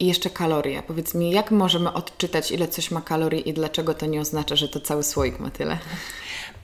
I 0.02 0.06
jeszcze 0.06 0.30
kalorie. 0.30 0.84
Powiedz 0.84 1.14
mi, 1.14 1.32
jak 1.32 1.52
możemy 1.52 1.94
odczytać, 1.94 2.52
ile 2.52 2.68
coś 2.68 2.92
ma 2.92 3.02
kalorii 3.02 3.50
i 3.50 3.54
dlaczego 3.54 3.94
to 3.94 4.06
nie 4.06 4.22
oznacza, 4.22 4.56
że 4.56 4.70
to 4.70 4.80
cały 4.80 5.04
słoik 5.04 5.40
ma 5.40 5.52
tyle? 5.52 5.78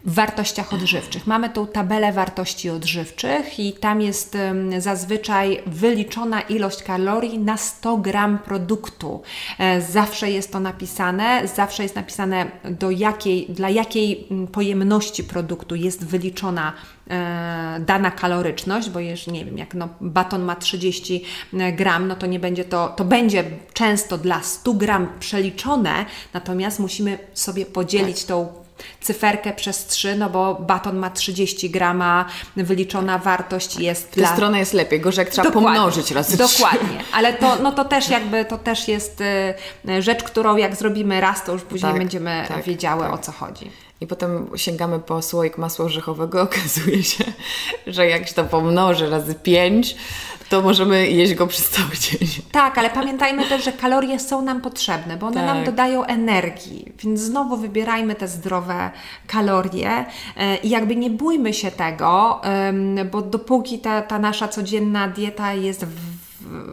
Wartościach 0.06 0.74
odżywczych. 0.74 1.28
Mamy 1.28 1.50
tą 1.50 1.68
tabelę 1.68 2.14
wartości 2.14 2.70
odżywczych 2.70 3.60
i 3.60 3.74
tam 3.74 4.02
jest 4.02 4.38
zazwyczaj 4.78 5.62
wyliczona 5.66 6.42
ilość 6.42 6.84
kalorii 6.84 7.40
na 7.40 7.58
100 7.58 7.98
gram 7.98 8.40
produktu. 8.40 9.22
E, 9.60 9.82
zawsze 9.82 10.32
jest 10.32 10.52
to 10.52 10.60
napisane, 10.60 11.48
zawsze 11.56 11.84
jest 11.84 11.96
napisane 11.96 12.52
do 12.64 12.92
jakiej, 12.92 13.46
dla 13.50 13.70
jakiej 13.70 14.28
pojemności 14.52 15.24
produktu 15.24 15.76
jest 15.76 16.06
wyliczona 16.06 16.74
e, 17.10 17.80
dana 17.86 18.12
kaloryczność, 18.12 18.90
bo 18.90 19.00
jeżeli 19.00 19.38
nie 19.38 19.46
wiem, 19.46 19.58
jak 19.58 19.74
no, 19.74 19.90
baton 20.02 20.44
ma 20.44 20.56
30 20.56 21.24
e, 21.54 21.74
gram, 21.74 22.08
no 22.08 22.16
to 22.16 22.26
nie 22.26 22.40
będzie 22.40 22.66
to, 22.66 22.88
to 22.88 23.06
będzie 23.06 23.44
często 23.74 24.18
dla 24.18 24.44
100 24.44 24.74
gram 24.74 25.08
przeliczone, 25.20 26.06
natomiast 26.34 26.80
musimy 26.80 27.18
sobie 27.34 27.66
podzielić 27.66 28.20
tak. 28.20 28.28
tą 28.28 28.67
cyferkę 29.02 29.54
przez 29.54 29.86
3, 29.86 30.16
no 30.16 30.30
bo 30.30 30.56
baton 30.56 30.98
ma 30.98 31.10
30 31.10 31.70
grama, 31.70 32.26
wyliczona 32.56 33.18
wartość 33.18 33.80
jest 33.80 34.12
Ta 34.12 34.16
dla... 34.16 34.34
strona 34.34 34.60
jest 34.60 34.74
lepiej, 34.74 35.02
gorzej 35.02 35.26
jak 35.26 35.30
trzeba 35.30 35.48
Dokładnie. 35.50 35.70
pomnożyć 35.80 36.12
razy 36.12 36.38
Dokładnie, 36.38 37.04
ale 37.18 37.34
to, 37.34 37.56
no 37.56 37.72
to 37.72 37.86
też 37.86 38.10
jakby, 38.10 38.46
to 38.46 38.58
też 38.58 38.88
jest 38.88 39.22
y, 39.88 40.02
rzecz, 40.02 40.24
którą 40.24 40.58
jak 40.58 40.76
zrobimy 40.76 41.22
raz, 41.22 41.44
to 41.44 41.54
już 41.54 41.62
później 41.62 41.92
tak, 41.92 42.00
będziemy 42.00 42.46
tak, 42.48 42.64
wiedziały 42.64 43.04
tak. 43.04 43.14
o 43.14 43.18
co 43.18 43.32
chodzi. 43.32 43.72
I 44.02 44.08
potem 44.08 44.48
sięgamy 44.56 45.00
po 45.00 45.22
słoik 45.22 45.58
masła 45.58 45.86
orzechowego, 45.86 46.42
okazuje 46.52 47.04
się, 47.04 47.24
że 47.88 48.08
jak 48.08 48.28
się 48.28 48.34
to 48.34 48.44
pomnoży 48.44 49.10
razy 49.10 49.36
5, 49.36 49.96
to 50.50 50.62
możemy 50.62 51.08
jeść 51.08 51.34
go 51.34 51.48
przez 51.48 51.70
cały 51.70 51.90
dzień. 51.90 52.28
Tak, 52.52 52.78
ale 52.78 52.90
pamiętajmy 52.90 53.46
też, 53.46 53.64
że 53.64 53.72
kalorie 53.72 54.20
są 54.20 54.42
nam 54.42 54.62
potrzebne, 54.62 55.18
bo 55.18 55.28
one 55.28 55.36
tak. 55.36 55.46
nam 55.46 55.64
dodają 55.64 56.04
energii, 56.04 56.94
więc 57.00 57.20
znowu 57.20 57.58
wybierajmy 57.58 58.16
te 58.16 58.28
zdrowe 58.28 58.92
kalorie 59.28 60.06
e, 60.38 60.58
i 60.58 60.70
jakby 60.70 60.96
nie 60.96 61.10
bójmy 61.10 61.54
się 61.54 61.72
tego, 61.72 62.42
bo 63.12 63.22
dopóki 63.22 63.80
ta, 63.80 64.02
ta 64.02 64.20
nasza 64.20 64.48
codzienna 64.48 65.08
dieta 65.08 65.54
jest 65.54 65.86
w 65.86 66.27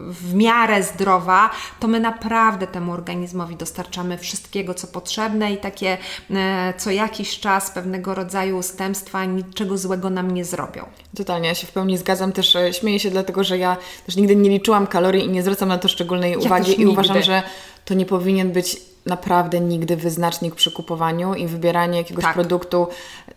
w 0.08 0.34
miarę 0.34 0.82
zdrowa, 0.82 1.50
to 1.80 1.88
my 1.88 2.00
naprawdę 2.00 2.66
temu 2.66 2.92
organizmowi 2.92 3.56
dostarczamy 3.56 4.18
wszystkiego, 4.18 4.74
co 4.74 4.86
potrzebne 4.86 5.52
i 5.52 5.56
takie 5.56 5.98
e, 6.30 6.74
co 6.76 6.90
jakiś 6.90 7.40
czas 7.40 7.70
pewnego 7.70 8.14
rodzaju 8.14 8.58
ustępstwa 8.58 9.24
niczego 9.24 9.78
złego 9.78 10.10
nam 10.10 10.30
nie 10.30 10.44
zrobią. 10.44 10.86
Totalnie, 11.16 11.48
ja 11.48 11.54
się 11.54 11.66
w 11.66 11.72
pełni 11.72 11.98
zgadzam. 11.98 12.32
Też 12.32 12.56
e, 12.56 12.72
śmieję 12.72 13.00
się 13.00 13.10
dlatego, 13.10 13.44
że 13.44 13.58
ja 13.58 13.76
też 14.06 14.16
nigdy 14.16 14.36
nie 14.36 14.50
liczyłam 14.50 14.86
kalorii 14.86 15.24
i 15.24 15.28
nie 15.28 15.42
zwracam 15.42 15.68
na 15.68 15.78
to 15.78 15.88
szczególnej 15.88 16.32
ja 16.32 16.38
uwagi 16.38 16.80
i 16.80 16.86
uważam, 16.86 17.22
że 17.22 17.42
to 17.84 17.94
nie 17.94 18.06
powinien 18.06 18.52
być 18.52 18.76
naprawdę 19.06 19.60
nigdy 19.60 19.96
wyznacznik 19.96 20.54
przy 20.54 20.70
kupowaniu 20.70 21.34
i 21.34 21.46
wybieranie 21.46 21.98
jakiegoś 21.98 22.24
tak. 22.24 22.34
produktu, 22.34 22.86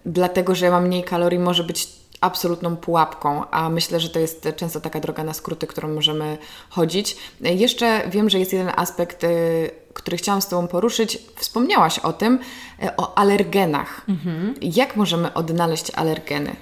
dlatego 0.05 0.55
że 0.55 0.65
ja 0.65 0.71
mam 0.71 0.87
mniej 0.87 1.03
kalorii, 1.03 1.39
może 1.39 1.63
być 1.63 1.87
absolutną 2.21 2.77
pułapką, 2.77 3.49
a 3.49 3.69
myślę, 3.69 3.99
że 3.99 4.09
to 4.09 4.19
jest 4.19 4.47
często 4.55 4.81
taka 4.81 4.99
droga 4.99 5.23
na 5.23 5.33
skróty, 5.33 5.67
którą 5.67 5.89
możemy 5.89 6.37
chodzić. 6.69 7.17
Jeszcze 7.41 8.09
wiem, 8.09 8.29
że 8.29 8.39
jest 8.39 8.53
jeden 8.53 8.71
aspekt, 8.75 9.23
y, 9.23 9.71
który 9.93 10.17
chciałam 10.17 10.41
z 10.41 10.47
Tobą 10.47 10.67
poruszyć. 10.67 11.19
Wspomniałaś 11.35 11.99
o 11.99 12.13
tym, 12.13 12.39
y, 12.83 12.95
o 12.97 13.17
alergenach. 13.17 14.01
Mhm. 14.09 14.55
Jak 14.61 14.95
możemy 14.95 15.33
odnaleźć 15.33 15.91
alergeny? 15.95 16.55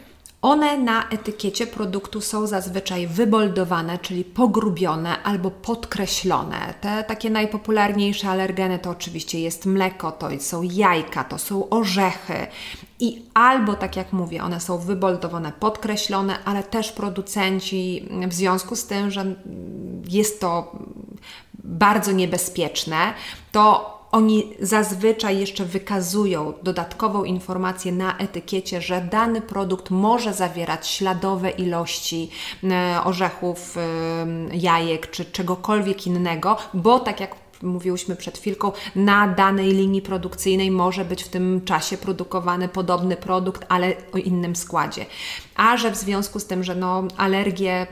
One 0.46 0.78
na 0.78 1.10
etykiecie 1.10 1.68
produktu 1.68 2.22
są 2.22 2.48
zazwyczaj 2.48 3.08
wyboldowane, 3.08 3.98
czyli 3.98 4.24
pogrubione 4.24 5.24
albo 5.24 5.52
podkreślone. 5.52 6.74
Te 6.82 7.04
takie 7.04 7.30
najpopularniejsze 7.30 8.30
alergeny 8.30 8.80
to 8.80 8.90
oczywiście 8.90 9.40
jest 9.40 9.66
mleko, 9.66 10.12
to 10.12 10.30
są 10.40 10.62
jajka, 10.64 11.24
to 11.24 11.38
są 11.38 11.70
orzechy. 11.70 12.48
I 13.00 13.22
albo, 13.34 13.74
tak 13.74 13.96
jak 13.96 14.14
mówię, 14.14 14.44
one 14.44 14.60
są 14.60 14.78
wyboldowane, 14.78 15.52
podkreślone, 15.60 16.44
ale 16.44 16.64
też 16.64 16.92
producenci, 16.92 18.10
w 18.28 18.34
związku 18.34 18.76
z 18.76 18.86
tym, 18.86 19.12
że 19.12 19.36
jest 20.10 20.42
to 20.42 20.72
bardzo 21.64 22.12
niebezpieczne, 22.12 23.14
to 23.52 23.95
oni 24.16 24.54
zazwyczaj 24.60 25.40
jeszcze 25.40 25.66
wykazują 25.66 26.54
dodatkową 26.64 27.24
informację 27.24 27.92
na 27.92 28.18
etykiecie, 28.18 28.82
że 28.82 29.02
dany 29.02 29.42
produkt 29.42 29.90
może 29.90 30.34
zawierać 30.34 30.88
śladowe 30.88 31.50
ilości 31.50 32.30
e, 32.64 33.00
orzechów, 33.04 33.78
e, 33.78 33.82
jajek 34.54 35.12
czy 35.12 35.26
czegokolwiek 35.26 36.08
innego, 36.08 36.58
bo 36.74 37.00
tak 37.00 37.20
jak 37.20 37.45
mówiłyśmy 37.64 38.16
przed 38.16 38.38
chwilką, 38.38 38.72
na 38.96 39.28
danej 39.28 39.74
linii 39.74 40.02
produkcyjnej 40.02 40.72
może 40.72 41.06
być 41.06 41.24
w 41.24 41.30
tym 41.30 41.62
czasie 41.66 41.98
produkowany 41.98 42.70
podobny 42.70 43.16
produkt, 43.16 43.66
ale 43.70 43.94
o 44.14 44.18
innym 44.18 44.56
składzie. 44.56 45.06
A 45.56 45.78
że 45.78 45.92
w 45.92 45.96
związku 45.96 46.40
z 46.40 46.46
tym, 46.46 46.64
że 46.64 46.76
no, 46.76 47.04
alergie 47.18 47.88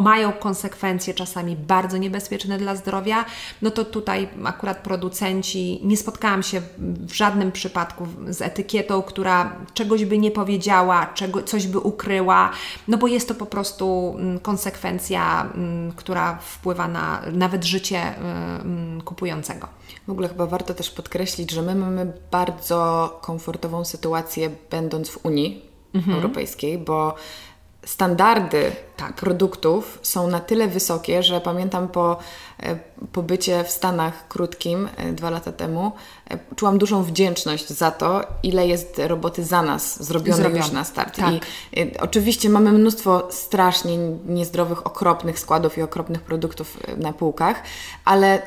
mają 0.00 0.32
konsekwencje 0.32 1.14
czasami 1.14 1.56
bardzo 1.56 1.96
niebezpieczne 1.96 2.58
dla 2.58 2.76
zdrowia, 2.76 3.24
no 3.62 3.70
to 3.70 3.84
tutaj 3.84 4.28
akurat 4.44 4.78
producenci, 4.78 5.80
nie 5.84 5.96
spotkałam 5.96 6.42
się 6.42 6.62
w 6.78 7.12
żadnym 7.12 7.52
przypadku 7.52 8.06
z 8.28 8.42
etykietą, 8.42 9.02
która 9.02 9.56
czegoś 9.74 10.04
by 10.04 10.18
nie 10.18 10.30
powiedziała, 10.30 11.06
czego, 11.06 11.42
coś 11.42 11.66
by 11.66 11.78
ukryła, 11.78 12.50
no 12.88 12.98
bo 12.98 13.06
jest 13.06 13.28
to 13.28 13.34
po 13.34 13.46
prostu 13.46 14.16
mm, 14.18 14.38
konsekwencja, 14.38 15.50
mm, 15.54 15.92
która 15.92 16.38
wpływa 16.38 16.88
na 16.88 17.22
nawet 17.32 17.64
życie 17.64 18.10
y, 18.10 18.75
kupującego. 19.04 19.68
W 20.06 20.10
ogóle 20.10 20.28
chyba 20.28 20.46
warto 20.46 20.74
też 20.74 20.90
podkreślić, 20.90 21.50
że 21.50 21.62
my 21.62 21.74
mamy 21.74 22.12
bardzo 22.30 23.18
komfortową 23.22 23.84
sytuację, 23.84 24.50
będąc 24.70 25.08
w 25.08 25.26
Unii 25.26 25.64
mhm. 25.94 26.16
Europejskiej, 26.16 26.78
bo 26.78 27.14
standardy 27.86 28.72
tak. 28.96 29.12
produktów 29.12 29.98
są 30.02 30.28
na 30.28 30.40
tyle 30.40 30.68
wysokie, 30.68 31.22
że 31.22 31.40
pamiętam 31.40 31.88
po 31.88 32.18
e, 32.60 32.78
pobycie 33.12 33.64
w 33.64 33.70
Stanach 33.70 34.28
krótkim 34.28 34.88
e, 34.96 35.12
dwa 35.12 35.30
lata 35.30 35.52
temu, 35.52 35.92
e, 36.30 36.38
czułam 36.56 36.78
dużą 36.78 37.02
wdzięczność 37.02 37.68
za 37.68 37.90
to, 37.90 38.24
ile 38.42 38.66
jest 38.66 39.00
roboty 39.06 39.44
za 39.44 39.62
nas 39.62 40.04
zrobione, 40.04 40.36
zrobione. 40.36 40.58
już 40.58 40.70
na 40.70 40.84
start. 40.84 41.16
Tak. 41.16 41.34
I 41.34 41.40
oczywiście 42.00 42.50
mamy 42.50 42.72
mnóstwo 42.72 43.28
strasznie 43.30 43.98
niezdrowych, 44.26 44.86
okropnych 44.86 45.38
składów 45.38 45.78
i 45.78 45.82
okropnych 45.82 46.22
produktów 46.22 46.78
na 46.96 47.12
półkach, 47.12 47.62
ale 48.04 48.42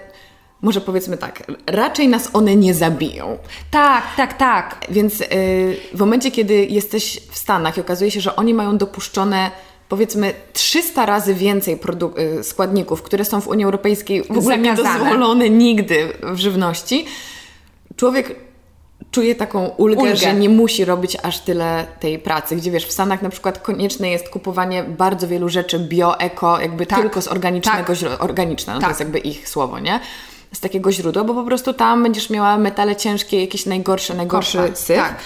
może 0.62 0.82
powiedzmy 0.82 1.18
tak, 1.18 1.44
raczej 1.68 2.08
nas 2.08 2.30
one 2.34 2.56
nie 2.56 2.74
zabiją. 2.74 3.38
Tak, 3.72 4.04
tak, 4.18 4.38
tak. 4.38 4.86
Więc 4.90 5.20
yy, 5.20 5.28
w 5.94 6.00
momencie, 6.00 6.32
kiedy 6.32 6.66
jesteś 6.66 7.20
w 7.32 7.38
Stanach 7.38 7.78
i 7.78 7.82
okazuje 7.82 8.12
się, 8.12 8.22
że 8.22 8.36
oni 8.36 8.54
mają 8.54 8.78
dopuszczone 8.78 9.52
powiedzmy 9.90 10.34
300 10.54 11.06
razy 11.06 11.34
więcej 11.34 11.80
y, 12.40 12.44
składników, 12.44 13.02
które 13.02 13.26
są 13.26 13.42
w 13.42 13.48
Unii 13.48 13.66
Europejskiej 13.66 14.24
w 14.24 14.38
ogóle 14.38 14.58
nie 14.58 14.74
dozwolone 14.74 15.50
nigdy 15.50 16.14
w 16.22 16.38
żywności, 16.38 17.06
człowiek 17.96 18.36
czuje 19.12 19.36
taką 19.36 19.68
ulgę, 19.68 20.02
ulgę, 20.02 20.16
że 20.16 20.34
nie 20.34 20.50
musi 20.50 20.86
robić 20.86 21.18
aż 21.24 21.40
tyle 21.40 21.86
tej 22.00 22.20
pracy. 22.20 22.56
Gdzie 22.56 22.72
wiesz, 22.72 22.86
w 22.86 22.92
Stanach 22.92 23.22
na 23.22 23.30
przykład 23.30 23.60
konieczne 23.60 24.10
jest 24.10 24.30
kupowanie 24.30 24.84
bardzo 24.84 25.28
wielu 25.28 25.50
rzeczy 25.50 25.80
bio, 25.80 26.20
eko, 26.20 26.60
jakby 26.60 26.86
tak, 26.86 27.00
tylko 27.00 27.22
z 27.22 27.28
organicznego, 27.28 27.96
tak. 27.96 28.24
organiczne, 28.24 28.74
no 28.74 28.80
tak. 28.80 28.88
to 28.88 28.92
jest 28.92 29.00
jakby 29.00 29.20
ich 29.20 29.50
słowo, 29.50 29.80
nie? 29.80 30.00
Z 30.54 30.60
takiego 30.60 30.92
źródła, 30.92 31.24
bo 31.24 31.34
po 31.34 31.44
prostu 31.44 31.74
tam 31.74 32.04
będziesz 32.04 32.30
miała 32.30 32.58
metale 32.58 32.96
ciężkie, 32.96 33.42
jakieś 33.42 33.66
najgorsze, 33.66 34.14
najgorszy 34.14 34.58
Kopa, 34.58 34.76
syf. 34.76 34.98
Tak. 34.98 35.20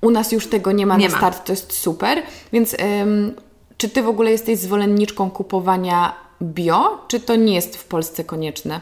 U 0.00 0.10
nas 0.10 0.32
już 0.32 0.46
tego 0.46 0.72
nie 0.72 0.86
ma 0.86 0.96
nie 0.96 1.08
na 1.08 1.16
start, 1.16 1.38
ma. 1.38 1.44
to 1.44 1.52
jest 1.52 1.72
super. 1.72 2.22
Więc 2.52 2.76
ym, 3.02 3.34
czy 3.78 3.88
Ty 3.88 4.02
w 4.02 4.08
ogóle 4.08 4.30
jesteś 4.30 4.58
zwolenniczką 4.58 5.30
kupowania 5.30 6.14
bio, 6.42 7.04
czy 7.08 7.20
to 7.20 7.36
nie 7.36 7.54
jest 7.54 7.76
w 7.76 7.84
Polsce 7.84 8.24
konieczne? 8.24 8.80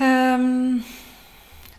Um, 0.00 0.82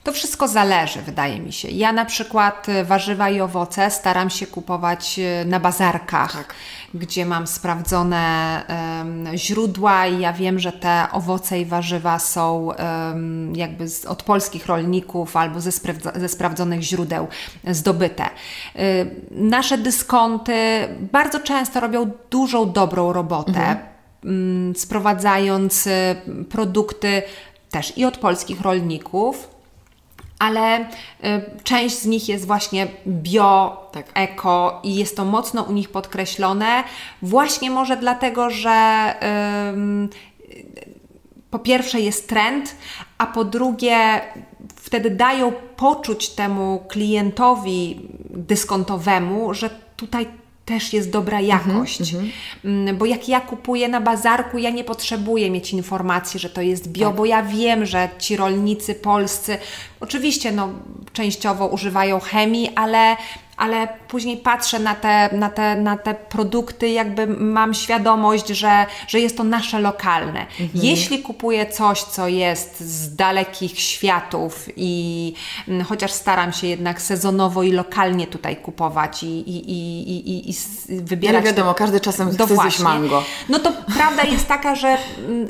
to 0.08 0.14
wszystko 0.14 0.47
zależy, 0.47 1.01
wydaje 1.01 1.39
mi 1.39 1.53
się. 1.53 1.68
Ja 1.68 1.91
na 1.91 2.05
przykład 2.05 2.70
y, 2.70 2.84
warzywa 2.84 3.30
i 3.30 3.41
owoce 3.41 3.91
staram 3.91 4.30
się 4.30 4.47
kupować 4.47 5.20
y, 5.20 5.45
na 5.45 5.60
bazarkach, 5.60 6.34
tak. 6.34 6.55
gdzie 6.93 7.26
mam 7.26 7.47
sprawdzone 7.47 8.64
um, 8.99 9.38
źródła 9.38 10.08
i 10.08 10.20
ja 10.20 10.34
wiem, 10.34 10.60
że 10.60 10.72
te 10.72 11.08
owoce 11.12 11.60
i 11.60 11.66
warzywa 11.66 12.20
są 12.20 12.66
um, 12.66 13.55
jakby 13.55 13.89
z, 13.89 14.05
od 14.05 14.24
polskich 14.24 14.66
rolników 14.66 15.36
albo 15.36 15.62
ze, 15.62 15.72
ze 16.16 16.30
sprawdzonych 16.30 16.82
źródeł 16.82 17.28
zdobyte. 17.68 18.26
Y, 18.76 19.16
nasze 19.32 19.78
dyskonty 19.78 20.88
bardzo 21.12 21.39
często 21.39 21.80
robią 21.80 22.12
dużą, 22.30 22.72
dobrą 22.72 23.14
robotę. 23.14 23.49
Mhm. 23.49 23.78
Mm, 24.24 24.76
sprowadzając 24.76 25.89
produkty 26.49 27.22
też 27.72 27.97
i 27.97 28.05
od 28.05 28.18
polskich 28.18 28.62
rolników, 28.62 29.57
ale 30.40 30.80
y, 30.80 30.86
część 31.64 32.00
z 32.00 32.06
nich 32.06 32.30
jest 32.30 32.48
właśnie 32.48 32.88
bio, 33.08 33.88
tak. 33.92 34.06
eko 34.14 34.80
i 34.84 34.96
jest 34.96 35.18
to 35.18 35.26
mocno 35.26 35.64
u 35.64 35.72
nich 35.72 35.90
podkreślone, 35.90 36.84
właśnie 37.22 37.72
może 37.72 37.98
dlatego, 37.98 38.50
że 38.50 39.14
po 41.52 41.60
pierwsze 41.60 42.00
jest 42.00 42.30
trend, 42.30 42.76
a 43.18 43.26
po 43.26 43.44
drugie 43.44 44.22
wtedy 44.76 45.10
dają 45.10 45.52
poczuć 45.76 46.30
temu 46.30 46.84
klientowi 46.88 48.02
dyskontowemu, 48.30 49.54
że 49.54 49.70
tutaj 49.96 50.28
też 50.68 50.93
jest 50.93 51.09
dobra 51.09 51.39
mhm, 51.39 51.47
jakość. 51.47 52.13
Mm 52.13 52.32
-hmm. 52.86 52.97
Bo 52.97 53.05
jak 53.05 53.30
ja 53.30 53.41
kupuję 53.41 53.88
na 53.88 54.01
bazarku, 54.01 54.57
ja 54.57 54.70
nie 54.70 54.84
potrzebuję 54.84 55.51
mieć 55.51 55.74
informacji, 55.74 56.39
że 56.39 56.49
to 56.49 56.61
jest 56.61 56.91
bio, 56.91 57.07
tak. 57.07 57.15
bo 57.15 57.26
ja 57.26 57.43
wiem, 57.43 57.86
że 57.86 58.09
ci 58.20 58.36
rolnicy 58.36 58.95
polscy 58.95 59.57
oczywiście 59.99 60.51
no, 60.51 60.70
częściowo 61.13 61.68
używają 61.68 62.20
chemii, 62.20 62.70
ale 62.76 63.18
ale 63.58 63.88
później 64.08 64.38
patrzę 64.38 64.80
na 64.80 64.95
te, 64.95 65.30
na 65.34 65.49
te, 65.49 65.76
na 65.76 65.97
te 65.97 66.14
produkty, 66.14 66.89
jakby 66.89 67.28
mam 67.28 67.74
świadomość, 67.74 68.47
że, 68.47 68.86
że 69.08 69.20
jest 69.20 69.38
to 69.38 69.43
nasze 69.43 69.80
lokalne. 69.80 70.39
Mhm. 70.39 70.70
Jeśli 70.74 71.22
kupuję 71.22 71.66
coś, 71.66 72.03
co 72.03 72.28
jest 72.28 72.80
z 72.80 73.16
dalekich 73.16 73.80
światów 73.80 74.66
i 74.76 75.34
m, 75.68 75.84
chociaż 75.84 76.12
staram 76.12 76.53
się 76.53 76.68
jednak 76.68 77.01
sezonowo 77.01 77.64
i 77.64 77.72
lokalnie 77.72 78.28
tutaj 78.28 78.55
kupować 78.55 79.24
i, 79.24 79.49
i, 79.49 79.72
i, 79.72 80.30
i, 80.30 80.49
i 80.49 80.53
wybierać... 80.89 81.36
Ale 81.36 81.45
wiadomo, 81.45 81.74
każdy 81.74 81.99
czasem 81.99 82.32
chce 82.32 82.47
zjeść 82.47 82.80
mango. 82.80 83.24
No 83.49 83.60
to 83.60 83.72
prawda 83.95 84.24
jest 84.24 84.47
taka, 84.47 84.76
że 84.76 84.88
m, 84.88 84.97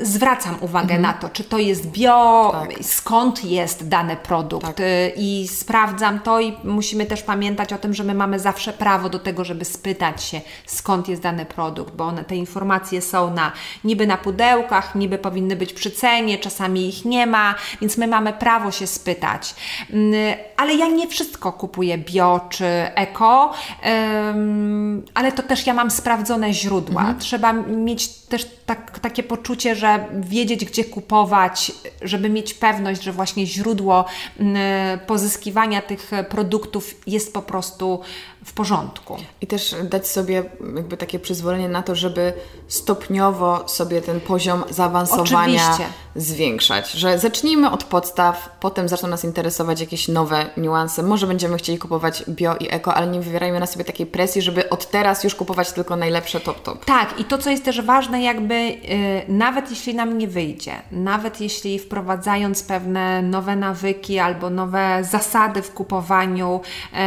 zwracam 0.02 0.56
uwagę 0.60 0.94
mhm. 0.94 1.02
na 1.02 1.12
to, 1.12 1.28
czy 1.28 1.44
to 1.44 1.58
jest 1.58 1.86
bio, 1.86 2.50
tak. 2.52 2.84
skąd 2.84 3.44
jest 3.44 3.88
dany 3.88 4.16
produkt 4.16 4.66
tak. 4.66 4.80
Y, 4.80 5.12
i 5.16 5.48
sprawdzam 5.48 6.20
to 6.20 6.40
i 6.40 6.56
musimy 6.64 7.06
też 7.06 7.22
pamiętać 7.22 7.72
o 7.72 7.78
tym, 7.78 7.94
że 7.98 8.04
my 8.04 8.14
mamy 8.14 8.38
zawsze 8.38 8.72
prawo 8.72 9.08
do 9.08 9.18
tego, 9.18 9.44
żeby 9.44 9.64
spytać 9.64 10.24
się, 10.24 10.40
skąd 10.66 11.08
jest 11.08 11.22
dany 11.22 11.46
produkt, 11.46 11.94
bo 11.94 12.04
one, 12.04 12.24
te 12.24 12.36
informacje 12.36 13.02
są 13.02 13.34
na 13.34 13.52
niby 13.84 14.06
na 14.06 14.16
pudełkach, 14.16 14.94
niby 14.94 15.18
powinny 15.18 15.56
być 15.56 15.72
przy 15.72 15.90
cenie, 15.90 16.38
czasami 16.38 16.88
ich 16.88 17.04
nie 17.04 17.26
ma, 17.26 17.54
więc 17.80 17.98
my 17.98 18.06
mamy 18.06 18.32
prawo 18.32 18.70
się 18.70 18.86
spytać. 18.86 19.54
Mm, 19.90 20.14
ale 20.56 20.74
ja 20.74 20.86
nie 20.88 21.08
wszystko 21.08 21.52
kupuję 21.52 21.98
bio 21.98 22.40
czy 22.48 22.66
eko, 22.94 23.54
ale 25.14 25.32
to 25.32 25.42
też 25.42 25.66
ja 25.66 25.74
mam 25.74 25.90
sprawdzone 25.90 26.54
źródła. 26.54 27.00
Mhm. 27.00 27.18
Trzeba 27.18 27.52
mieć 27.52 28.08
też 28.08 28.46
tak, 28.66 28.98
takie 28.98 29.22
poczucie, 29.22 29.74
że 29.74 30.06
wiedzieć, 30.20 30.64
gdzie 30.64 30.84
kupować, 30.84 31.72
żeby 32.02 32.28
mieć 32.28 32.54
pewność, 32.54 33.02
że 33.02 33.12
właśnie 33.12 33.46
źródło 33.46 34.04
mm, 34.38 34.98
pozyskiwania 35.06 35.82
tych 35.82 36.10
produktów 36.28 36.94
jest 37.06 37.34
po 37.34 37.42
prostu 37.42 37.87
so 37.88 38.04
w 38.44 38.52
porządku. 38.52 39.16
I 39.40 39.46
też 39.46 39.74
dać 39.84 40.08
sobie 40.08 40.42
jakby 40.76 40.96
takie 40.96 41.18
przyzwolenie 41.18 41.68
na 41.68 41.82
to, 41.82 41.94
żeby 41.94 42.32
stopniowo 42.68 43.68
sobie 43.68 44.02
ten 44.02 44.20
poziom 44.20 44.64
zaawansowania 44.70 45.70
Oczywiście. 45.70 45.94
zwiększać. 46.16 46.92
Że 46.92 47.18
zacznijmy 47.18 47.70
od 47.70 47.84
podstaw, 47.84 48.56
potem 48.60 48.88
zaczną 48.88 49.08
nas 49.08 49.24
interesować 49.24 49.80
jakieś 49.80 50.08
nowe 50.08 50.46
niuanse. 50.56 51.02
Może 51.02 51.26
będziemy 51.26 51.56
chcieli 51.56 51.78
kupować 51.78 52.24
bio 52.28 52.56
i 52.56 52.66
eko, 52.70 52.94
ale 52.94 53.06
nie 53.06 53.20
wywierajmy 53.20 53.60
na 53.60 53.66
sobie 53.66 53.84
takiej 53.84 54.06
presji, 54.06 54.42
żeby 54.42 54.70
od 54.70 54.90
teraz 54.90 55.24
już 55.24 55.34
kupować 55.34 55.72
tylko 55.72 55.96
najlepsze 55.96 56.40
top 56.40 56.62
top. 56.62 56.84
Tak, 56.84 57.20
i 57.20 57.24
to 57.24 57.38
co 57.38 57.50
jest 57.50 57.64
też 57.64 57.82
ważne, 57.82 58.22
jakby 58.22 58.54
yy, 58.54 58.78
nawet 59.28 59.70
jeśli 59.70 59.94
nam 59.94 60.18
nie 60.18 60.28
wyjdzie, 60.28 60.72
nawet 60.92 61.40
jeśli 61.40 61.78
wprowadzając 61.78 62.62
pewne 62.62 63.22
nowe 63.22 63.56
nawyki 63.56 64.18
albo 64.18 64.50
nowe 64.50 65.04
zasady 65.04 65.62
w 65.62 65.74
kupowaniu, 65.74 66.60
yy, 66.92 66.98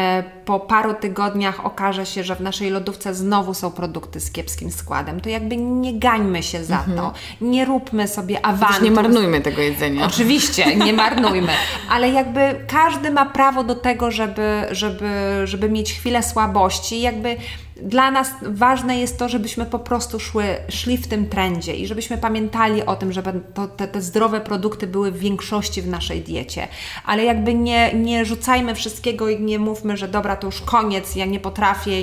po 0.46 0.60
paru 0.60 0.94
tygodniach 0.94 1.21
okaże 1.64 2.06
się, 2.06 2.24
że 2.24 2.36
w 2.36 2.42
naszej 2.42 2.70
lodówce 2.70 3.14
znowu 3.16 3.54
są 3.54 3.72
produkty 3.72 4.20
z 4.20 4.32
kiepskim 4.32 4.72
składem, 4.72 5.22
to 5.22 5.30
jakby 5.30 5.58
nie 5.58 6.00
gańmy 6.00 6.44
się 6.44 6.64
za 6.64 6.78
mhm. 6.78 6.98
to. 6.98 7.14
Nie 7.42 7.66
róbmy 7.66 8.08
sobie 8.08 8.46
awansu. 8.46 8.84
Nie 8.84 8.92
marnujmy 8.92 9.42
tego 9.42 9.62
jedzenia. 9.62 10.06
Oczywiście, 10.06 10.76
nie 10.76 10.94
marnujmy. 11.04 11.52
Ale 11.90 12.10
jakby 12.10 12.66
każdy 12.68 13.12
ma 13.12 13.26
prawo 13.26 13.64
do 13.64 13.76
tego, 13.76 14.12
żeby, 14.12 14.62
żeby, 14.72 15.42
żeby 15.44 15.70
mieć 15.70 15.94
chwilę 15.94 16.24
słabości. 16.24 17.02
Jakby 17.02 17.38
dla 17.84 18.12
nas 18.12 18.32
ważne 18.42 19.00
jest 19.00 19.18
to, 19.18 19.30
żebyśmy 19.30 19.66
po 19.66 19.80
prostu 19.80 20.20
szły, 20.20 20.46
szli 20.70 20.98
w 20.98 21.08
tym 21.08 21.30
trendzie 21.30 21.76
i 21.76 21.88
żebyśmy 21.88 22.18
pamiętali 22.18 22.86
o 22.86 22.96
tym, 22.96 23.12
żeby 23.12 23.42
to, 23.54 23.68
te, 23.68 23.88
te 23.88 24.02
zdrowe 24.02 24.42
produkty 24.42 24.88
były 24.88 25.12
w 25.12 25.20
większości 25.20 25.82
w 25.82 25.88
naszej 25.88 26.22
diecie. 26.22 26.68
Ale 27.06 27.24
jakby 27.24 27.54
nie, 27.54 27.94
nie 27.94 28.26
rzucajmy 28.26 28.76
wszystkiego 28.76 29.30
i 29.30 29.42
nie 29.42 29.60
mówmy, 29.60 29.98
że 29.98 30.08
dobra, 30.08 30.36
to 30.36 30.48
już 30.48 30.62
koniec, 30.62 31.16
ja 31.16 31.26
nie 31.26 31.40
potrafię, 31.40 32.02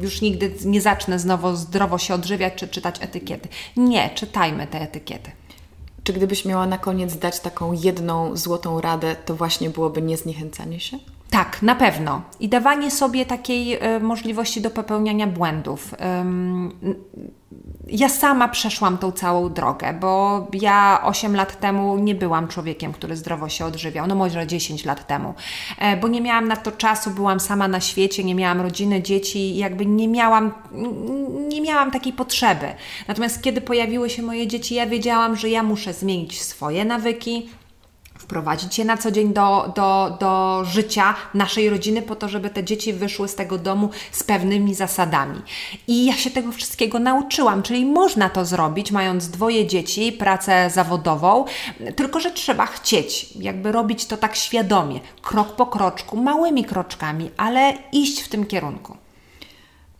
już 0.00 0.20
nigdy 0.20 0.52
nie 0.64 0.80
zacznę 0.80 1.18
znowu 1.18 1.56
zdrowo 1.56 1.98
się 1.98 2.14
odżywiać 2.14 2.54
czy 2.54 2.68
czytać 2.68 2.96
etykiety. 3.00 3.48
Nie, 3.76 4.10
czytajmy 4.14 4.66
te 4.66 4.80
etykiety. 4.80 5.30
Czy 6.04 6.12
gdybyś 6.12 6.44
miała 6.44 6.66
na 6.66 6.78
koniec 6.78 7.16
dać 7.16 7.40
taką 7.40 7.72
jedną 7.72 8.36
złotą 8.36 8.80
radę, 8.80 9.16
to 9.24 9.36
właśnie 9.36 9.70
byłoby 9.70 10.02
niezniechęcanie 10.02 10.80
się? 10.80 10.98
Tak, 11.30 11.62
na 11.62 11.74
pewno. 11.74 12.22
I 12.40 12.48
dawanie 12.48 12.90
sobie 12.90 13.26
takiej 13.26 13.84
y, 13.96 14.00
możliwości 14.00 14.60
do 14.60 14.70
popełniania 14.70 15.26
błędów. 15.26 15.94
Ym, 16.20 16.72
ja 17.88 18.08
sama 18.08 18.48
przeszłam 18.48 18.98
tą 18.98 19.12
całą 19.12 19.52
drogę, 19.52 19.92
bo 20.00 20.46
ja 20.52 21.00
8 21.04 21.36
lat 21.36 21.60
temu 21.60 21.98
nie 21.98 22.14
byłam 22.14 22.48
człowiekiem, 22.48 22.92
który 22.92 23.16
zdrowo 23.16 23.48
się 23.48 23.64
odżywiał, 23.64 24.06
no 24.06 24.14
może 24.14 24.46
10 24.46 24.84
lat 24.84 25.06
temu, 25.06 25.34
e, 25.78 25.96
bo 25.96 26.08
nie 26.08 26.20
miałam 26.20 26.48
na 26.48 26.56
to 26.56 26.72
czasu, 26.72 27.10
byłam 27.10 27.40
sama 27.40 27.68
na 27.68 27.80
świecie, 27.80 28.24
nie 28.24 28.34
miałam 28.34 28.60
rodziny, 28.60 29.02
dzieci, 29.02 29.56
jakby 29.56 29.86
nie 29.86 30.08
miałam, 30.08 30.52
nie 31.48 31.60
miałam 31.60 31.90
takiej 31.90 32.12
potrzeby. 32.12 32.66
Natomiast 33.08 33.42
kiedy 33.42 33.60
pojawiły 33.60 34.10
się 34.10 34.22
moje 34.22 34.46
dzieci, 34.46 34.74
ja 34.74 34.86
wiedziałam, 34.86 35.36
że 35.36 35.48
ja 35.48 35.62
muszę 35.62 35.92
zmienić 35.92 36.42
swoje 36.42 36.84
nawyki, 36.84 37.48
wprowadzić 38.26 38.78
je 38.78 38.84
na 38.84 38.96
co 38.96 39.10
dzień 39.10 39.32
do, 39.32 39.72
do, 39.74 40.16
do 40.20 40.62
życia 40.64 41.14
naszej 41.34 41.70
rodziny, 41.70 42.02
po 42.02 42.16
to, 42.16 42.28
żeby 42.28 42.50
te 42.50 42.64
dzieci 42.64 42.92
wyszły 42.92 43.28
z 43.28 43.34
tego 43.34 43.58
domu 43.58 43.90
z 44.12 44.22
pewnymi 44.22 44.74
zasadami. 44.74 45.42
I 45.86 46.06
ja 46.06 46.16
się 46.16 46.30
tego 46.30 46.52
wszystkiego 46.52 46.98
nauczyłam, 46.98 47.62
czyli 47.62 47.86
można 47.86 48.30
to 48.30 48.44
zrobić, 48.44 48.90
mając 48.90 49.28
dwoje 49.28 49.66
dzieci, 49.66 50.12
pracę 50.12 50.70
zawodową, 50.70 51.44
tylko 51.96 52.20
że 52.20 52.30
trzeba 52.30 52.66
chcieć, 52.66 53.32
jakby 53.36 53.72
robić 53.72 54.06
to 54.06 54.16
tak 54.16 54.36
świadomie, 54.36 55.00
krok 55.22 55.56
po 55.56 55.66
kroczku, 55.66 56.16
małymi 56.16 56.64
kroczkami, 56.64 57.30
ale 57.36 57.78
iść 57.92 58.22
w 58.22 58.28
tym 58.28 58.46
kierunku. 58.46 58.96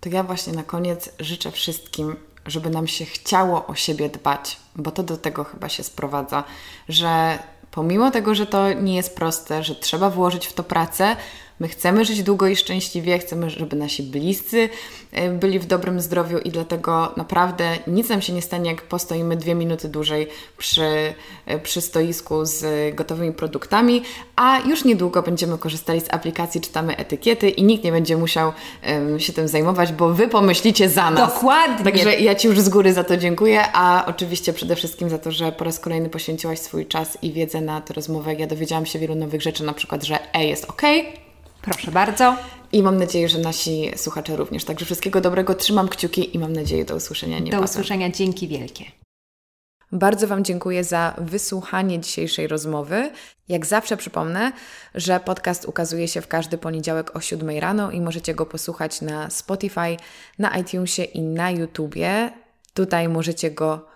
To 0.00 0.08
ja 0.08 0.22
właśnie 0.22 0.52
na 0.52 0.62
koniec 0.62 1.10
życzę 1.20 1.50
wszystkim, 1.50 2.16
żeby 2.46 2.70
nam 2.70 2.86
się 2.86 3.04
chciało 3.04 3.66
o 3.66 3.74
siebie 3.74 4.08
dbać, 4.08 4.56
bo 4.76 4.90
to 4.90 5.02
do 5.02 5.16
tego 5.16 5.44
chyba 5.44 5.68
się 5.68 5.82
sprowadza, 5.82 6.44
że 6.88 7.38
pomimo 7.76 8.10
tego, 8.10 8.34
że 8.34 8.46
to 8.46 8.72
nie 8.72 8.96
jest 8.96 9.16
proste, 9.16 9.62
że 9.62 9.74
trzeba 9.74 10.10
włożyć 10.10 10.46
w 10.46 10.52
to 10.52 10.62
pracę, 10.64 11.16
My 11.60 11.68
chcemy 11.68 12.04
żyć 12.04 12.22
długo 12.22 12.46
i 12.46 12.56
szczęśliwie, 12.56 13.18
chcemy, 13.18 13.50
żeby 13.50 13.76
nasi 13.76 14.02
bliscy 14.02 14.68
e, 15.12 15.30
byli 15.30 15.58
w 15.58 15.66
dobrym 15.66 16.00
zdrowiu 16.00 16.38
i 16.38 16.50
dlatego 16.50 17.12
naprawdę 17.16 17.78
nic 17.86 18.08
nam 18.08 18.22
się 18.22 18.32
nie 18.32 18.42
stanie, 18.42 18.70
jak 18.70 18.82
postoimy 18.82 19.36
dwie 19.36 19.54
minuty 19.54 19.88
dłużej 19.88 20.28
przy, 20.58 21.14
e, 21.46 21.58
przy 21.58 21.80
stoisku 21.80 22.44
z 22.44 22.94
gotowymi 22.94 23.32
produktami, 23.32 24.02
a 24.36 24.58
już 24.58 24.84
niedługo 24.84 25.22
będziemy 25.22 25.58
korzystali 25.58 26.00
z 26.00 26.14
aplikacji, 26.14 26.60
czytamy 26.60 26.96
etykiety 26.96 27.50
i 27.50 27.64
nikt 27.64 27.84
nie 27.84 27.92
będzie 27.92 28.16
musiał 28.16 28.52
um, 28.88 29.20
się 29.20 29.32
tym 29.32 29.48
zajmować, 29.48 29.92
bo 29.92 30.14
Wy 30.14 30.28
pomyślicie 30.28 30.88
za 30.88 31.10
nas. 31.10 31.34
Dokładnie. 31.34 31.84
Także 31.84 32.14
ja 32.20 32.34
Ci 32.34 32.48
już 32.48 32.60
z 32.60 32.68
góry 32.68 32.92
za 32.92 33.04
to 33.04 33.16
dziękuję, 33.16 33.62
a 33.72 34.04
oczywiście 34.06 34.52
przede 34.52 34.76
wszystkim 34.76 35.10
za 35.10 35.18
to, 35.18 35.32
że 35.32 35.52
po 35.52 35.64
raz 35.64 35.80
kolejny 35.80 36.08
poświęciłaś 36.08 36.58
swój 36.58 36.86
czas 36.86 37.18
i 37.22 37.32
wiedzę 37.32 37.60
na 37.60 37.80
tę 37.80 37.94
rozmowę. 37.94 38.34
Ja 38.34 38.46
dowiedziałam 38.46 38.86
się 38.86 38.98
wielu 38.98 39.14
nowych 39.14 39.42
rzeczy, 39.42 39.64
na 39.64 39.72
przykład, 39.72 40.04
że 40.04 40.34
E 40.34 40.44
jest 40.46 40.64
ok, 40.64 40.82
Proszę 41.66 41.90
bardzo. 41.90 42.36
I 42.72 42.82
mam 42.82 42.96
nadzieję, 42.96 43.28
że 43.28 43.38
nasi 43.38 43.90
słuchacze 43.96 44.36
również. 44.36 44.64
Także 44.64 44.84
wszystkiego 44.84 45.20
dobrego, 45.20 45.54
trzymam 45.54 45.88
kciuki 45.88 46.36
i 46.36 46.38
mam 46.38 46.52
nadzieję 46.52 46.84
do 46.84 46.96
usłyszenia 46.96 47.38
niebawem. 47.38 47.66
Do 47.66 47.70
usłyszenia, 47.70 48.10
dzięki 48.10 48.48
wielkie. 48.48 48.84
Bardzo 49.92 50.26
Wam 50.26 50.44
dziękuję 50.44 50.84
za 50.84 51.14
wysłuchanie 51.18 52.00
dzisiejszej 52.00 52.46
rozmowy. 52.46 53.10
Jak 53.48 53.66
zawsze 53.66 53.96
przypomnę, 53.96 54.52
że 54.94 55.20
podcast 55.20 55.64
ukazuje 55.64 56.08
się 56.08 56.20
w 56.20 56.28
każdy 56.28 56.58
poniedziałek 56.58 57.16
o 57.16 57.20
7 57.20 57.58
rano 57.58 57.90
i 57.90 58.00
możecie 58.00 58.34
go 58.34 58.46
posłuchać 58.46 59.00
na 59.00 59.30
Spotify, 59.30 59.96
na 60.38 60.58
iTunesie 60.58 61.02
i 61.02 61.22
na 61.22 61.50
YouTubie. 61.50 62.30
Tutaj 62.74 63.08
możecie 63.08 63.50
go 63.50 63.86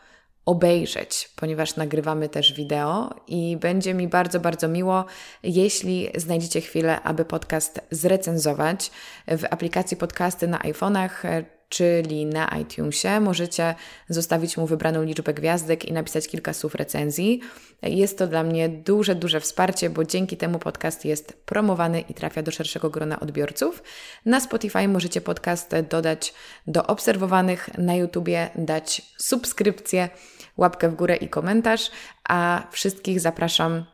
obejrzeć, 0.51 1.31
ponieważ 1.37 1.77
nagrywamy 1.77 2.29
też 2.29 2.53
wideo 2.53 3.15
i 3.27 3.57
będzie 3.57 3.95
mi 3.95 4.09
bardzo, 4.09 4.41
bardzo 4.41 4.69
miło, 4.69 5.05
jeśli 5.43 6.09
znajdziecie 6.17 6.61
chwilę, 6.61 7.01
aby 7.03 7.25
podcast 7.25 7.81
zrecenzować 7.91 8.91
w 9.29 9.45
aplikacji 9.51 9.97
podcasty 9.97 10.49
na 10.49 10.59
iPhone'ach 10.59 11.43
czyli 11.71 12.27
na 12.27 12.49
iTunesie. 12.63 13.21
Możecie 13.21 13.75
zostawić 14.09 14.57
mu 14.57 14.67
wybraną 14.67 15.03
liczbę 15.03 15.35
gwiazdek 15.35 15.85
i 15.85 15.93
napisać 15.93 16.29
kilka 16.29 16.53
słów 16.53 16.75
recenzji. 16.75 17.41
Jest 17.83 18.19
to 18.19 18.27
dla 18.27 18.43
mnie 18.43 18.69
duże, 18.69 19.15
duże 19.15 19.41
wsparcie, 19.41 19.91
bo 19.91 20.05
dzięki 20.05 20.37
temu 20.37 20.59
podcast 20.59 21.05
jest 21.05 21.33
promowany 21.33 22.01
i 22.01 22.15
trafia 22.15 22.43
do 22.43 22.51
szerszego 22.51 22.91
grona 22.91 23.21
odbiorców. 23.21 23.83
Na 24.27 24.41
Spotify 24.41 24.89
możecie 24.89 25.21
podcast 25.21 25.71
dodać 25.91 26.35
do 26.67 26.87
obserwowanych, 26.87 27.79
na 27.79 27.95
YouTubie 27.95 28.51
dać 28.55 29.03
subskrypcję, 29.19 30.09
łapkę 30.57 30.89
w 30.89 30.95
górę 30.95 31.17
i 31.17 31.29
komentarz, 31.29 31.91
a 32.29 32.63
wszystkich 32.71 33.21
zapraszam 33.21 33.85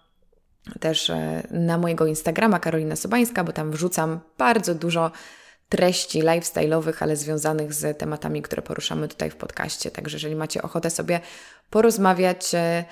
też 0.81 1.11
e, 1.11 1.47
na 1.51 1.79
mojego 1.79 2.07
Instagrama 2.07 2.59
Karolina 2.59 2.97
Sobańska, 2.97 3.45
bo 3.45 3.53
tam 3.53 3.71
wrzucam 3.71 4.21
bardzo 4.39 4.75
dużo 4.75 5.11
treści 5.69 6.23
lifestyle'owych, 6.23 6.95
ale 7.01 7.17
związanych 7.17 7.75
z 7.75 7.99
tematami, 7.99 8.43
które 8.43 8.63
poruszamy 8.63 9.09
tutaj 9.09 9.31
w 9.31 9.37
podcaście. 9.37 9.91
Także 9.91 10.17
jeżeli 10.17 10.37
macie 10.37 10.63
ochotę 10.63 10.91
sobie 10.91 11.21
porozmawiać, 11.71 12.55
e, 12.55 12.85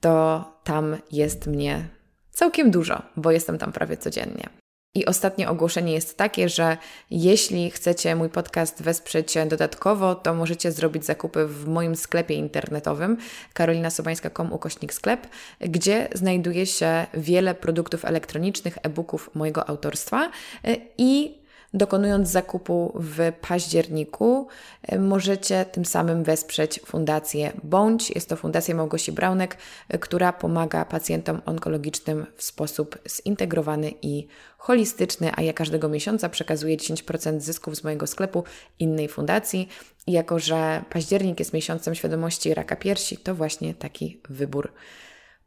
to 0.00 0.44
tam 0.64 0.96
jest 1.12 1.46
mnie 1.46 1.88
całkiem 2.30 2.70
dużo, 2.70 3.02
bo 3.16 3.30
jestem 3.30 3.58
tam 3.58 3.72
prawie 3.72 3.96
codziennie. 3.96 4.48
I 4.96 5.06
ostatnie 5.06 5.48
ogłoszenie 5.48 5.92
jest 5.92 6.16
takie, 6.16 6.48
że 6.48 6.76
jeśli 7.10 7.70
chcecie 7.70 8.16
mój 8.16 8.28
podcast 8.28 8.82
wesprzeć 8.82 9.34
dodatkowo, 9.48 10.14
to 10.14 10.34
możecie 10.34 10.72
zrobić 10.72 11.04
zakupy 11.04 11.46
w 11.46 11.68
moim 11.68 11.96
sklepie 11.96 12.34
internetowym 12.34 13.16
karolinasobańska.com 13.52 14.52
ukośnik 14.52 14.92
sklep, 14.92 15.26
gdzie 15.60 16.08
znajduje 16.14 16.66
się 16.66 17.06
wiele 17.14 17.54
produktów 17.54 18.04
elektronicznych, 18.04 18.78
e-booków 18.82 19.30
mojego 19.34 19.68
autorstwa 19.68 20.30
e, 20.64 20.76
i 20.98 21.45
Dokonując 21.74 22.28
zakupu 22.28 22.92
w 22.94 23.32
październiku, 23.40 24.48
e, 24.82 24.98
możecie 24.98 25.64
tym 25.64 25.84
samym 25.84 26.24
wesprzeć 26.24 26.80
Fundację 26.86 27.52
Bądź. 27.64 28.10
Jest 28.10 28.28
to 28.28 28.36
Fundacja 28.36 28.74
Małgosi 28.74 29.12
Braunek, 29.12 29.56
e, 29.88 29.98
która 29.98 30.32
pomaga 30.32 30.84
pacjentom 30.84 31.42
onkologicznym 31.46 32.26
w 32.36 32.42
sposób 32.42 32.98
zintegrowany 33.08 33.92
i 34.02 34.26
holistyczny, 34.58 35.30
a 35.36 35.42
ja 35.42 35.52
każdego 35.52 35.88
miesiąca 35.88 36.28
przekazuję 36.28 36.76
10% 36.76 37.40
zysków 37.40 37.76
z 37.76 37.84
mojego 37.84 38.06
sklepu 38.06 38.44
innej 38.78 39.08
fundacji. 39.08 39.68
I 40.06 40.12
jako, 40.12 40.38
że 40.38 40.84
październik 40.90 41.38
jest 41.38 41.52
miesiącem 41.52 41.94
świadomości 41.94 42.54
raka 42.54 42.76
piersi, 42.76 43.16
to 43.16 43.34
właśnie 43.34 43.74
taki 43.74 44.20
wybór 44.28 44.72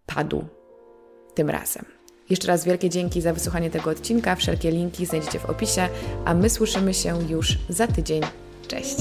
padł 0.06 0.46
tym 1.36 1.50
razem. 1.50 1.99
Jeszcze 2.30 2.48
raz 2.48 2.66
wielkie 2.66 2.90
dzięki 2.90 3.22
za 3.22 3.34
wysłuchanie 3.34 3.70
tego 3.70 3.90
odcinka. 3.90 4.36
Wszelkie 4.36 4.72
linki 4.72 5.06
znajdziecie 5.06 5.40
w 5.40 5.46
opisie, 5.46 5.90
a 6.26 6.34
my 6.34 6.50
słyszymy 6.50 6.94
się 6.94 7.24
już 7.30 7.58
za 7.70 7.88
tydzień. 7.88 8.22
Cześć! 8.68 8.98